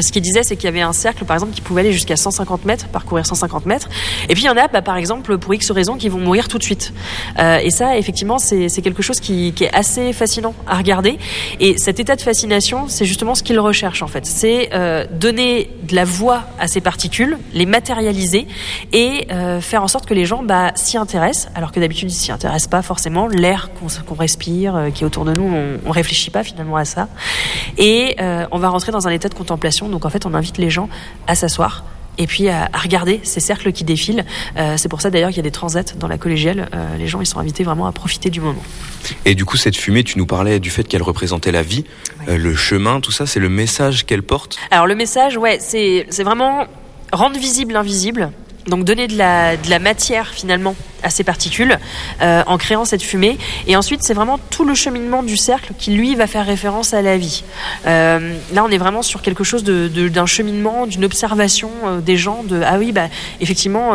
ce 0.00 0.12
qu'il 0.12 0.22
disait, 0.22 0.42
c'est 0.42 0.56
qu'il 0.56 0.64
y 0.64 0.68
avait 0.68 0.80
un 0.80 0.92
cercle, 0.92 1.24
par 1.24 1.36
exemple, 1.36 1.52
qui 1.52 1.60
pouvait 1.60 1.82
aller 1.82 1.92
jusqu'à 1.92 2.16
150 2.16 2.64
mètres, 2.64 2.88
parcourir 2.88 3.26
150 3.26 3.66
mètres. 3.66 3.88
Et 4.28 4.34
puis 4.34 4.44
il 4.44 4.46
y 4.46 4.50
en 4.50 4.56
a, 4.56 4.68
bah, 4.68 4.82
par 4.82 4.96
exemple, 4.96 5.38
pour 5.38 5.54
X 5.54 5.70
raisons, 5.70 5.96
qui 5.96 6.08
vont 6.08 6.18
mourir 6.18 6.48
tout 6.48 6.58
de 6.58 6.62
suite. 6.62 6.92
Euh, 7.38 7.58
et 7.58 7.70
ça, 7.70 7.96
effectivement, 7.96 8.38
c'est 8.38 8.68
quelque 8.82 9.02
chose 9.02 9.20
qui, 9.20 9.52
qui, 9.54 9.64
est 9.64 9.74
assez 9.74 10.12
fascinant 10.12 10.54
à 10.66 10.76
regarder. 10.76 11.18
Et 11.60 11.78
cet 11.78 12.00
état 12.00 12.16
de 12.16 12.20
fascination, 12.20 12.86
c'est 12.88 13.04
justement 13.04 13.34
ce 13.34 13.42
qu'il 13.42 13.58
recherche, 13.60 14.02
en 14.02 14.06
fait. 14.06 14.26
C'est 14.26 14.70
euh, 14.74 15.06
donner 15.10 15.70
de 15.84 15.94
la 15.94 16.04
voix 16.04 16.42
à 16.58 16.68
ces 16.68 16.80
particules, 16.80 17.38
les 17.52 17.66
matérialiser 17.66 18.46
et 18.92 19.26
euh, 19.30 19.60
faire 19.60 19.82
en 19.82 19.88
sorte 19.88 20.06
que 20.06 20.14
les 20.14 20.24
gens 20.24 20.42
bah, 20.42 20.72
s'y 20.74 20.96
intéressent, 20.96 21.48
alors 21.54 21.72
que 21.72 21.80
d'habitude, 21.80 22.10
ils 22.10 22.14
s'y 22.14 22.32
intéressent 22.32 22.70
pas 22.70 22.82
forcément. 22.82 23.28
L'air 23.28 23.70
qu'on 24.06 24.14
respire, 24.14 24.76
euh, 24.76 24.90
qui 24.90 25.04
est 25.04 25.06
autour 25.06 25.24
de 25.24 25.32
nous, 25.32 25.44
on, 25.44 25.78
on 25.86 25.90
réfléchit 25.90 26.30
pas 26.30 26.42
finalement 26.42 26.76
à 26.76 26.84
ça. 26.84 27.08
Et 27.78 28.16
euh, 28.20 28.46
on 28.50 28.58
va 28.58 28.68
rentrer 28.68 28.92
dans 28.92 29.06
un 29.06 29.10
état 29.10 29.28
de 29.28 29.34
contemplation 29.34 29.75
donc 29.84 30.04
en 30.04 30.10
fait, 30.10 30.26
on 30.26 30.34
invite 30.34 30.58
les 30.58 30.70
gens 30.70 30.88
à 31.26 31.34
s'asseoir 31.34 31.84
et 32.18 32.26
puis 32.26 32.48
à, 32.48 32.70
regarder 32.74 33.20
ces 33.22 33.40
cercles 33.40 33.72
qui 33.72 33.84
défilent. 33.84 34.24
Euh, 34.56 34.76
c'est 34.76 34.88
pour 34.88 35.00
ça 35.00 35.10
d'ailleurs 35.10 35.30
qu'il 35.30 35.38
y 35.38 35.40
a 35.40 35.42
des 35.42 35.50
transats 35.50 35.94
dans 35.98 36.08
la 36.08 36.18
collégiale. 36.18 36.68
Euh, 36.74 36.96
les 36.96 37.06
gens 37.08 37.20
ils 37.20 37.26
sont 37.26 37.38
invités 37.38 37.64
vraiment 37.64 37.86
à 37.86 37.92
profiter 37.92 38.30
du 38.30 38.40
moment. 38.40 38.62
Et 39.24 39.34
du 39.34 39.44
coup, 39.44 39.56
cette 39.56 39.76
fumée, 39.76 40.02
tu 40.04 40.18
nous 40.18 40.26
parlais 40.26 40.58
du 40.58 40.70
fait 40.70 40.84
qu'elle 40.84 41.02
représentait 41.02 41.52
la 41.52 41.62
vie, 41.62 41.84
euh, 42.28 42.38
le 42.38 42.54
chemin, 42.54 43.00
tout 43.00 43.12
ça, 43.12 43.26
c'est 43.26 43.40
le 43.40 43.48
message 43.48 44.06
qu'elle 44.06 44.22
porte? 44.22 44.58
Alors 44.70 44.86
le 44.86 44.94
message, 44.94 45.36
ouais, 45.36 45.58
c'est 45.60 46.06
c'est 46.10 46.24
vraiment 46.24 46.66
rendre 47.12 47.38
visible 47.38 47.74
l'invisible. 47.74 48.30
Donc 48.66 48.84
donner 48.84 49.06
de 49.06 49.16
la, 49.16 49.78
matière 49.78 50.28
finalement 50.28 50.74
à 51.02 51.10
ces 51.10 51.22
particules 51.22 51.78
euh, 52.20 52.42
en 52.46 52.58
créant 52.58 52.84
cette 52.84 53.02
fumée. 53.02 53.38
Et 53.66 53.76
ensuite, 53.76 54.02
c'est 54.02 54.14
vraiment 54.14 54.38
tout 54.50 54.64
le 54.64 54.74
cheminement 54.74 55.22
du 55.22 55.36
cercle 55.36 55.72
qui, 55.78 55.92
lui, 55.92 56.16
va 56.16 56.26
faire 56.26 56.44
référence 56.44 56.94
à 56.94 57.02
la 57.02 57.16
vie. 57.16 57.44
Euh, 57.86 58.36
là, 58.52 58.64
on 58.64 58.70
est 58.70 58.78
vraiment 58.78 59.02
sur 59.02 59.22
quelque 59.22 59.44
chose 59.44 59.62
d'un 59.62 60.26
cheminement, 60.26 60.86
d'une 60.86 61.04
observation 61.04 61.70
euh, 61.84 62.00
des 62.00 62.16
gens, 62.16 62.42
de 62.42 62.60
ah 62.64 62.78
oui, 62.78 62.92
bah, 62.92 63.08
effectivement, 63.40 63.94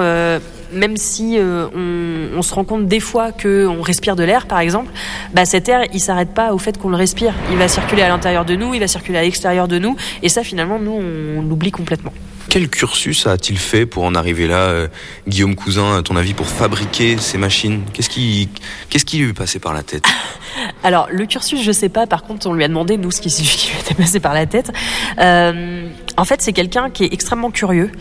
même 0.73 0.95
si 0.95 1.37
on, 1.39 2.29
on, 2.37 2.41
se 2.41 2.53
rend 2.53 2.63
compte 2.63 2.87
des 2.87 3.01
fois 3.01 3.31
qu'on 3.31 3.81
respire 3.81 4.15
de 4.15 4.23
l'air, 4.23 4.45
par 4.45 4.59
exemple, 4.59 4.91
bah, 5.33 5.43
cet 5.45 5.67
air, 5.67 5.83
il 5.93 5.99
s'arrête 5.99 6.33
pas 6.33 6.53
au 6.53 6.57
fait 6.57 6.77
qu'on 6.77 6.89
le 6.89 6.95
respire. 6.95 7.33
Il 7.51 7.57
va 7.57 7.67
circuler 7.67 8.03
à 8.03 8.09
l'intérieur 8.09 8.45
de 8.45 8.55
nous, 8.55 8.73
il 8.73 8.79
va 8.79 8.87
circuler 8.87 9.17
à 9.17 9.23
l'extérieur 9.23 9.67
de 9.67 9.79
nous. 9.79 9.97
Et 10.23 10.29
ça, 10.29 10.43
finalement, 10.43 10.79
nous, 10.79 10.93
on 10.93 11.41
l'oublie 11.41 11.71
complètement. 11.71 12.13
Quel 12.49 12.69
cursus 12.69 13.27
a-t-il 13.27 13.57
fait 13.57 13.85
pour 13.85 14.03
en 14.03 14.15
arriver 14.15 14.47
là, 14.47 14.67
euh, 14.67 14.87
Guillaume 15.27 15.55
Cousin, 15.55 15.97
à 15.97 16.01
ton 16.01 16.15
avis, 16.15 16.33
pour 16.33 16.47
fabriquer 16.47 17.17
ces 17.17 17.37
machines? 17.37 17.83
Qu'est-ce 17.93 18.09
qui, 18.09 18.49
qu'est-ce 18.89 19.05
qui 19.05 19.19
lui 19.19 19.29
est 19.29 19.33
passé 19.33 19.59
par 19.59 19.73
la 19.73 19.83
tête? 19.83 20.03
Alors, 20.83 21.07
le 21.11 21.25
cursus, 21.25 21.61
je 21.63 21.71
sais 21.71 21.89
pas. 21.89 22.07
Par 22.07 22.23
contre, 22.23 22.47
on 22.47 22.53
lui 22.53 22.63
a 22.63 22.67
demandé, 22.67 22.97
nous, 22.97 23.11
ce 23.11 23.21
qui, 23.21 23.29
qui 23.31 23.71
lui 23.71 23.79
était 23.79 23.93
passé 23.93 24.19
par 24.19 24.33
la 24.33 24.45
tête. 24.45 24.71
Euh, 25.19 25.87
en 26.17 26.25
fait, 26.25 26.41
c'est 26.41 26.53
quelqu'un 26.53 26.89
qui 26.89 27.03
est 27.03 27.13
extrêmement 27.13 27.51
curieux. 27.51 27.91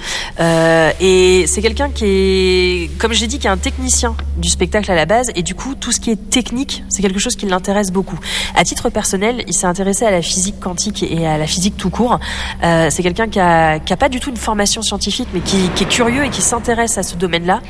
Euh, 0.40 0.92
et 1.00 1.44
c'est 1.46 1.62
quelqu'un 1.62 1.90
qui 1.90 2.04
est, 2.04 2.98
comme 2.98 3.12
je 3.12 3.20
l'ai 3.20 3.26
dit, 3.26 3.38
qui 3.38 3.46
est 3.46 3.50
un 3.50 3.56
technicien 3.56 4.16
du 4.36 4.48
spectacle 4.48 4.90
à 4.90 4.94
la 4.94 5.06
base. 5.06 5.30
Et 5.34 5.42
du 5.42 5.54
coup, 5.54 5.74
tout 5.74 5.92
ce 5.92 6.00
qui 6.00 6.10
est 6.10 6.30
technique, 6.30 6.84
c'est 6.88 7.02
quelque 7.02 7.18
chose 7.18 7.36
qui 7.36 7.46
l'intéresse 7.46 7.90
beaucoup. 7.90 8.18
À 8.54 8.64
titre 8.64 8.90
personnel, 8.90 9.44
il 9.46 9.54
s'est 9.54 9.66
intéressé 9.66 10.04
à 10.04 10.10
la 10.10 10.22
physique 10.22 10.60
quantique 10.60 11.02
et 11.02 11.26
à 11.26 11.38
la 11.38 11.46
physique 11.46 11.76
tout 11.76 11.90
court. 11.90 12.18
Euh, 12.62 12.88
c'est 12.90 13.02
quelqu'un 13.02 13.28
qui 13.28 13.40
a, 13.40 13.78
qui 13.78 13.92
a 13.92 13.96
pas 13.96 14.08
du 14.08 14.20
tout 14.20 14.30
une 14.30 14.36
formation 14.36 14.82
scientifique, 14.82 15.28
mais 15.32 15.40
qui, 15.40 15.68
qui 15.74 15.84
est 15.84 15.88
curieux 15.88 16.24
et 16.24 16.30
qui 16.30 16.42
s'intéresse 16.42 16.98
à 16.98 17.02
ce 17.02 17.16
domaine-là. 17.16 17.60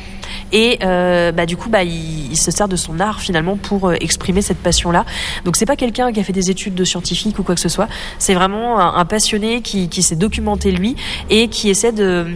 Et 0.53 0.79
euh, 0.83 1.33
bah, 1.33 1.47
du 1.47 1.57
coup, 1.57 1.69
bah, 1.69 1.83
il, 1.85 2.33
il, 2.33 2.37
se 2.37 2.51
sert 2.51 2.69
de 2.69 2.77
son 2.77 3.01
art 3.01 3.21
finalement 3.21 3.57
pour 3.57 3.89
euh, 3.89 3.95
exprimer 4.01 4.43
cette 4.43 4.59
passion-là. 4.59 5.05
Donc 5.45 5.57
c'est 5.57 5.67
pas 5.67 5.77
quelqu'un 5.77 6.13
qui 6.13 6.21
a 6.21 6.25
fait 6.25 6.33
des 6.33 6.51
études 6.51 6.75
de 6.75 6.85
scientifique 6.85 7.39
ou 7.39 7.43
quoi 7.43 7.55
que 7.55 7.61
ce 7.61 7.69
soit. 7.69 7.89
C'est 8.19 8.35
vraiment 8.35 8.79
un, 8.79 9.05
passionné 9.05 9.61
qui, 9.63 9.89
qui 9.89 10.03
s'est 10.03 10.17
lui 10.39 10.97
et 11.29 11.49
qui 11.49 11.69
essaie 11.69 11.93
de 11.93 12.27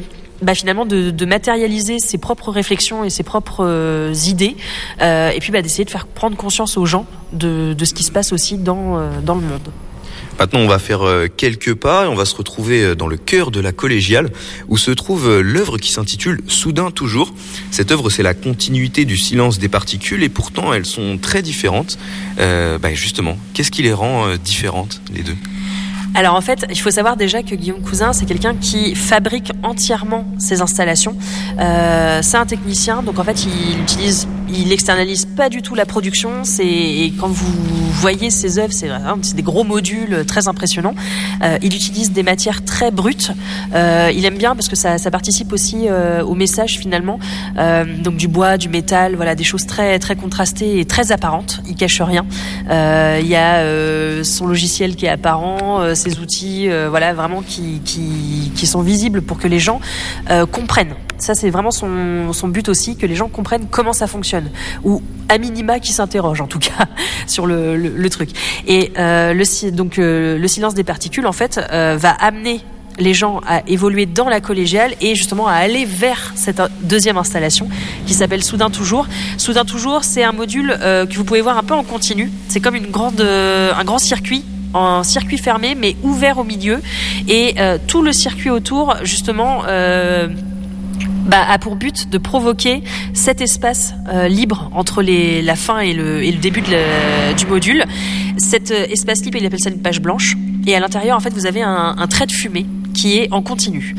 bah, 0.43 0.55
finalement 0.55 0.85
de, 0.85 1.25
matérialiser 1.25 1.99
ses 1.99 2.19
propres 2.19 2.51
réflexions 2.51 3.05
et 3.05 3.11
ses 3.11 3.23
propres 3.23 3.65
euh, 3.65 4.15
idées, 4.27 4.57
euh, 5.01 5.31
et 5.31 5.41
puis 5.41 5.53
bah, 5.53 5.63
d'essayer 5.63 5.85
de 5.85 5.91
faire 5.91 6.07
prendre 6.07 6.37
conscience 6.37 6.77
aux 6.77 6.87
gens 6.87 7.07
de, 7.33 7.75
ce 7.83 7.95
qui 7.95 8.03
se 8.03 8.13
passe 8.13 8.33
aussi 8.33 8.59
dans, 8.59 8.99
euh, 8.99 9.21
dans 9.23 9.37
le 9.37 9.41
monde. 9.41 9.73
Maintenant, 10.39 10.61
on 10.61 10.67
va 10.67 10.81
faire 10.81 11.03
quelques 11.37 11.75
pas 11.75 12.07
et 12.07 12.09
on 12.09 12.17
va 12.17 12.25
se 12.25 12.35
retrouver 12.35 12.97
dans 12.97 13.07
le 13.07 13.17
cœur 13.17 13.53
de 13.53 13.61
la 13.61 13.71
collégiale 13.71 14.33
où 14.67 14.77
se 14.77 14.91
trouve 14.91 15.41
l'œuvre 15.41 15.79
qui 15.79 15.93
s'intitule 15.93 16.41
Soudain 16.49 16.91
toujours. 16.91 17.33
Cette 17.71 17.93
œuvre, 17.93 18.11
c'est 18.11 18.25
la 18.25 18.35
continuité 18.35 19.05
du 19.05 19.17
silence 19.17 19.61
des 19.61 19.69
particules 19.69 20.25
et 20.25 20.29
pourtant 20.29 20.73
elles 20.73 20.87
sont 20.87 21.19
très 21.19 21.41
différentes. 21.41 21.99
Bah 22.37 22.95
justement, 22.95 23.39
qu'est-ce 23.53 23.71
qui 23.71 23.85
les 23.85 23.93
rend 23.93 24.35
différentes, 24.45 25.01
les 25.15 25.23
deux? 25.23 25.37
Alors 26.15 26.35
en 26.37 26.41
fait, 26.41 26.65
il 26.71 26.79
faut 26.79 26.91
savoir 26.91 27.17
déjà 27.17 27.43
que 27.43 27.55
Guillaume 27.55 27.81
Cousin, 27.81 28.13
c'est 28.13 28.25
quelqu'un 28.25 28.55
qui 28.55 28.95
fabrique 28.95 29.53
entièrement 29.63 30.25
ses 30.39 30.63
installations. 30.63 31.17
Euh, 31.59 32.21
c'est 32.23 32.37
un 32.37 32.47
technicien, 32.47 33.03
donc 33.03 33.19
en 33.19 33.25
fait, 33.25 33.45
il 33.45 33.81
utilise, 33.81 34.29
il 34.49 34.73
externalise 34.73 35.27
pas 35.27 35.49
du 35.49 35.61
tout 35.61 35.75
la 35.75 35.87
production. 35.87 36.45
C'est 36.45 36.65
et 36.67 37.13
quand 37.19 37.29
vous 37.29 37.53
voyez 37.95 38.31
ses 38.31 38.59
œuvres, 38.59 38.73
c'est 38.73 38.91
des 39.35 39.43
gros 39.43 39.65
modules 39.65 40.25
très 40.27 40.47
impressionnants. 40.47 40.95
Euh, 41.43 41.59
il 41.63 41.75
utilise 41.75 42.13
des 42.13 42.23
matières 42.23 42.65
très 42.65 42.91
brutes. 42.91 43.33
Euh, 43.75 44.13
il 44.15 44.25
aime 44.25 44.37
bien 44.37 44.55
parce 44.55 44.69
que 44.69 44.77
ça, 44.77 44.99
ça 44.99 45.11
participe 45.11 45.53
aussi 45.53 45.87
euh, 45.89 46.23
au 46.23 46.35
message 46.35 46.79
finalement. 46.79 47.19
Euh, 47.59 47.85
donc 48.03 48.17
du 48.17 48.29
bois, 48.29 48.57
du 48.57 48.69
métal, 48.69 49.17
voilà, 49.17 49.35
des 49.35 49.45
choses 49.45 49.67
très 49.67 49.99
très 49.99 50.17
contrastées 50.17 50.79
et 50.79 50.85
très 50.85 51.13
apparentes. 51.13 51.61
Il 51.69 51.75
cache 51.75 52.01
rien. 52.01 52.27
Euh, 52.71 53.19
il 53.21 53.27
y 53.29 53.37
a 53.37 53.65
son 54.23 54.47
logiciel 54.47 54.97
qui 54.97 55.07
est 55.07 55.09
apparent 55.09 55.95
ces 56.05 56.19
outils, 56.19 56.71
euh, 56.71 56.89
voilà, 56.91 57.13
vraiment 57.15 57.43
qui, 57.43 58.67
sont 58.67 58.83
visibles 58.83 59.21
pour 59.23 59.39
que 59.39 59.47
les 59.47 59.59
gens 59.59 59.81
euh, 60.31 60.47
comprennent. 60.47 60.95
Ça, 61.19 61.35
c'est 61.35 61.51
vraiment 61.51 61.71
son, 61.71 62.49
but 62.49 62.69
aussi, 62.69 62.97
que 62.97 63.07
les 63.07 63.15
gens 63.15 63.29
comprennent 63.29 63.67
comment 63.71 63.93
ça 63.93 64.07
fonctionne, 64.07 64.51
ou 64.85 65.03
à 65.29 65.39
minima 65.39 65.81
qui 65.81 65.93
s'interrogent 65.93 66.41
en 66.41 66.47
tout 66.47 66.59
cas 66.59 66.87
sur 67.27 67.47
le, 67.47 68.09
truc. 68.09 68.31
Et 68.67 68.93
euh, 68.99 69.33
le, 69.33 69.71
donc 69.71 69.97
le 69.97 70.49
silence 70.49 70.75
des 70.75 70.85
particules, 70.85 71.27
en 71.27 71.33
fait, 71.33 71.61
va 71.71 72.11
amener 72.11 72.61
les 72.99 73.13
gens 73.13 73.41
à 73.47 73.63
évoluer 73.67 74.07
dans 74.07 74.29
la 74.29 74.41
collégiale 74.41 74.95
et 75.01 75.17
justement 75.17 75.49
à 75.49 75.55
aller 75.55 75.85
vers 75.85 76.33
cette 76.37 76.63
deuxième 76.83 77.17
installation 77.17 77.69
qui 78.07 78.15
s'appelle 78.15 78.45
Soudain 78.45 78.71
Toujours. 78.71 79.09
Soudain 79.37 79.65
Toujours, 79.65 80.05
c'est 80.05 80.23
un 80.23 80.33
module 80.33 80.77
que 80.81 81.17
vous 81.17 81.25
pouvez 81.25 81.41
voir 81.41 81.59
un 81.59 81.65
peu 81.65 81.75
en 81.75 81.83
continu. 81.83 82.31
C'est 82.49 82.61
comme 82.61 82.77
une 82.77 82.91
grande, 82.91 83.21
un 83.21 83.85
grand 83.85 83.99
circuit 83.99 84.45
en 84.75 85.03
circuit 85.03 85.39
fermé 85.39 85.75
mais 85.75 85.97
ouvert 86.03 86.39
au 86.39 86.45
milieu. 86.45 86.83
Et 87.29 87.55
euh, 87.59 87.79
tout 87.87 88.03
le 88.03 88.13
circuit 88.13 88.51
autour 88.51 88.97
justement 89.03 89.63
euh, 89.67 90.29
bah, 91.25 91.45
a 91.49 91.59
pour 91.59 91.77
but 91.77 92.09
de 92.11 92.19
provoquer 92.19 92.83
cet 93.13 93.41
espace 93.41 93.95
euh, 94.09 94.29
libre 94.29 94.71
entre 94.75 95.03
les, 95.03 95.43
la 95.43 95.57
fin 95.57 95.81
et 95.81 95.93
le, 95.93 96.23
et 96.23 96.31
le 96.31 96.39
début 96.39 96.61
de 96.61 96.71
la, 96.71 97.33
du 97.35 97.47
module. 97.47 97.85
Cet 98.37 98.71
euh, 98.71 98.87
espace 98.91 99.25
libre, 99.25 99.39
il 99.41 99.47
appelle 99.47 99.61
ça 99.61 99.71
une 99.71 99.83
page 99.83 100.01
blanche. 100.01 100.37
Et 100.67 100.75
à 100.75 100.81
l'intérieur, 100.81 101.17
en 101.17 101.21
fait, 101.21 101.33
vous 101.33 101.47
avez 101.47 101.63
un, 101.63 101.95
un 101.99 102.07
trait 102.07 102.27
de 102.27 102.33
fumée 102.33 102.67
qui 102.95 103.19
est 103.19 103.29
en 103.33 103.43
continu. 103.43 103.95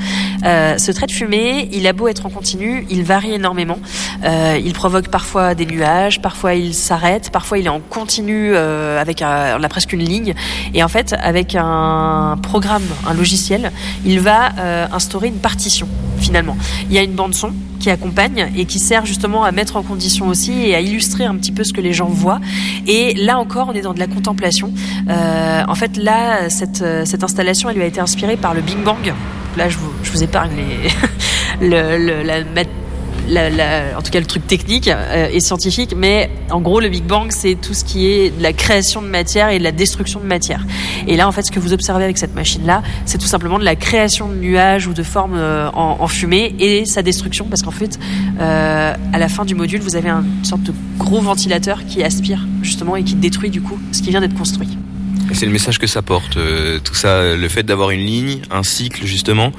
Euh, 0.46 0.78
ce 0.78 0.92
trait 0.92 1.06
de 1.06 1.12
fumée, 1.12 1.70
il 1.74 1.86
a 1.86 1.94
beau 1.94 2.08
être 2.08 2.26
en 2.26 2.30
continu, 2.30 2.88
il 2.90 3.04
varie 3.04 3.34
énormément. 3.34 3.78
Euh, 4.24 4.60
il 4.64 4.74
provoque 4.74 5.10
parfois 5.10 5.54
des 5.54 5.66
nuages, 5.66 6.22
parfois 6.22 6.56
il 6.56 6.74
s'arrête, 6.74 7.30
parfois 7.30 7.60
il 7.60 7.66
est 7.66 7.70
en 7.70 7.82
continu 7.82 8.52
euh, 8.54 9.00
avec 9.00 9.22
un, 9.22 9.60
on 9.60 9.64
a 9.64 9.70
presque 9.70 9.94
une 9.94 10.04
ligne. 10.04 10.34
Et 10.74 10.84
en 10.84 10.88
fait, 10.88 11.14
avec 11.22 11.56
un 11.56 12.38
programme, 12.42 12.86
un 13.06 13.14
logiciel, 13.14 13.72
il 14.06 14.20
va 14.20 14.54
euh, 14.58 14.88
instaurer 14.92 15.28
une 15.28 15.40
partition 15.40 15.88
finalement. 16.20 16.58
Il 16.90 16.96
y 16.96 16.98
a 16.98 17.04
une 17.04 17.14
bande 17.14 17.34
son 17.34 17.52
qui 17.80 17.90
accompagne 17.90 18.52
et 18.58 18.66
qui 18.66 18.80
sert 18.80 19.06
justement 19.06 19.44
à 19.44 19.52
mettre 19.52 19.76
en 19.76 19.84
condition 19.84 20.28
aussi 20.28 20.54
et 20.54 20.76
à 20.76 20.82
illustrer 20.82 21.26
un 21.26 21.36
petit 21.36 21.52
peu 21.52 21.64
ce 21.64 21.74
que 21.74 21.82
les 21.82 21.94
gens 21.94 22.08
voient. 22.08 22.40
Et 22.88 23.14
là 23.16 23.38
encore, 23.38 23.68
on 23.70 23.74
est 23.74 23.82
dans 23.82 23.94
de 23.94 24.00
la 24.00 24.08
contemplation. 24.08 24.74
Euh, 25.10 25.64
en 25.68 25.76
fait, 25.76 25.98
là, 25.98 26.50
cette, 26.50 26.84
cette 27.06 27.24
installation, 27.24 27.70
elle 27.70 27.76
lui 27.76 27.84
a 27.84 27.88
été 27.88 28.00
inspirée 28.00 28.38
par 28.38 28.54
le 28.54 28.62
Big 28.62 28.78
Bang. 28.78 29.14
Là, 29.58 29.70
je 29.70 29.78
vous, 29.78 29.92
je 30.04 30.12
vous 30.12 30.24
épargne 30.24 30.52
les, 30.56 30.90
le, 31.68 31.98
le, 31.98 32.24
la, 32.24 32.44
en 33.28 34.02
tout 34.02 34.12
cas 34.12 34.20
le 34.20 34.26
truc 34.26 34.48
technique 34.48 34.88
euh, 34.88 35.30
et 35.32 35.40
scientifique, 35.40 35.94
mais 35.96 36.30
en 36.50 36.62
gros 36.62 36.80
le 36.80 36.90
Big 36.90 37.04
Bang 37.04 37.28
c'est 37.30 37.56
tout 37.56 37.74
ce 37.74 37.84
qui 37.84 38.08
est 38.08 38.38
de 38.38 38.42
la 38.42 38.54
création 38.54 39.02
de 39.02 39.08
matière 39.08 39.50
et 39.50 39.60
de 39.60 39.64
la 39.64 39.72
destruction 39.72 40.20
de 40.20 40.26
matière. 40.26 40.66
Et 41.08 41.16
là 41.16 41.28
en 41.28 41.32
fait 41.32 41.44
ce 41.44 41.52
que 41.52 41.60
vous 41.60 41.74
observez 41.74 42.04
avec 42.04 42.18
cette 42.18 42.36
machine 42.36 42.66
là, 42.66 42.84
c'est 43.06 43.18
tout 43.18 43.28
simplement 43.28 43.60
de 43.60 43.64
la 43.64 43.76
création 43.76 44.30
de 44.30 44.36
nuages 44.36 44.88
ou 44.88 44.94
de 44.94 45.04
formes 45.04 45.36
euh, 45.36 45.70
en, 45.72 46.08
fumée 46.08 46.56
et 46.60 46.86
sa 46.86 47.02
destruction 47.02 47.46
parce 47.46 47.64
qu'en 47.64 47.72
fait 47.72 48.00
euh, 48.40 48.94
à 49.12 49.18
la 49.18 49.28
fin 49.28 49.44
du 49.44 49.56
module 49.56 49.82
vous 49.82 49.96
avez 49.96 50.10
une 50.10 50.46
sorte 50.46 50.64
de 50.64 50.74
gros 50.98 51.22
ventilateur 51.22 51.86
qui 51.86 52.04
aspire 52.04 52.46
justement 52.62 52.96
et 52.96 53.04
qui 53.04 53.16
détruit 53.16 53.50
du 53.50 53.62
coup 53.62 53.80
ce 53.92 54.02
qui 54.02 54.12
vient 54.12 54.22
d'être 54.22 54.38
construit. 54.38 54.78
C'est 55.34 55.48
le 55.48 55.52
message 55.52 55.80
que 55.80 55.88
ça 55.88 56.04
porte, 56.04 56.38
tout 56.84 56.94
ça, 56.94 57.36
le 57.36 57.50
fait 57.50 57.64
d'avoir 57.64 57.90
une 57.90 58.06
ligne, 58.06 58.42
un 58.52 58.62
cycle 58.62 59.06
justement, 59.06 59.52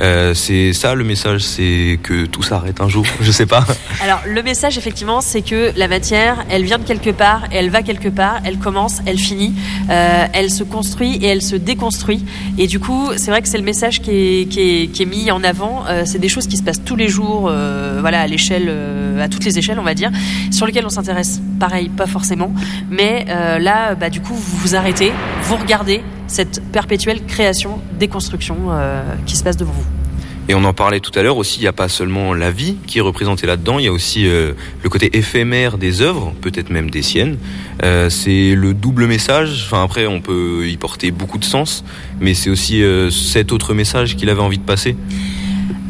euh, 0.00 0.34
c'est 0.34 0.72
ça 0.72 0.94
le 0.94 1.04
message, 1.04 1.42
c'est 1.42 1.98
que 2.02 2.26
tout 2.26 2.42
s'arrête 2.42 2.80
un 2.80 2.88
jour, 2.88 3.04
je 3.20 3.30
sais 3.30 3.46
pas. 3.46 3.64
Alors 4.02 4.20
le 4.26 4.42
message 4.42 4.78
effectivement, 4.78 5.20
c'est 5.20 5.42
que 5.42 5.72
la 5.76 5.88
matière, 5.88 6.44
elle 6.50 6.64
vient 6.64 6.78
de 6.78 6.84
quelque 6.84 7.10
part, 7.10 7.44
elle 7.50 7.70
va 7.70 7.82
quelque 7.82 8.08
part, 8.08 8.40
elle 8.44 8.58
commence, 8.58 9.00
elle 9.06 9.18
finit, 9.18 9.54
euh, 9.90 10.26
elle 10.32 10.50
se 10.50 10.64
construit 10.64 11.16
et 11.16 11.26
elle 11.26 11.42
se 11.42 11.56
déconstruit. 11.56 12.24
Et 12.58 12.66
du 12.66 12.80
coup, 12.80 13.10
c'est 13.16 13.30
vrai 13.30 13.42
que 13.42 13.48
c'est 13.48 13.58
le 13.58 13.64
message 13.64 14.00
qui 14.00 14.10
est, 14.10 15.06
mis 15.06 15.30
en 15.30 15.42
avant. 15.42 15.84
Euh, 15.88 16.02
c'est 16.06 16.18
des 16.18 16.28
choses 16.28 16.46
qui 16.46 16.56
se 16.56 16.62
passent 16.62 16.84
tous 16.84 16.96
les 16.96 17.08
jours, 17.08 17.50
voilà, 18.00 18.20
à 18.20 18.26
l'échelle, 18.26 18.72
à 19.20 19.28
toutes 19.28 19.44
les 19.44 19.58
échelles, 19.58 19.78
on 19.78 19.84
va 19.84 19.94
dire, 19.94 20.10
sur 20.50 20.66
lesquelles 20.66 20.86
on 20.86 20.90
s'intéresse, 20.90 21.40
pareil, 21.58 21.88
pas 21.88 22.06
forcément. 22.06 22.52
Mais 22.90 23.26
là, 23.26 23.94
bah, 23.94 24.10
du 24.10 24.20
coup, 24.20 24.34
vous 24.34 24.56
vous 24.58 24.74
arrêtez, 24.74 25.12
vous 25.42 25.56
regardez 25.56 26.02
cette 26.26 26.62
perpétuelle 26.72 27.24
création, 27.24 27.80
déconstruction 27.98 28.56
euh, 28.70 29.02
qui 29.26 29.36
se 29.36 29.44
passe 29.44 29.56
devant 29.56 29.72
vous. 29.72 29.86
Et 30.48 30.54
on 30.54 30.64
en 30.64 30.72
parlait 30.72 30.98
tout 30.98 31.16
à 31.16 31.22
l'heure 31.22 31.36
aussi, 31.36 31.60
il 31.60 31.62
n'y 31.62 31.68
a 31.68 31.72
pas 31.72 31.88
seulement 31.88 32.34
la 32.34 32.50
vie 32.50 32.76
qui 32.86 32.98
est 32.98 33.02
représentée 33.02 33.46
là-dedans, 33.46 33.78
il 33.78 33.84
y 33.84 33.88
a 33.88 33.92
aussi 33.92 34.26
euh, 34.26 34.54
le 34.82 34.88
côté 34.88 35.16
éphémère 35.16 35.78
des 35.78 36.02
œuvres, 36.02 36.34
peut-être 36.40 36.70
même 36.70 36.90
des 36.90 37.02
siennes. 37.02 37.38
Euh, 37.84 38.10
c'est 38.10 38.54
le 38.56 38.74
double 38.74 39.06
message, 39.06 39.62
enfin 39.66 39.84
après 39.84 40.06
on 40.06 40.20
peut 40.20 40.66
y 40.66 40.76
porter 40.76 41.12
beaucoup 41.12 41.38
de 41.38 41.44
sens, 41.44 41.84
mais 42.20 42.34
c'est 42.34 42.50
aussi 42.50 42.82
cet 43.12 43.52
autre 43.52 43.72
message 43.72 44.16
qu'il 44.16 44.30
avait 44.30 44.40
envie 44.40 44.58
de 44.58 44.64
passer. 44.64 44.96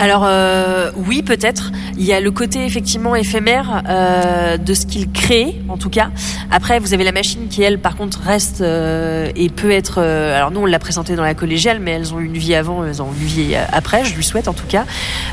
Alors 0.03 0.25
euh, 0.27 0.91
oui, 0.97 1.23
peut-être. 1.23 1.71
Il 1.97 2.05
y 2.05 2.13
a 2.13 2.21
le 2.21 2.33
côté 2.33 2.65
effectivement 2.65 3.15
éphémère 3.15 3.85
euh, 3.89 4.57
de 4.57 4.75
ce 4.75 4.85
qu'il 4.85 5.13
crée, 5.13 5.55
en 5.69 5.77
tout 5.77 5.91
cas. 5.91 6.11
Après, 6.51 6.81
vous 6.81 6.93
avez 6.93 7.05
la 7.05 7.13
machine 7.13 7.47
qui, 7.49 7.63
elle, 7.63 7.79
par 7.79 7.95
contre, 7.95 8.21
reste 8.21 8.63
euh, 8.63 9.31
et 9.37 9.49
peut 9.49 9.71
être. 9.71 10.01
alors 10.01 10.51
nous, 10.51 10.61
on 10.61 10.67
l'a 10.67 10.81
présenté 10.81 11.15
dans 11.15 11.23
la 11.23 11.35
collégiale, 11.35 11.79
mais 11.81 11.93
elles 11.93 12.13
ont 12.15 12.19
une 12.19 12.37
vie 12.37 12.57
avant, 12.57 12.85
elles 12.85 13.01
ont 13.01 13.13
une 13.13 13.27
vie 13.27 13.55
après. 13.73 14.05
Je 14.05 14.17
lui 14.17 14.25
souhaite, 14.25 14.49
en 14.49 14.55
tout 14.55 14.67
cas. 14.67 14.87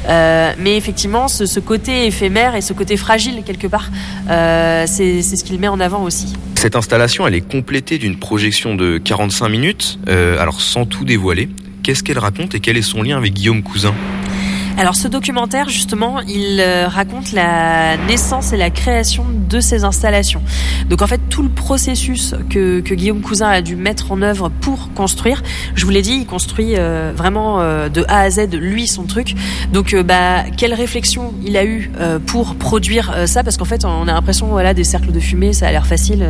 Mais 0.07 0.77
effectivement, 0.77 1.27
ce, 1.27 1.59
côté 1.59 2.05
éphémère 2.05 2.55
et 2.55 2.61
ce 2.61 2.73
côté 2.73 2.95
fragile 2.95 3.41
quelque 3.43 3.67
part, 3.67 3.89
c'est 4.27 5.23
ce 5.23 5.43
qu'il 5.43 5.59
met 5.59 5.67
en 5.67 5.79
avant 5.79 6.03
aussi. 6.03 6.35
Cette 6.53 6.75
installation, 6.75 7.25
elle 7.25 7.35
est 7.35 7.41
complétée 7.41 7.97
d'une 7.97 8.17
projection 8.17 8.75
de 8.75 8.99
45 8.99 9.49
minutes, 9.49 9.99
alors 10.07 10.61
sans 10.61 10.85
tout 10.85 11.05
dévoiler. 11.05 11.49
Qu'est-ce 11.81 12.03
qu'elle 12.03 12.19
raconte 12.19 12.53
et 12.53 12.59
quel 12.59 12.77
est 12.77 12.83
son 12.83 13.01
lien 13.01 13.17
avec 13.17 13.33
Guillaume 13.33 13.63
Cousin? 13.63 13.95
Alors 14.79 14.95
ce 14.95 15.09
documentaire, 15.09 15.67
justement, 15.67 16.21
il 16.21 16.61
euh, 16.61 16.87
raconte 16.87 17.33
la 17.33 17.97
naissance 17.97 18.53
et 18.53 18.57
la 18.57 18.69
création 18.69 19.25
de 19.27 19.59
ces 19.59 19.83
installations. 19.83 20.41
Donc 20.87 21.01
en 21.01 21.07
fait, 21.07 21.19
tout 21.29 21.43
le 21.43 21.49
processus 21.49 22.33
que, 22.49 22.79
que 22.79 22.93
Guillaume 22.93 23.19
Cousin 23.19 23.49
a 23.49 23.61
dû 23.61 23.75
mettre 23.75 24.13
en 24.13 24.21
œuvre 24.21 24.47
pour 24.47 24.93
construire, 24.93 25.43
je 25.75 25.83
vous 25.83 25.91
l'ai 25.91 26.01
dit, 26.01 26.19
il 26.21 26.25
construit 26.25 26.75
euh, 26.77 27.11
vraiment 27.13 27.59
euh, 27.59 27.89
de 27.89 28.05
A 28.07 28.21
à 28.21 28.29
Z, 28.29 28.53
lui, 28.53 28.87
son 28.87 29.03
truc. 29.03 29.35
Donc 29.73 29.93
euh, 29.93 30.01
bah, 30.01 30.45
quelle 30.55 30.73
réflexion 30.73 31.33
il 31.45 31.57
a 31.57 31.65
eu 31.65 31.91
euh, 31.99 32.17
pour 32.17 32.55
produire 32.55 33.13
ça? 33.25 33.43
Parce 33.43 33.57
qu'en 33.57 33.65
fait, 33.65 33.83
on 33.83 34.07
a 34.07 34.13
l'impression, 34.13 34.47
voilà, 34.47 34.73
des 34.73 34.85
cercles 34.85 35.11
de 35.11 35.19
fumée, 35.19 35.51
ça 35.51 35.67
a 35.67 35.71
l'air 35.71 35.85
facile. 35.85 36.25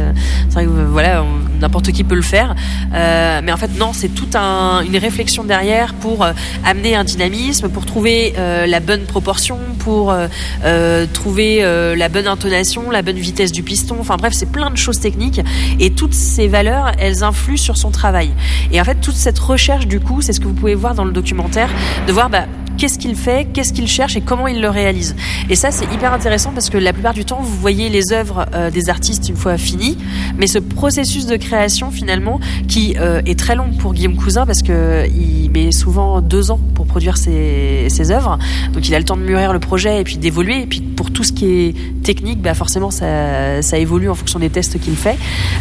C'est 0.47 0.55
vrai 0.55 0.65
que 0.65 0.69
voilà, 0.69 1.23
n'importe 1.61 1.91
qui 1.91 2.03
peut 2.03 2.15
le 2.15 2.23
faire. 2.23 2.55
Euh, 2.95 3.41
mais 3.43 3.51
en 3.51 3.57
fait, 3.57 3.77
non, 3.77 3.93
c'est 3.93 4.09
toute 4.09 4.35
un, 4.35 4.81
une 4.81 4.97
réflexion 4.97 5.43
derrière 5.43 5.93
pour 5.93 6.25
amener 6.65 6.95
un 6.95 7.03
dynamisme, 7.03 7.69
pour 7.69 7.85
trouver 7.85 8.33
euh, 8.39 8.65
la 8.65 8.79
bonne 8.79 9.03
proportion, 9.03 9.57
pour 9.79 10.11
euh, 10.11 10.27
euh, 10.63 11.05
trouver 11.11 11.61
la 11.95 12.09
bonne 12.09 12.27
intonation, 12.27 12.89
la 12.89 13.01
bonne 13.01 13.17
vitesse 13.17 13.51
du 13.51 13.63
piston. 13.63 13.97
Enfin 13.99 14.17
bref, 14.17 14.33
c'est 14.33 14.51
plein 14.51 14.69
de 14.69 14.77
choses 14.77 14.99
techniques. 14.99 15.41
Et 15.79 15.91
toutes 15.91 16.13
ces 16.13 16.47
valeurs, 16.47 16.91
elles 16.99 17.23
influent 17.23 17.57
sur 17.57 17.77
son 17.77 17.91
travail. 17.91 18.31
Et 18.71 18.79
en 18.79 18.83
fait, 18.83 18.95
toute 18.95 19.15
cette 19.15 19.39
recherche, 19.39 19.87
du 19.87 19.99
coup, 19.99 20.21
c'est 20.21 20.33
ce 20.33 20.39
que 20.39 20.47
vous 20.47 20.53
pouvez 20.53 20.75
voir 20.75 20.95
dans 20.95 21.05
le 21.05 21.11
documentaire, 21.11 21.69
de 22.07 22.13
voir 22.13 22.29
bah, 22.29 22.45
qu'est-ce 22.77 22.97
qu'il 22.97 23.15
fait, 23.15 23.47
qu'est-ce 23.53 23.73
qu'il 23.73 23.87
cherche 23.87 24.15
et 24.15 24.21
comment 24.21 24.47
il 24.47 24.61
le 24.61 24.69
réalise. 24.69 25.15
Et 25.49 25.55
ça, 25.55 25.71
c'est 25.71 25.85
hyper 25.93 26.13
intéressant 26.13 26.51
parce 26.51 26.69
que 26.69 26.77
la 26.77 26.93
plupart 26.93 27.13
du 27.13 27.25
temps, 27.25 27.39
vous 27.41 27.57
voyez 27.57 27.89
les 27.89 28.13
œuvres 28.13 28.45
des 28.71 28.89
artistes 28.89 29.27
une 29.27 29.35
fois 29.35 29.57
finies, 29.57 29.97
mais 30.37 30.47
ce 30.47 30.59
processus 30.59 31.25
de 31.25 31.35
création, 31.35 31.91
finalement, 31.91 32.39
qui 32.67 32.95
est 32.97 33.39
très 33.39 33.55
long 33.55 33.71
pour 33.77 33.93
Guillaume 33.93 34.15
Cousin 34.15 34.45
parce 34.45 34.61
que 34.61 35.05
il 35.09 35.49
met 35.51 35.71
souvent 35.71 36.21
deux 36.21 36.51
ans 36.51 36.59
pour 36.75 36.85
produire 36.85 37.17
ses, 37.17 37.87
ses 37.89 38.11
œuvres. 38.11 38.28
Donc, 38.73 38.87
il 38.87 38.93
a 38.95 38.99
le 38.99 39.05
temps 39.05 39.17
de 39.17 39.21
mûrir 39.21 39.53
le 39.53 39.59
projet 39.59 40.01
et 40.01 40.03
puis 40.03 40.17
d'évoluer. 40.17 40.61
Et 40.61 40.65
puis, 40.65 40.81
pour 40.81 41.11
tout 41.11 41.23
ce 41.23 41.31
qui 41.31 41.45
est 41.45 42.03
technique, 42.03 42.41
bah, 42.41 42.53
forcément, 42.53 42.91
ça, 42.91 43.61
ça 43.61 43.77
évolue 43.77 44.09
en 44.09 44.15
fonction 44.15 44.39
des 44.39 44.49
tests 44.49 44.79
qu'il 44.79 44.95
fait. 44.95 45.17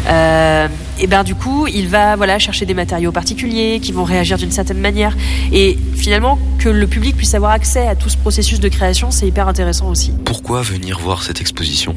Euh, 0.07 0.67
et 0.99 1.07
ben, 1.07 1.23
du 1.23 1.35
coup, 1.35 1.67
il 1.67 1.87
va 1.87 2.15
voilà 2.15 2.39
chercher 2.39 2.65
des 2.65 2.73
matériaux 2.73 3.11
particuliers 3.11 3.79
qui 3.81 3.91
vont 3.91 4.03
réagir 4.03 4.37
d'une 4.37 4.51
certaine 4.51 4.79
manière. 4.79 5.15
Et 5.51 5.77
finalement, 5.95 6.37
que 6.59 6.69
le 6.69 6.87
public 6.87 7.15
puisse 7.15 7.33
avoir 7.33 7.51
accès 7.51 7.87
à 7.87 7.95
tout 7.95 8.09
ce 8.09 8.17
processus 8.17 8.59
de 8.59 8.67
création, 8.67 9.11
c'est 9.11 9.27
hyper 9.27 9.47
intéressant 9.47 9.89
aussi. 9.89 10.13
Pourquoi 10.25 10.61
venir 10.61 10.99
voir 10.99 11.23
cette 11.23 11.41
exposition? 11.41 11.95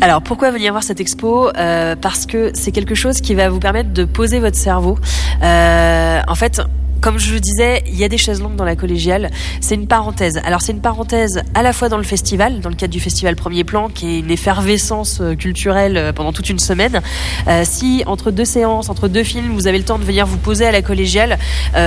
Alors 0.00 0.22
pourquoi 0.22 0.50
venir 0.50 0.72
voir 0.72 0.82
cette 0.82 1.00
expo? 1.00 1.50
Euh, 1.56 1.96
Parce 2.00 2.26
que 2.26 2.50
c'est 2.54 2.72
quelque 2.72 2.94
chose 2.94 3.20
qui 3.20 3.34
va 3.34 3.48
vous 3.48 3.60
permettre 3.60 3.92
de 3.92 4.04
poser 4.04 4.40
votre 4.40 4.56
cerveau. 4.56 4.98
Euh, 5.42 6.20
en 6.26 6.34
fait. 6.34 6.60
Comme 7.08 7.18
je 7.18 7.32
le 7.32 7.40
disais, 7.40 7.82
il 7.86 7.96
y 7.96 8.04
a 8.04 8.08
des 8.10 8.18
chaises 8.18 8.42
longues 8.42 8.56
dans 8.56 8.66
la 8.66 8.76
collégiale. 8.76 9.30
C'est 9.62 9.76
une 9.76 9.86
parenthèse. 9.86 10.42
Alors 10.44 10.60
c'est 10.60 10.72
une 10.72 10.82
parenthèse 10.82 11.42
à 11.54 11.62
la 11.62 11.72
fois 11.72 11.88
dans 11.88 11.96
le 11.96 12.02
festival, 12.02 12.60
dans 12.60 12.68
le 12.68 12.74
cadre 12.74 12.92
du 12.92 13.00
festival 13.00 13.34
Premier 13.34 13.64
Plan, 13.64 13.88
qui 13.88 14.08
est 14.08 14.18
une 14.18 14.30
effervescence 14.30 15.22
euh, 15.22 15.34
culturelle 15.34 15.96
euh, 15.96 16.12
pendant 16.12 16.34
toute 16.34 16.50
une 16.50 16.58
semaine. 16.58 17.00
Euh, 17.46 17.62
si 17.64 18.02
entre 18.04 18.30
deux 18.30 18.44
séances, 18.44 18.90
entre 18.90 19.08
deux 19.08 19.24
films, 19.24 19.54
vous 19.54 19.66
avez 19.66 19.78
le 19.78 19.84
temps 19.84 19.98
de 19.98 20.04
venir 20.04 20.26
vous 20.26 20.36
poser 20.36 20.66
à 20.66 20.70
la 20.70 20.82
collégiale, 20.82 21.38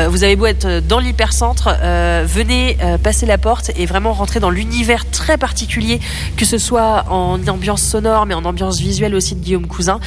vous 0.09 0.23
avez 0.23 0.35
beau 0.35 0.47
être 0.47 0.79
dans 0.87 0.99
l'hypercentre, 0.99 1.69
venez 2.25 2.77
passer 3.03 3.25
la 3.25 3.37
porte 3.37 3.71
et 3.75 3.85
vraiment 3.85 4.13
rentrer 4.13 4.39
dans 4.39 4.49
l'univers 4.49 5.09
très 5.09 5.37
particulier, 5.37 5.99
que 6.37 6.45
ce 6.45 6.57
soit 6.57 7.05
en 7.09 7.39
ambiance 7.47 7.83
sonore, 7.83 8.25
mais 8.25 8.33
en 8.33 8.45
ambiance 8.45 8.79
visuelle 8.79 9.13
aussi 9.13 9.35
de 9.35 9.41
Guillaume 9.41 9.67
Cousin. 9.67 9.99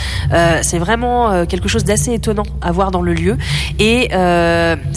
C'est 0.63 0.79
vraiment 0.79 1.45
quelque 1.47 1.69
chose 1.69 1.85
d'assez 1.85 2.13
étonnant 2.13 2.47
à 2.63 2.73
voir 2.73 2.91
dans 2.91 3.03
le 3.03 3.15
lieu. 3.15 3.37
Et 3.79 4.09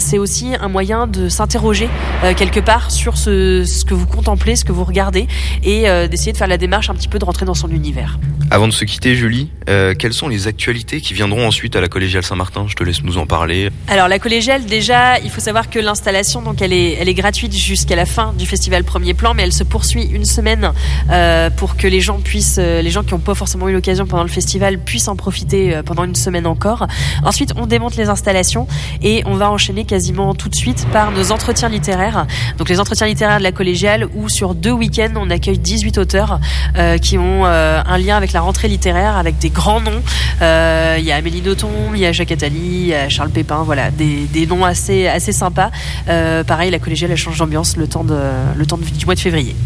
c'est 0.08 0.16
aussi 0.16 0.54
un 0.58 0.68
moyen 0.68 1.06
de 1.06 1.28
s'interroger 1.28 1.90
euh, 2.24 2.32
quelque 2.32 2.60
part 2.60 2.90
sur 2.90 3.18
ce, 3.18 3.64
ce 3.66 3.84
que 3.84 3.92
vous 3.92 4.06
contemplez, 4.06 4.56
ce 4.56 4.64
que 4.64 4.72
vous 4.72 4.84
regardez, 4.84 5.26
et 5.62 5.86
euh, 5.86 6.08
d'essayer 6.08 6.32
de 6.32 6.38
faire 6.38 6.46
la 6.46 6.56
démarche 6.56 6.88
un 6.88 6.94
petit 6.94 7.08
peu 7.08 7.18
de 7.18 7.26
rentrer 7.26 7.44
dans 7.44 7.52
son 7.52 7.68
univers. 7.68 8.18
Avant 8.50 8.66
de 8.66 8.72
se 8.72 8.86
quitter, 8.86 9.14
Julie, 9.14 9.50
euh, 9.68 9.92
quelles 9.94 10.14
sont 10.14 10.28
les 10.28 10.46
actualités 10.46 11.02
qui 11.02 11.12
viendront 11.12 11.46
ensuite 11.46 11.76
à 11.76 11.82
la 11.82 11.88
collégiale 11.88 12.22
Saint-Martin? 12.22 12.64
Je 12.68 12.74
te 12.74 12.82
laisse 12.82 13.02
nous 13.02 13.18
en 13.18 13.26
parler. 13.26 13.68
Alors 13.86 14.08
la 14.08 14.18
collégiale, 14.18 14.64
déjà, 14.64 15.18
il 15.18 15.28
faut 15.28 15.42
savoir 15.42 15.68
que 15.68 15.78
l'installation, 15.78 16.40
donc 16.40 16.62
elle 16.62 16.72
est, 16.72 16.94
elle 16.94 17.10
est 17.10 17.14
gratuite 17.14 17.54
jusqu'à 17.54 17.94
la 17.94 18.06
fin 18.06 18.32
du 18.32 18.46
festival 18.46 18.84
Premier 18.84 19.12
Plan, 19.12 19.34
mais 19.34 19.42
elle 19.42 19.52
se 19.52 19.64
poursuit 19.64 20.04
une 20.04 20.24
semaine 20.24 20.72
pour 21.58 21.76
que 21.76 21.86
les 21.86 22.00
gens 22.00 22.20
puissent, 22.20 22.56
les 22.56 22.90
gens 22.90 23.02
qui 23.02 23.12
n'ont 23.12 23.20
pas 23.20 23.34
forcément 23.34 23.68
eu 23.68 23.74
l'occasion 23.74 24.06
pendant 24.06 24.22
le 24.22 24.30
festival 24.30 24.78
puissent 24.78 25.08
en 25.08 25.16
profiter 25.16 25.80
pendant 25.84 26.04
une 26.04 26.14
semaine 26.14 26.46
encore. 26.46 26.86
Ensuite, 27.24 27.52
on 27.56 27.66
démonte 27.66 27.96
les 27.96 28.08
installations 28.08 28.66
et 29.02 29.22
on 29.26 29.34
va 29.34 29.50
enchaîner 29.50 29.84
quasiment 29.88 30.34
tout 30.34 30.48
de 30.48 30.54
suite 30.54 30.86
par 30.92 31.10
nos 31.10 31.32
entretiens 31.32 31.68
littéraires. 31.68 32.26
Donc 32.58 32.68
les 32.68 32.78
entretiens 32.78 33.06
littéraires 33.06 33.38
de 33.38 33.42
la 33.42 33.50
collégiale 33.50 34.06
où 34.14 34.28
sur 34.28 34.54
deux 34.54 34.70
week-ends 34.70 35.14
on 35.16 35.30
accueille 35.30 35.58
18 35.58 35.98
auteurs 35.98 36.38
euh, 36.76 36.98
qui 36.98 37.18
ont 37.18 37.46
euh, 37.46 37.82
un 37.84 37.98
lien 37.98 38.16
avec 38.16 38.32
la 38.32 38.40
rentrée 38.40 38.68
littéraire, 38.68 39.16
avec 39.16 39.38
des 39.38 39.50
grands 39.50 39.80
noms. 39.80 40.02
Euh, 40.42 40.96
Il 40.98 41.04
y 41.04 41.10
a 41.10 41.16
Amélie 41.16 41.42
Nothomb, 41.42 41.94
il 41.94 42.00
y 42.00 42.06
a 42.06 42.12
Jacques 42.12 42.32
Attali, 42.32 42.58
il 42.58 42.86
y 42.88 42.94
a 42.94 43.08
Charles 43.08 43.30
Pépin, 43.30 43.62
voilà, 43.64 43.90
des, 43.90 44.26
des 44.26 44.46
noms 44.46 44.64
assez 44.64 45.08
assez 45.08 45.32
sympas. 45.32 45.70
Pareil, 46.46 46.70
la 46.70 46.78
collégiale 46.78 47.10
elle 47.10 47.16
change 47.16 47.38
d'ambiance 47.38 47.76
le 47.76 47.88
temps 47.88 48.04
de 48.04 48.18
le 48.56 48.66
temps 48.66 48.78
du 48.78 49.04
mois 49.06 49.14
de 49.14 49.20
février. 49.20 49.56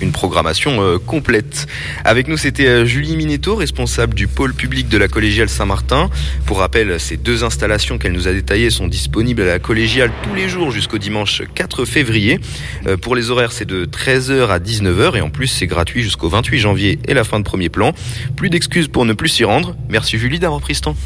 Une 0.00 0.12
programmation 0.12 0.82
euh, 0.82 0.98
complète. 0.98 1.66
Avec 2.04 2.28
nous, 2.28 2.36
c'était 2.36 2.66
euh, 2.66 2.84
Julie 2.84 3.16
Minetto, 3.16 3.56
responsable 3.56 4.14
du 4.14 4.28
pôle 4.28 4.54
public 4.54 4.88
de 4.88 4.96
la 4.96 5.08
collégiale 5.08 5.48
Saint-Martin. 5.48 6.08
Pour 6.46 6.58
rappel, 6.58 7.00
ces 7.00 7.16
deux 7.16 7.42
installations 7.44 7.98
qu'elle 7.98 8.12
nous 8.12 8.28
a 8.28 8.32
détaillées 8.32 8.70
sont 8.70 8.86
disponibles 8.86 9.42
à 9.42 9.46
la 9.46 9.58
collégiale 9.58 10.12
tous 10.22 10.34
les 10.34 10.48
jours 10.48 10.70
jusqu'au 10.70 10.98
dimanche 10.98 11.42
4 11.54 11.84
février. 11.84 12.38
Euh, 12.86 12.96
pour 12.96 13.16
les 13.16 13.30
horaires, 13.30 13.52
c'est 13.52 13.64
de 13.64 13.86
13h 13.86 14.48
à 14.48 14.58
19h 14.58 15.16
et 15.16 15.20
en 15.20 15.30
plus, 15.30 15.48
c'est 15.48 15.66
gratuit 15.66 16.02
jusqu'au 16.02 16.28
28 16.28 16.58
janvier 16.58 16.98
et 17.06 17.14
la 17.14 17.24
fin 17.24 17.40
de 17.40 17.44
premier 17.44 17.68
plan. 17.68 17.92
Plus 18.36 18.50
d'excuses 18.50 18.88
pour 18.88 19.04
ne 19.04 19.12
plus 19.12 19.28
s'y 19.28 19.44
rendre. 19.44 19.74
Merci 19.88 20.18
Julie 20.18 20.38
d'avoir 20.38 20.60
pris 20.60 20.76
ce 20.76 20.82
temps. 20.82 20.96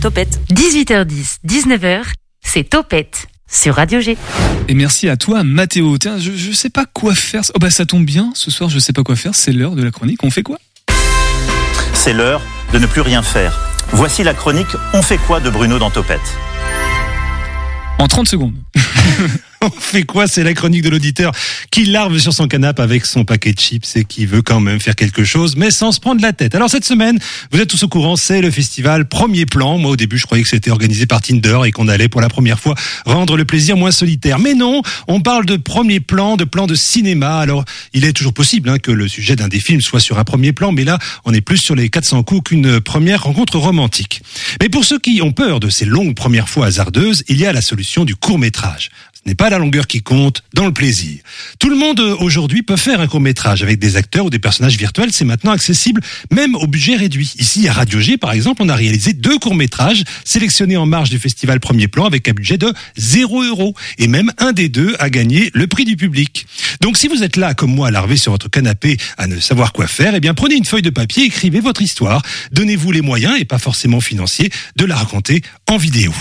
Topette. 0.00 0.40
18h10, 0.50 1.38
19h, 1.46 2.02
c'est 2.42 2.64
Topette 2.64 3.29
sur 3.50 3.74
Radio 3.76 4.00
G. 4.00 4.16
Et 4.68 4.74
merci 4.74 5.08
à 5.08 5.16
toi, 5.16 5.42
Mathéo. 5.44 5.98
Tiens, 5.98 6.18
je, 6.18 6.32
je 6.32 6.52
sais 6.52 6.70
pas 6.70 6.84
quoi 6.92 7.14
faire. 7.14 7.42
Oh 7.54 7.58
bah 7.58 7.70
ça 7.70 7.84
tombe 7.86 8.04
bien. 8.04 8.30
Ce 8.34 8.50
soir, 8.50 8.70
je 8.70 8.78
sais 8.78 8.92
pas 8.92 9.02
quoi 9.02 9.16
faire. 9.16 9.34
C'est 9.34 9.52
l'heure 9.52 9.74
de 9.74 9.82
la 9.82 9.90
chronique. 9.90 10.22
On 10.22 10.30
fait 10.30 10.42
quoi? 10.42 10.58
C'est 11.94 12.12
l'heure 12.12 12.40
de 12.72 12.78
ne 12.78 12.86
plus 12.86 13.00
rien 13.00 13.22
faire. 13.22 13.58
Voici 13.92 14.22
la 14.22 14.34
chronique 14.34 14.68
On 14.92 15.02
fait 15.02 15.18
quoi? 15.18 15.40
de 15.40 15.50
Bruno 15.50 15.78
dans 15.78 15.90
Topette 15.90 16.20
En 17.98 18.06
30 18.06 18.28
secondes. 18.28 18.54
On 19.62 19.68
fait 19.68 20.04
quoi? 20.04 20.26
C'est 20.26 20.42
la 20.42 20.54
chronique 20.54 20.80
de 20.80 20.88
l'auditeur 20.88 21.32
qui 21.70 21.84
larve 21.84 22.16
sur 22.16 22.32
son 22.32 22.48
canapé 22.48 22.80
avec 22.80 23.04
son 23.04 23.26
paquet 23.26 23.52
de 23.52 23.60
chips 23.60 23.94
et 23.94 24.04
qui 24.04 24.24
veut 24.24 24.40
quand 24.40 24.58
même 24.58 24.80
faire 24.80 24.96
quelque 24.96 25.22
chose, 25.22 25.54
mais 25.54 25.70
sans 25.70 25.92
se 25.92 26.00
prendre 26.00 26.22
la 26.22 26.32
tête. 26.32 26.54
Alors 26.54 26.70
cette 26.70 26.86
semaine, 26.86 27.18
vous 27.52 27.60
êtes 27.60 27.68
tous 27.68 27.82
au 27.82 27.88
courant, 27.88 28.16
c'est 28.16 28.40
le 28.40 28.50
festival 28.50 29.06
Premier 29.06 29.44
Plan. 29.44 29.76
Moi 29.76 29.90
au 29.90 29.96
début, 29.96 30.16
je 30.16 30.24
croyais 30.24 30.42
que 30.42 30.48
c'était 30.48 30.70
organisé 30.70 31.04
par 31.04 31.20
Tinder 31.20 31.58
et 31.66 31.72
qu'on 31.72 31.88
allait 31.88 32.08
pour 32.08 32.22
la 32.22 32.30
première 32.30 32.58
fois 32.58 32.74
rendre 33.04 33.36
le 33.36 33.44
plaisir 33.44 33.76
moins 33.76 33.90
solitaire. 33.90 34.38
Mais 34.38 34.54
non, 34.54 34.80
on 35.08 35.20
parle 35.20 35.44
de 35.44 35.56
premier 35.56 36.00
plan, 36.00 36.38
de 36.38 36.44
plan 36.44 36.66
de 36.66 36.74
cinéma. 36.74 37.38
Alors 37.38 37.66
il 37.92 38.06
est 38.06 38.14
toujours 38.14 38.32
possible 38.32 38.70
hein, 38.70 38.78
que 38.78 38.90
le 38.90 39.08
sujet 39.08 39.36
d'un 39.36 39.48
des 39.48 39.60
films 39.60 39.82
soit 39.82 40.00
sur 40.00 40.18
un 40.18 40.24
premier 40.24 40.54
plan, 40.54 40.72
mais 40.72 40.84
là, 40.84 40.98
on 41.26 41.34
est 41.34 41.42
plus 41.42 41.58
sur 41.58 41.74
les 41.74 41.90
400 41.90 42.22
coups 42.22 42.48
qu'une 42.48 42.80
première 42.80 43.24
rencontre 43.24 43.58
romantique. 43.58 44.22
Mais 44.62 44.70
pour 44.70 44.86
ceux 44.86 44.98
qui 44.98 45.20
ont 45.20 45.32
peur 45.32 45.60
de 45.60 45.68
ces 45.68 45.84
longues 45.84 46.14
premières 46.14 46.48
fois 46.48 46.64
hasardeuses, 46.64 47.24
il 47.28 47.38
y 47.38 47.44
a 47.44 47.52
la 47.52 47.60
solution 47.60 48.06
du 48.06 48.16
court 48.16 48.38
métrage. 48.38 48.88
N'est 49.26 49.34
pas 49.34 49.50
la 49.50 49.58
longueur 49.58 49.86
qui 49.86 50.00
compte, 50.00 50.42
dans 50.54 50.64
le 50.64 50.72
plaisir. 50.72 51.18
Tout 51.58 51.68
le 51.68 51.76
monde 51.76 52.00
euh, 52.00 52.16
aujourd'hui 52.20 52.62
peut 52.62 52.76
faire 52.76 53.00
un 53.00 53.06
court 53.06 53.20
métrage 53.20 53.62
avec 53.62 53.78
des 53.78 53.96
acteurs 53.96 54.24
ou 54.24 54.30
des 54.30 54.38
personnages 54.38 54.78
virtuels. 54.78 55.12
C'est 55.12 55.26
maintenant 55.26 55.52
accessible, 55.52 56.00
même 56.30 56.54
au 56.54 56.66
budget 56.66 56.96
réduit. 56.96 57.34
Ici, 57.38 57.68
à 57.68 57.72
Radio 57.74 58.00
G, 58.00 58.16
par 58.16 58.32
exemple, 58.32 58.62
on 58.62 58.68
a 58.70 58.74
réalisé 58.74 59.12
deux 59.12 59.38
courts 59.38 59.54
métrages 59.54 60.04
sélectionnés 60.24 60.78
en 60.78 60.86
marge 60.86 61.10
du 61.10 61.18
festival 61.18 61.60
Premier 61.60 61.86
Plan 61.86 62.06
avec 62.06 62.28
un 62.28 62.32
budget 62.32 62.56
de 62.56 62.72
0 62.96 63.44
euros. 63.44 63.74
Et 63.98 64.08
même 64.08 64.32
un 64.38 64.52
des 64.52 64.70
deux 64.70 64.96
a 64.98 65.10
gagné 65.10 65.50
le 65.52 65.66
prix 65.66 65.84
du 65.84 65.96
public. 65.96 66.46
Donc, 66.80 66.96
si 66.96 67.08
vous 67.08 67.22
êtes 67.22 67.36
là, 67.36 67.52
comme 67.52 67.74
moi, 67.74 67.88
à 67.88 67.90
larver 67.90 68.16
sur 68.16 68.32
votre 68.32 68.48
canapé, 68.48 68.96
à 69.18 69.26
ne 69.26 69.38
savoir 69.38 69.74
quoi 69.74 69.86
faire, 69.86 70.14
eh 70.14 70.20
bien, 70.20 70.32
prenez 70.32 70.54
une 70.54 70.64
feuille 70.64 70.80
de 70.80 70.90
papier, 70.90 71.24
écrivez 71.24 71.60
votre 71.60 71.82
histoire. 71.82 72.22
Donnez-vous 72.52 72.90
les 72.90 73.02
moyens, 73.02 73.38
et 73.38 73.44
pas 73.44 73.58
forcément 73.58 74.00
financiers, 74.00 74.50
de 74.76 74.86
la 74.86 74.96
raconter 74.96 75.42
en 75.68 75.76
vidéo. 75.76 76.12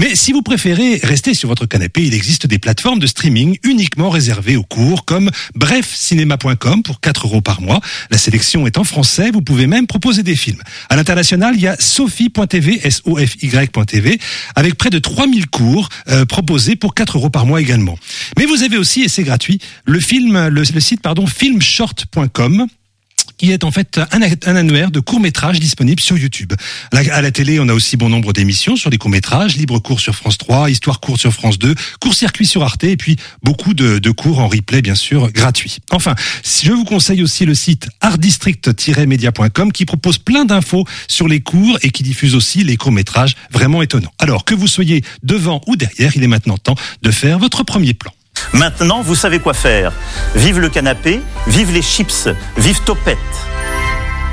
Mais 0.00 0.14
si 0.14 0.32
vous 0.32 0.40
préférez 0.40 1.00
rester 1.02 1.34
sur 1.34 1.48
votre 1.50 1.66
canapé, 1.66 2.04
il 2.04 2.14
existe 2.14 2.46
des 2.46 2.58
plateformes 2.58 2.98
de 2.98 3.06
streaming 3.06 3.58
uniquement 3.64 4.08
réservées 4.08 4.56
aux 4.56 4.62
cours 4.62 5.04
comme 5.04 5.30
brefcinéma.com 5.54 6.82
pour 6.82 7.00
4 7.00 7.26
euros 7.26 7.40
par 7.42 7.60
mois. 7.60 7.80
La 8.10 8.16
sélection 8.16 8.66
est 8.66 8.78
en 8.78 8.84
français, 8.84 9.30
vous 9.30 9.42
pouvez 9.42 9.66
même 9.66 9.86
proposer 9.86 10.22
des 10.22 10.36
films. 10.36 10.62
À 10.88 10.96
l'international, 10.96 11.54
il 11.54 11.60
y 11.60 11.68
a 11.68 11.76
sophie.tv, 11.78 12.80
S-O-F-Y.tv, 12.82 14.18
avec 14.56 14.74
près 14.76 14.90
de 14.90 14.98
3000 14.98 15.48
cours 15.48 15.90
euh, 16.08 16.24
proposés 16.24 16.76
pour 16.76 16.94
4 16.94 17.18
euros 17.18 17.30
par 17.30 17.44
mois 17.44 17.60
également. 17.60 17.98
Mais 18.38 18.46
vous 18.46 18.62
avez 18.62 18.78
aussi, 18.78 19.02
et 19.02 19.08
c'est 19.08 19.22
gratuit, 19.22 19.60
le 19.84 19.97
film, 20.00 20.48
le, 20.48 20.62
le 20.62 20.80
site 20.80 21.02
pardon, 21.02 21.26
filmshort.com 21.26 22.68
qui 23.38 23.52
est 23.52 23.64
en 23.64 23.70
fait 23.70 24.00
un, 24.10 24.56
annuaire 24.56 24.90
de 24.90 25.00
courts-métrages 25.00 25.60
disponibles 25.60 26.02
sur 26.02 26.18
YouTube. 26.18 26.52
À 26.92 27.02
la, 27.02 27.14
à 27.14 27.22
la, 27.22 27.30
télé, 27.30 27.60
on 27.60 27.68
a 27.68 27.72
aussi 27.72 27.96
bon 27.96 28.08
nombre 28.08 28.32
d'émissions 28.32 28.76
sur 28.76 28.90
les 28.90 28.98
courts-métrages, 28.98 29.56
Libre 29.56 29.78
Cours 29.78 30.00
sur 30.00 30.14
France 30.14 30.36
3, 30.38 30.70
Histoire 30.70 31.00
Courte 31.00 31.20
sur 31.20 31.32
France 31.32 31.58
2, 31.58 31.74
Court-Circuit 32.00 32.46
sur 32.46 32.64
Arte, 32.64 32.84
et 32.84 32.96
puis 32.96 33.16
beaucoup 33.42 33.74
de, 33.74 33.98
de, 34.00 34.10
cours 34.10 34.40
en 34.40 34.48
replay, 34.48 34.82
bien 34.82 34.96
sûr, 34.96 35.30
gratuits. 35.30 35.78
Enfin, 35.92 36.16
je 36.44 36.72
vous 36.72 36.84
conseille 36.84 37.22
aussi 37.22 37.46
le 37.46 37.54
site 37.54 37.88
artdistrict-media.com 38.00 39.72
qui 39.72 39.86
propose 39.86 40.18
plein 40.18 40.44
d'infos 40.44 40.84
sur 41.06 41.28
les 41.28 41.40
cours 41.40 41.78
et 41.82 41.90
qui 41.90 42.02
diffuse 42.02 42.34
aussi 42.34 42.64
les 42.64 42.76
courts-métrages 42.76 43.36
vraiment 43.52 43.82
étonnants. 43.82 44.12
Alors, 44.18 44.44
que 44.44 44.54
vous 44.54 44.66
soyez 44.66 45.04
devant 45.22 45.60
ou 45.68 45.76
derrière, 45.76 46.16
il 46.16 46.24
est 46.24 46.28
maintenant 46.28 46.58
temps 46.58 46.76
de 47.02 47.10
faire 47.12 47.38
votre 47.38 47.62
premier 47.62 47.94
plan. 47.94 48.12
Maintenant, 48.52 49.02
vous 49.02 49.14
savez 49.14 49.38
quoi 49.40 49.54
faire. 49.54 49.92
Vive 50.34 50.60
le 50.60 50.68
canapé, 50.68 51.20
vive 51.46 51.72
les 51.72 51.82
chips, 51.82 52.28
vive 52.56 52.80
Topette. 52.84 53.18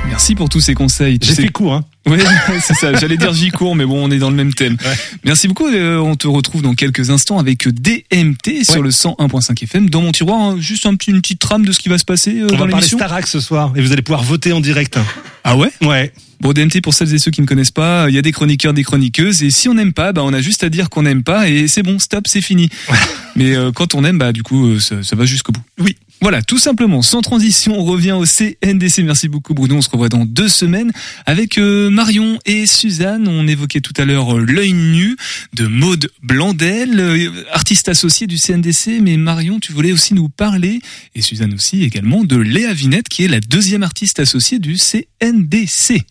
Merci 0.08 0.34
pour 0.34 0.48
tous 0.48 0.60
ces 0.60 0.74
conseils. 0.74 1.18
J'ai 1.20 1.34
fait 1.34 1.48
court, 1.48 1.74
hein. 1.74 1.84
Oui, 2.06 2.18
c'est 2.60 2.74
ça. 2.74 2.94
J'allais 2.94 3.16
dire 3.16 3.32
j'y 3.32 3.50
cours, 3.50 3.74
mais 3.74 3.84
bon, 3.84 4.04
on 4.06 4.10
est 4.10 4.18
dans 4.18 4.30
le 4.30 4.36
même 4.36 4.54
thème. 4.54 4.76
Ouais. 4.84 4.96
Merci 5.24 5.48
beaucoup. 5.48 5.66
Euh, 5.66 5.98
on 5.98 6.14
te 6.14 6.28
retrouve 6.28 6.62
dans 6.62 6.74
quelques 6.74 7.10
instants 7.10 7.38
avec 7.38 7.68
DMT 7.68 8.64
sur 8.64 8.82
le 8.82 8.90
101.5 8.90 9.62
FM. 9.64 9.90
Dans 9.90 10.02
mon 10.02 10.12
tiroir, 10.12 10.40
hein, 10.40 10.56
juste 10.58 10.86
un 10.86 10.94
petit, 10.94 11.10
une 11.10 11.20
petite 11.20 11.40
trame 11.40 11.64
de 11.64 11.72
ce 11.72 11.78
qui 11.80 11.88
va 11.88 11.98
se 11.98 12.04
passer 12.04 12.40
euh, 12.40 12.44
on 12.44 12.46
dans 12.46 12.52
va 12.52 12.58
parler 12.58 12.74
l'émission. 12.74 12.98
Starac 12.98 13.26
ce 13.26 13.40
soir 13.40 13.72
et 13.76 13.82
vous 13.82 13.92
allez 13.92 14.02
pouvoir 14.02 14.22
voter 14.22 14.52
en 14.52 14.60
direct. 14.60 14.98
Ah 15.44 15.56
ouais? 15.56 15.70
Ouais. 15.82 16.12
Bon, 16.40 16.52
DMT, 16.52 16.82
pour 16.82 16.92
celles 16.92 17.14
et 17.14 17.18
ceux 17.18 17.30
qui 17.30 17.40
ne 17.40 17.46
connaissent 17.46 17.70
pas, 17.70 18.06
il 18.08 18.14
y 18.14 18.18
a 18.18 18.22
des 18.22 18.32
chroniqueurs, 18.32 18.74
des 18.74 18.82
chroniqueuses, 18.82 19.42
et 19.42 19.50
si 19.50 19.68
on 19.68 19.74
n'aime 19.74 19.92
pas, 19.92 20.12
bah, 20.12 20.22
on 20.22 20.32
a 20.34 20.40
juste 20.42 20.64
à 20.64 20.68
dire 20.68 20.90
qu'on 20.90 21.02
n'aime 21.02 21.22
pas, 21.22 21.48
et 21.48 21.66
c'est 21.66 21.82
bon, 21.82 21.98
stop, 21.98 22.26
c'est 22.28 22.42
fini. 22.42 22.68
Ouais. 22.90 22.98
Mais 23.36 23.56
euh, 23.56 23.72
quand 23.72 23.94
on 23.94 24.04
aime, 24.04 24.18
bah, 24.18 24.32
du 24.32 24.42
coup, 24.42 24.66
euh, 24.66 24.78
ça, 24.78 25.02
ça 25.02 25.16
va 25.16 25.24
jusqu'au 25.24 25.52
bout. 25.52 25.62
Oui. 25.78 25.96
Voilà, 26.22 26.42
tout 26.42 26.58
simplement, 26.58 27.02
sans 27.02 27.20
transition, 27.20 27.78
on 27.78 27.84
revient 27.84 28.12
au 28.12 28.24
CNDC. 28.24 29.02
Merci 29.04 29.28
beaucoup 29.28 29.52
Bruno, 29.52 29.76
on 29.76 29.82
se 29.82 29.90
revoit 29.90 30.08
dans 30.08 30.24
deux 30.24 30.48
semaines 30.48 30.90
avec 31.26 31.58
euh, 31.58 31.90
Marion 31.90 32.38
et 32.46 32.66
Suzanne. 32.66 33.28
On 33.28 33.46
évoquait 33.46 33.82
tout 33.82 33.92
à 33.98 34.06
l'heure 34.06 34.36
euh, 34.36 34.40
l'œil 34.40 34.72
nu 34.72 35.16
de 35.52 35.66
Maude 35.66 36.10
Blandel, 36.22 36.98
euh, 36.98 37.44
artiste 37.52 37.90
associée 37.90 38.26
du 38.26 38.38
CNDC. 38.38 39.00
Mais 39.02 39.18
Marion, 39.18 39.60
tu 39.60 39.72
voulais 39.72 39.92
aussi 39.92 40.14
nous 40.14 40.30
parler, 40.30 40.80
et 41.14 41.20
Suzanne 41.20 41.52
aussi 41.52 41.84
également, 41.84 42.24
de 42.24 42.36
Léa 42.36 42.72
Vinette, 42.72 43.08
qui 43.08 43.24
est 43.24 43.28
la 43.28 43.40
deuxième 43.40 43.82
artiste 43.82 44.18
associée 44.18 44.58
du 44.58 44.76
CNDC. 44.78 46.02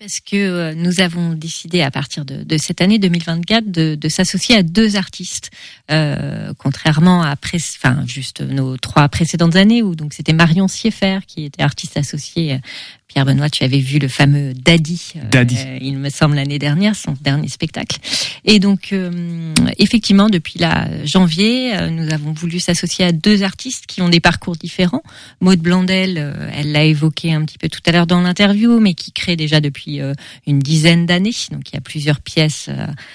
Parce 0.00 0.18
que 0.18 0.34
euh, 0.34 0.74
nous 0.74 1.00
avons 1.00 1.34
décidé 1.34 1.80
à 1.80 1.90
partir 1.92 2.24
de, 2.24 2.42
de 2.42 2.58
cette 2.58 2.80
année 2.80 2.98
2024 2.98 3.70
de, 3.70 3.94
de 3.94 4.08
s'associer 4.08 4.56
à 4.56 4.64
deux 4.64 4.96
artistes, 4.96 5.52
euh, 5.92 6.52
contrairement 6.58 7.22
à 7.22 7.36
pré 7.36 7.58
enfin 7.76 8.04
juste 8.04 8.40
nos 8.40 8.76
trois 8.76 9.08
précédentes 9.08 9.54
années 9.54 9.82
où 9.82 9.94
donc 9.94 10.12
c'était 10.12 10.32
Marion 10.32 10.66
Sieffer 10.66 11.20
qui 11.28 11.44
était 11.44 11.62
artiste 11.62 11.96
associée. 11.96 12.58
Pierre 13.14 13.26
Benoît, 13.26 13.48
tu 13.48 13.62
avais 13.62 13.78
vu 13.78 14.00
le 14.00 14.08
fameux 14.08 14.54
Daddy, 14.54 15.12
Daddy. 15.30 15.56
Euh, 15.58 15.78
il 15.80 15.98
me 15.98 16.10
semble 16.10 16.34
l'année 16.34 16.58
dernière, 16.58 16.96
son 16.96 17.14
dernier 17.20 17.46
spectacle. 17.46 17.98
Et 18.44 18.58
donc 18.58 18.92
euh, 18.92 19.54
effectivement 19.78 20.28
depuis 20.28 20.58
la 20.58 20.88
janvier, 21.06 21.76
euh, 21.76 21.90
nous 21.90 22.12
avons 22.12 22.32
voulu 22.32 22.58
s'associer 22.58 23.04
à 23.04 23.12
deux 23.12 23.44
artistes 23.44 23.86
qui 23.86 24.02
ont 24.02 24.08
des 24.08 24.18
parcours 24.18 24.56
différents. 24.56 25.02
Maude 25.40 25.60
Blandel, 25.60 26.50
elle 26.52 26.72
l'a 26.72 26.82
évoqué 26.84 27.32
un 27.32 27.44
petit 27.44 27.58
peu 27.58 27.68
tout 27.68 27.80
à 27.86 27.92
l'heure 27.92 28.08
dans 28.08 28.20
l'interview, 28.20 28.80
mais 28.80 28.94
qui 28.94 29.12
crée 29.12 29.36
déjà 29.36 29.60
depuis 29.60 29.83
une 29.86 30.58
dizaine 30.60 31.06
d'années. 31.06 31.34
Donc 31.50 31.70
il 31.70 31.74
y 31.74 31.78
a 31.78 31.80
plusieurs 31.80 32.20
pièces 32.20 32.70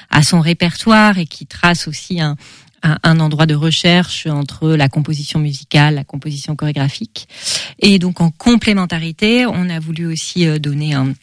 à 0.10 0.24
son 0.24 0.42
répertoire 0.42 1.18
et 1.18 1.26
qui 1.26 1.46
trace 1.46 1.88
aussi 1.88 2.22
un, 2.22 2.36
un, 2.84 3.20
endroit 3.20 3.46
de 3.46 3.56
recherche 3.56 4.28
entre 4.28 4.70
la 4.70 4.90
composition 4.90 5.40
musicale, 5.40 5.96
la 5.96 6.04
composition 6.04 6.56
chorégraphique. 6.56 7.28
Et 7.80 8.00
donc 8.00 8.22
en 8.22 8.32
complémentarité, 8.32 9.46
on 9.46 9.70
a 9.70 9.80
voulu 9.80 10.06
aussi 10.06 10.46
donner 10.60 10.94
un 10.94 11.14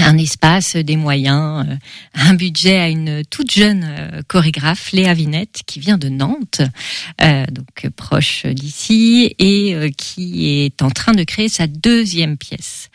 un 0.00 0.18
espace, 0.18 0.76
des 0.76 0.96
moyens, 0.96 1.66
euh, 1.68 1.76
un 2.14 2.34
budget 2.34 2.78
à 2.78 2.88
une 2.88 3.22
toute 3.24 3.50
jeune 3.50 3.86
euh, 3.88 4.22
chorégraphe, 4.26 4.92
Léa 4.92 5.14
Vinette, 5.14 5.62
qui 5.66 5.80
vient 5.80 5.98
de 5.98 6.08
Nantes, 6.08 6.62
euh, 7.22 7.44
donc 7.50 7.88
proche 7.96 8.46
d'ici, 8.46 9.34
et 9.38 9.92
qui 9.96 10.64
est 10.64 10.82
en 10.82 10.90
train 10.90 11.12
de 11.12 11.24
créer 11.24 11.48
sa 11.48 11.66
deuxième 11.66 12.36
pièce. 12.36 12.90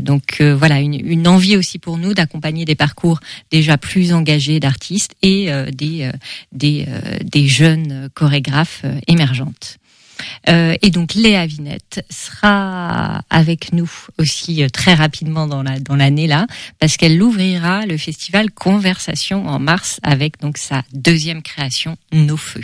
donc 0.00 0.40
voilà, 0.40 0.80
une, 0.80 0.94
une, 0.94 1.28
envie 1.28 1.56
aussi 1.56 1.78
pour 1.78 1.98
nous 1.98 2.14
d'accompagner 2.14 2.64
des 2.64 2.74
parcours 2.74 3.20
déjà 3.50 3.78
plus 3.78 4.12
engagés 4.12 4.60
d'artistes 4.60 5.14
et 5.22 5.50
des, 5.72 6.10
des, 6.52 6.86
des 7.22 7.48
jeunes 7.48 8.08
chorégraphes 8.14 8.84
émergentes. 9.06 9.78
Euh, 10.48 10.76
et 10.82 10.90
donc 10.90 11.14
Léa 11.14 11.46
Vinette 11.46 12.04
sera 12.10 13.22
avec 13.30 13.72
nous 13.72 13.90
aussi 14.18 14.62
euh, 14.62 14.68
très 14.68 14.94
rapidement 14.94 15.46
dans 15.46 15.62
la 15.62 15.78
dans 15.80 15.96
l'année 15.96 16.26
là 16.26 16.46
parce 16.78 16.96
qu'elle 16.96 17.20
ouvrira 17.22 17.86
le 17.86 17.96
festival 17.96 18.50
Conversation 18.50 19.46
en 19.46 19.58
mars 19.58 20.00
avec 20.02 20.40
donc 20.40 20.58
sa 20.58 20.82
deuxième 20.92 21.42
création 21.42 21.96
Nos 22.12 22.36
feux. 22.36 22.60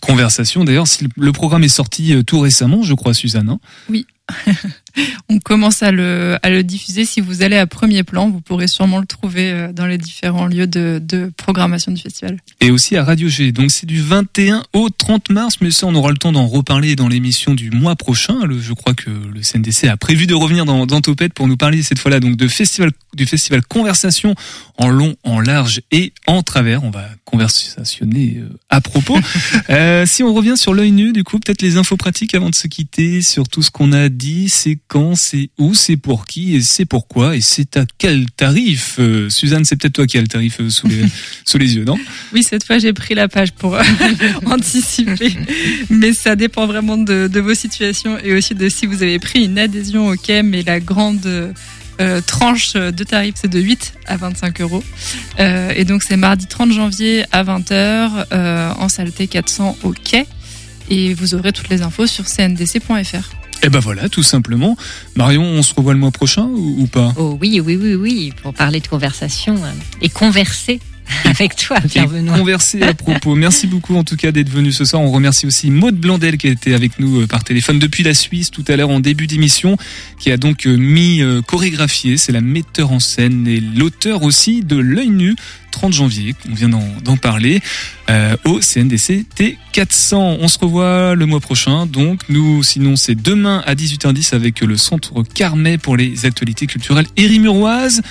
Conversation 0.00 0.64
d'ailleurs, 0.64 0.86
si 0.86 1.06
le 1.14 1.32
programme 1.32 1.62
est 1.62 1.68
sorti 1.68 2.14
euh, 2.14 2.22
tout 2.22 2.40
récemment, 2.40 2.82
je 2.82 2.94
crois 2.94 3.14
Suzanne. 3.14 3.50
Hein 3.50 3.60
oui. 3.88 4.06
on 5.28 5.38
commence 5.38 5.82
à 5.82 5.92
le, 5.92 6.38
à 6.42 6.50
le 6.50 6.62
diffuser. 6.62 7.04
Si 7.04 7.20
vous 7.20 7.42
allez 7.42 7.56
à 7.56 7.66
premier 7.66 8.02
plan, 8.02 8.30
vous 8.30 8.40
pourrez 8.40 8.68
sûrement 8.68 8.98
le 8.98 9.06
trouver 9.06 9.68
dans 9.72 9.86
les 9.86 9.98
différents 9.98 10.46
lieux 10.46 10.66
de, 10.66 11.00
de 11.02 11.30
programmation 11.36 11.92
du 11.92 12.00
festival. 12.00 12.38
Et 12.60 12.70
aussi 12.70 12.96
à 12.96 13.04
Radio 13.04 13.28
G. 13.28 13.52
Donc 13.52 13.70
c'est 13.70 13.86
du 13.86 14.00
21 14.00 14.64
au 14.72 14.90
30 14.90 15.30
mars, 15.30 15.56
mais 15.60 15.70
ça 15.70 15.86
on 15.86 15.94
aura 15.94 16.10
le 16.10 16.16
temps 16.16 16.32
d'en 16.32 16.46
reparler 16.46 16.96
dans 16.96 17.08
l'émission 17.08 17.54
du 17.54 17.70
mois 17.70 17.96
prochain. 17.96 18.44
Le, 18.44 18.60
je 18.60 18.72
crois 18.72 18.94
que 18.94 19.10
le 19.10 19.40
CNDC 19.40 19.84
a 19.84 19.96
prévu 19.96 20.26
de 20.26 20.34
revenir 20.34 20.64
dans, 20.64 20.86
dans 20.86 21.00
Topette 21.00 21.34
pour 21.34 21.48
nous 21.48 21.56
parler 21.56 21.82
cette 21.82 21.98
fois-là 21.98 22.20
donc 22.20 22.36
de 22.36 22.48
festival, 22.48 22.90
du 23.14 23.26
festival 23.26 23.62
Conversation 23.66 24.34
en 24.76 24.88
long, 24.88 25.14
en 25.24 25.40
large 25.40 25.80
et 25.90 26.12
en 26.26 26.42
travers. 26.42 26.84
On 26.84 26.90
va 26.90 27.08
conversationner 27.24 28.38
euh, 28.38 28.48
à 28.68 28.80
propos. 28.80 29.18
euh, 29.70 30.06
si 30.06 30.22
on 30.22 30.34
revient 30.34 30.56
sur 30.56 30.74
l'œil 30.74 30.92
nu, 30.92 31.12
du 31.12 31.24
coup, 31.24 31.38
peut-être 31.38 31.62
les 31.62 31.76
infos 31.76 31.96
pratiques 31.96 32.34
avant 32.34 32.50
de 32.50 32.54
se 32.54 32.66
quitter 32.66 33.22
sur 33.22 33.48
tout 33.48 33.62
ce 33.62 33.70
qu'on 33.70 33.92
a 33.92 34.08
dit, 34.08 34.48
c'est 34.48 34.78
quand, 34.90 35.14
c'est 35.14 35.50
où, 35.56 35.72
c'est 35.72 35.96
pour 35.96 36.26
qui 36.26 36.56
et 36.56 36.60
c'est 36.60 36.84
pourquoi 36.84 37.36
et 37.36 37.40
c'est 37.40 37.76
à 37.76 37.84
quel 37.96 38.28
tarif. 38.30 38.96
Euh, 38.98 39.30
Suzanne, 39.30 39.64
c'est 39.64 39.76
peut-être 39.76 39.94
toi 39.94 40.06
qui 40.06 40.18
as 40.18 40.20
le 40.20 40.26
tarif 40.26 40.60
euh, 40.60 40.68
sous 40.68 40.88
les, 40.88 41.04
sous 41.44 41.58
les 41.58 41.76
yeux, 41.76 41.84
non? 41.84 41.96
Oui, 42.32 42.42
cette 42.42 42.64
fois 42.64 42.78
j'ai 42.78 42.92
pris 42.92 43.14
la 43.14 43.28
page 43.28 43.52
pour 43.52 43.78
anticiper, 44.46 45.32
mais 45.90 46.12
ça 46.12 46.34
dépend 46.34 46.66
vraiment 46.66 46.96
de, 46.96 47.28
de, 47.28 47.40
vos 47.40 47.54
situations 47.54 48.18
et 48.18 48.34
aussi 48.34 48.56
de 48.56 48.68
si 48.68 48.86
vous 48.86 49.04
avez 49.04 49.20
pris 49.20 49.44
une 49.44 49.58
adhésion 49.60 50.08
au 50.08 50.14
okay, 50.14 50.42
mais 50.42 50.62
la 50.62 50.80
grande 50.80 51.54
euh, 52.00 52.20
tranche 52.22 52.74
de 52.74 53.04
tarif, 53.04 53.34
c'est 53.36 53.50
de 53.50 53.60
8 53.60 53.92
à 54.06 54.16
25 54.16 54.60
euros. 54.62 54.82
Euh, 55.38 55.72
et 55.76 55.84
donc 55.84 56.02
c'est 56.02 56.16
mardi 56.16 56.46
30 56.46 56.72
janvier 56.72 57.24
à 57.30 57.44
20h 57.44 58.26
euh, 58.32 58.72
en 58.78 58.88
salle 58.88 59.10
T400 59.10 59.76
au 59.82 59.92
quai. 59.92 60.26
Et 60.88 61.14
vous 61.14 61.34
aurez 61.34 61.52
toutes 61.52 61.68
les 61.68 61.82
infos 61.82 62.06
sur 62.06 62.24
cndc.fr. 62.26 63.39
Et 63.62 63.68
ben 63.68 63.78
voilà, 63.78 64.08
tout 64.08 64.22
simplement. 64.22 64.76
Marion, 65.16 65.42
on 65.42 65.62
se 65.62 65.74
revoit 65.74 65.92
le 65.92 65.98
mois 65.98 66.10
prochain 66.10 66.44
ou, 66.44 66.82
ou 66.82 66.86
pas? 66.86 67.12
Oh 67.16 67.36
oui, 67.40 67.60
oui, 67.60 67.76
oui, 67.80 67.94
oui, 67.94 68.32
pour 68.42 68.54
parler 68.54 68.80
de 68.80 68.86
conversation 68.86 69.56
euh, 69.56 69.70
et 70.00 70.08
converser 70.08 70.80
avec 71.24 71.56
toi, 71.56 71.80
Pierre 71.80 72.08
Benoît. 72.08 72.38
Converser 72.38 72.82
à 72.82 72.94
propos. 72.94 73.34
Merci 73.34 73.66
beaucoup 73.66 73.96
en 73.96 74.04
tout 74.04 74.16
cas 74.16 74.32
d'être 74.32 74.50
venu 74.50 74.72
ce 74.72 74.84
soir. 74.84 75.02
On 75.02 75.10
remercie 75.10 75.46
aussi 75.46 75.70
Maude 75.70 75.96
Blandel 75.96 76.36
qui 76.36 76.48
a 76.48 76.50
été 76.50 76.74
avec 76.74 76.98
nous 76.98 77.22
euh, 77.22 77.26
par 77.26 77.44
téléphone 77.44 77.78
depuis 77.78 78.02
la 78.02 78.14
Suisse 78.14 78.50
tout 78.50 78.64
à 78.68 78.76
l'heure 78.76 78.90
en 78.90 79.00
début 79.00 79.26
d'émission, 79.26 79.76
qui 80.18 80.30
a 80.30 80.36
donc 80.36 80.66
euh, 80.66 80.76
mis 80.76 81.22
euh, 81.22 81.42
chorégraphié. 81.42 82.16
C'est 82.16 82.32
la 82.32 82.40
metteur 82.40 82.92
en 82.92 83.00
scène 83.00 83.46
et 83.46 83.60
l'auteur 83.60 84.22
aussi 84.22 84.62
de 84.62 84.76
L'œil 84.76 85.10
nu. 85.10 85.36
30 85.70 85.92
janvier, 85.92 86.34
on 86.50 86.54
vient 86.54 86.68
d'en 86.68 86.84
d'en 87.04 87.16
parler, 87.16 87.60
euh, 88.08 88.36
au 88.44 88.60
CNDC 88.60 89.24
T400. 89.36 90.38
On 90.40 90.48
se 90.48 90.58
revoit 90.58 91.14
le 91.14 91.26
mois 91.26 91.40
prochain, 91.40 91.86
donc 91.86 92.22
nous, 92.28 92.62
sinon 92.62 92.96
c'est 92.96 93.14
demain 93.14 93.62
à 93.66 93.74
18h10 93.74 94.34
avec 94.34 94.60
le 94.60 94.76
Centre 94.76 95.22
Carmet 95.22 95.78
pour 95.78 95.96
les 95.96 96.26
actualités 96.26 96.66
culturelles 96.66 97.06
érimuroises. 97.16 98.02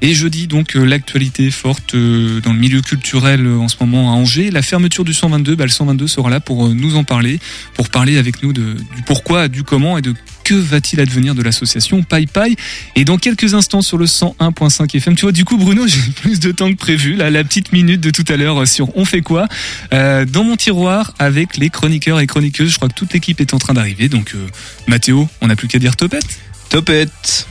Et 0.00 0.14
jeudi, 0.14 0.46
donc, 0.46 0.76
euh, 0.76 0.84
l'actualité 0.84 1.50
forte 1.50 1.94
euh, 1.94 2.40
dans 2.40 2.52
le 2.52 2.58
milieu 2.58 2.80
culturel 2.80 3.46
euh, 3.46 3.58
en 3.58 3.68
ce 3.68 3.76
moment 3.80 4.12
à 4.12 4.16
Angers. 4.16 4.50
La 4.50 4.62
fermeture 4.62 5.04
du 5.04 5.12
122, 5.12 5.56
bah, 5.56 5.64
le 5.64 5.70
122 5.70 6.06
sera 6.06 6.30
là 6.30 6.40
pour 6.40 6.68
nous 6.68 6.96
en 6.96 7.04
parler, 7.04 7.38
pour 7.74 7.88
parler 7.88 8.18
avec 8.18 8.42
nous 8.42 8.52
de, 8.52 8.74
du 8.74 9.02
pourquoi, 9.06 9.48
du 9.48 9.64
comment 9.64 9.98
et 9.98 10.02
de 10.02 10.14
que 10.48 10.54
va-t-il 10.54 10.98
advenir 10.98 11.34
de 11.34 11.42
l'association 11.42 12.02
Pai 12.02 12.24
Pai. 12.24 12.56
Et 12.96 13.04
dans 13.04 13.18
quelques 13.18 13.52
instants 13.52 13.82
sur 13.82 13.98
le 13.98 14.06
101.5 14.06 14.96
FM, 14.96 15.14
tu 15.14 15.22
vois, 15.22 15.32
du 15.32 15.44
coup, 15.44 15.58
Bruno, 15.58 15.86
j'ai 15.86 16.00
plus 16.22 16.40
de 16.40 16.52
temps 16.52 16.70
que 16.70 16.78
prévu. 16.78 17.16
Là, 17.16 17.28
la 17.28 17.44
petite 17.44 17.70
minute 17.70 18.00
de 18.00 18.08
tout 18.08 18.24
à 18.28 18.36
l'heure 18.38 18.66
sur 18.66 18.96
On 18.96 19.04
fait 19.04 19.20
quoi 19.20 19.46
euh, 19.92 20.24
Dans 20.24 20.44
mon 20.44 20.56
tiroir 20.56 21.12
avec 21.18 21.58
les 21.58 21.68
chroniqueurs 21.68 22.18
et 22.18 22.26
chroniqueuses. 22.26 22.70
Je 22.70 22.76
crois 22.76 22.88
que 22.88 22.94
toute 22.94 23.12
l'équipe 23.12 23.42
est 23.42 23.52
en 23.52 23.58
train 23.58 23.74
d'arriver. 23.74 24.08
Donc, 24.08 24.32
euh, 24.34 24.46
Mathéo, 24.86 25.28
on 25.42 25.48
n'a 25.48 25.56
plus 25.56 25.68
qu'à 25.68 25.78
dire 25.78 25.96
topette. 25.96 26.38
Topette. 26.70 27.46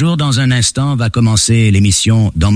Dans 0.00 0.38
un 0.38 0.52
instant 0.52 0.94
va 0.94 1.10
commencer 1.10 1.72
l'émission 1.72 2.30
dans 2.36 2.46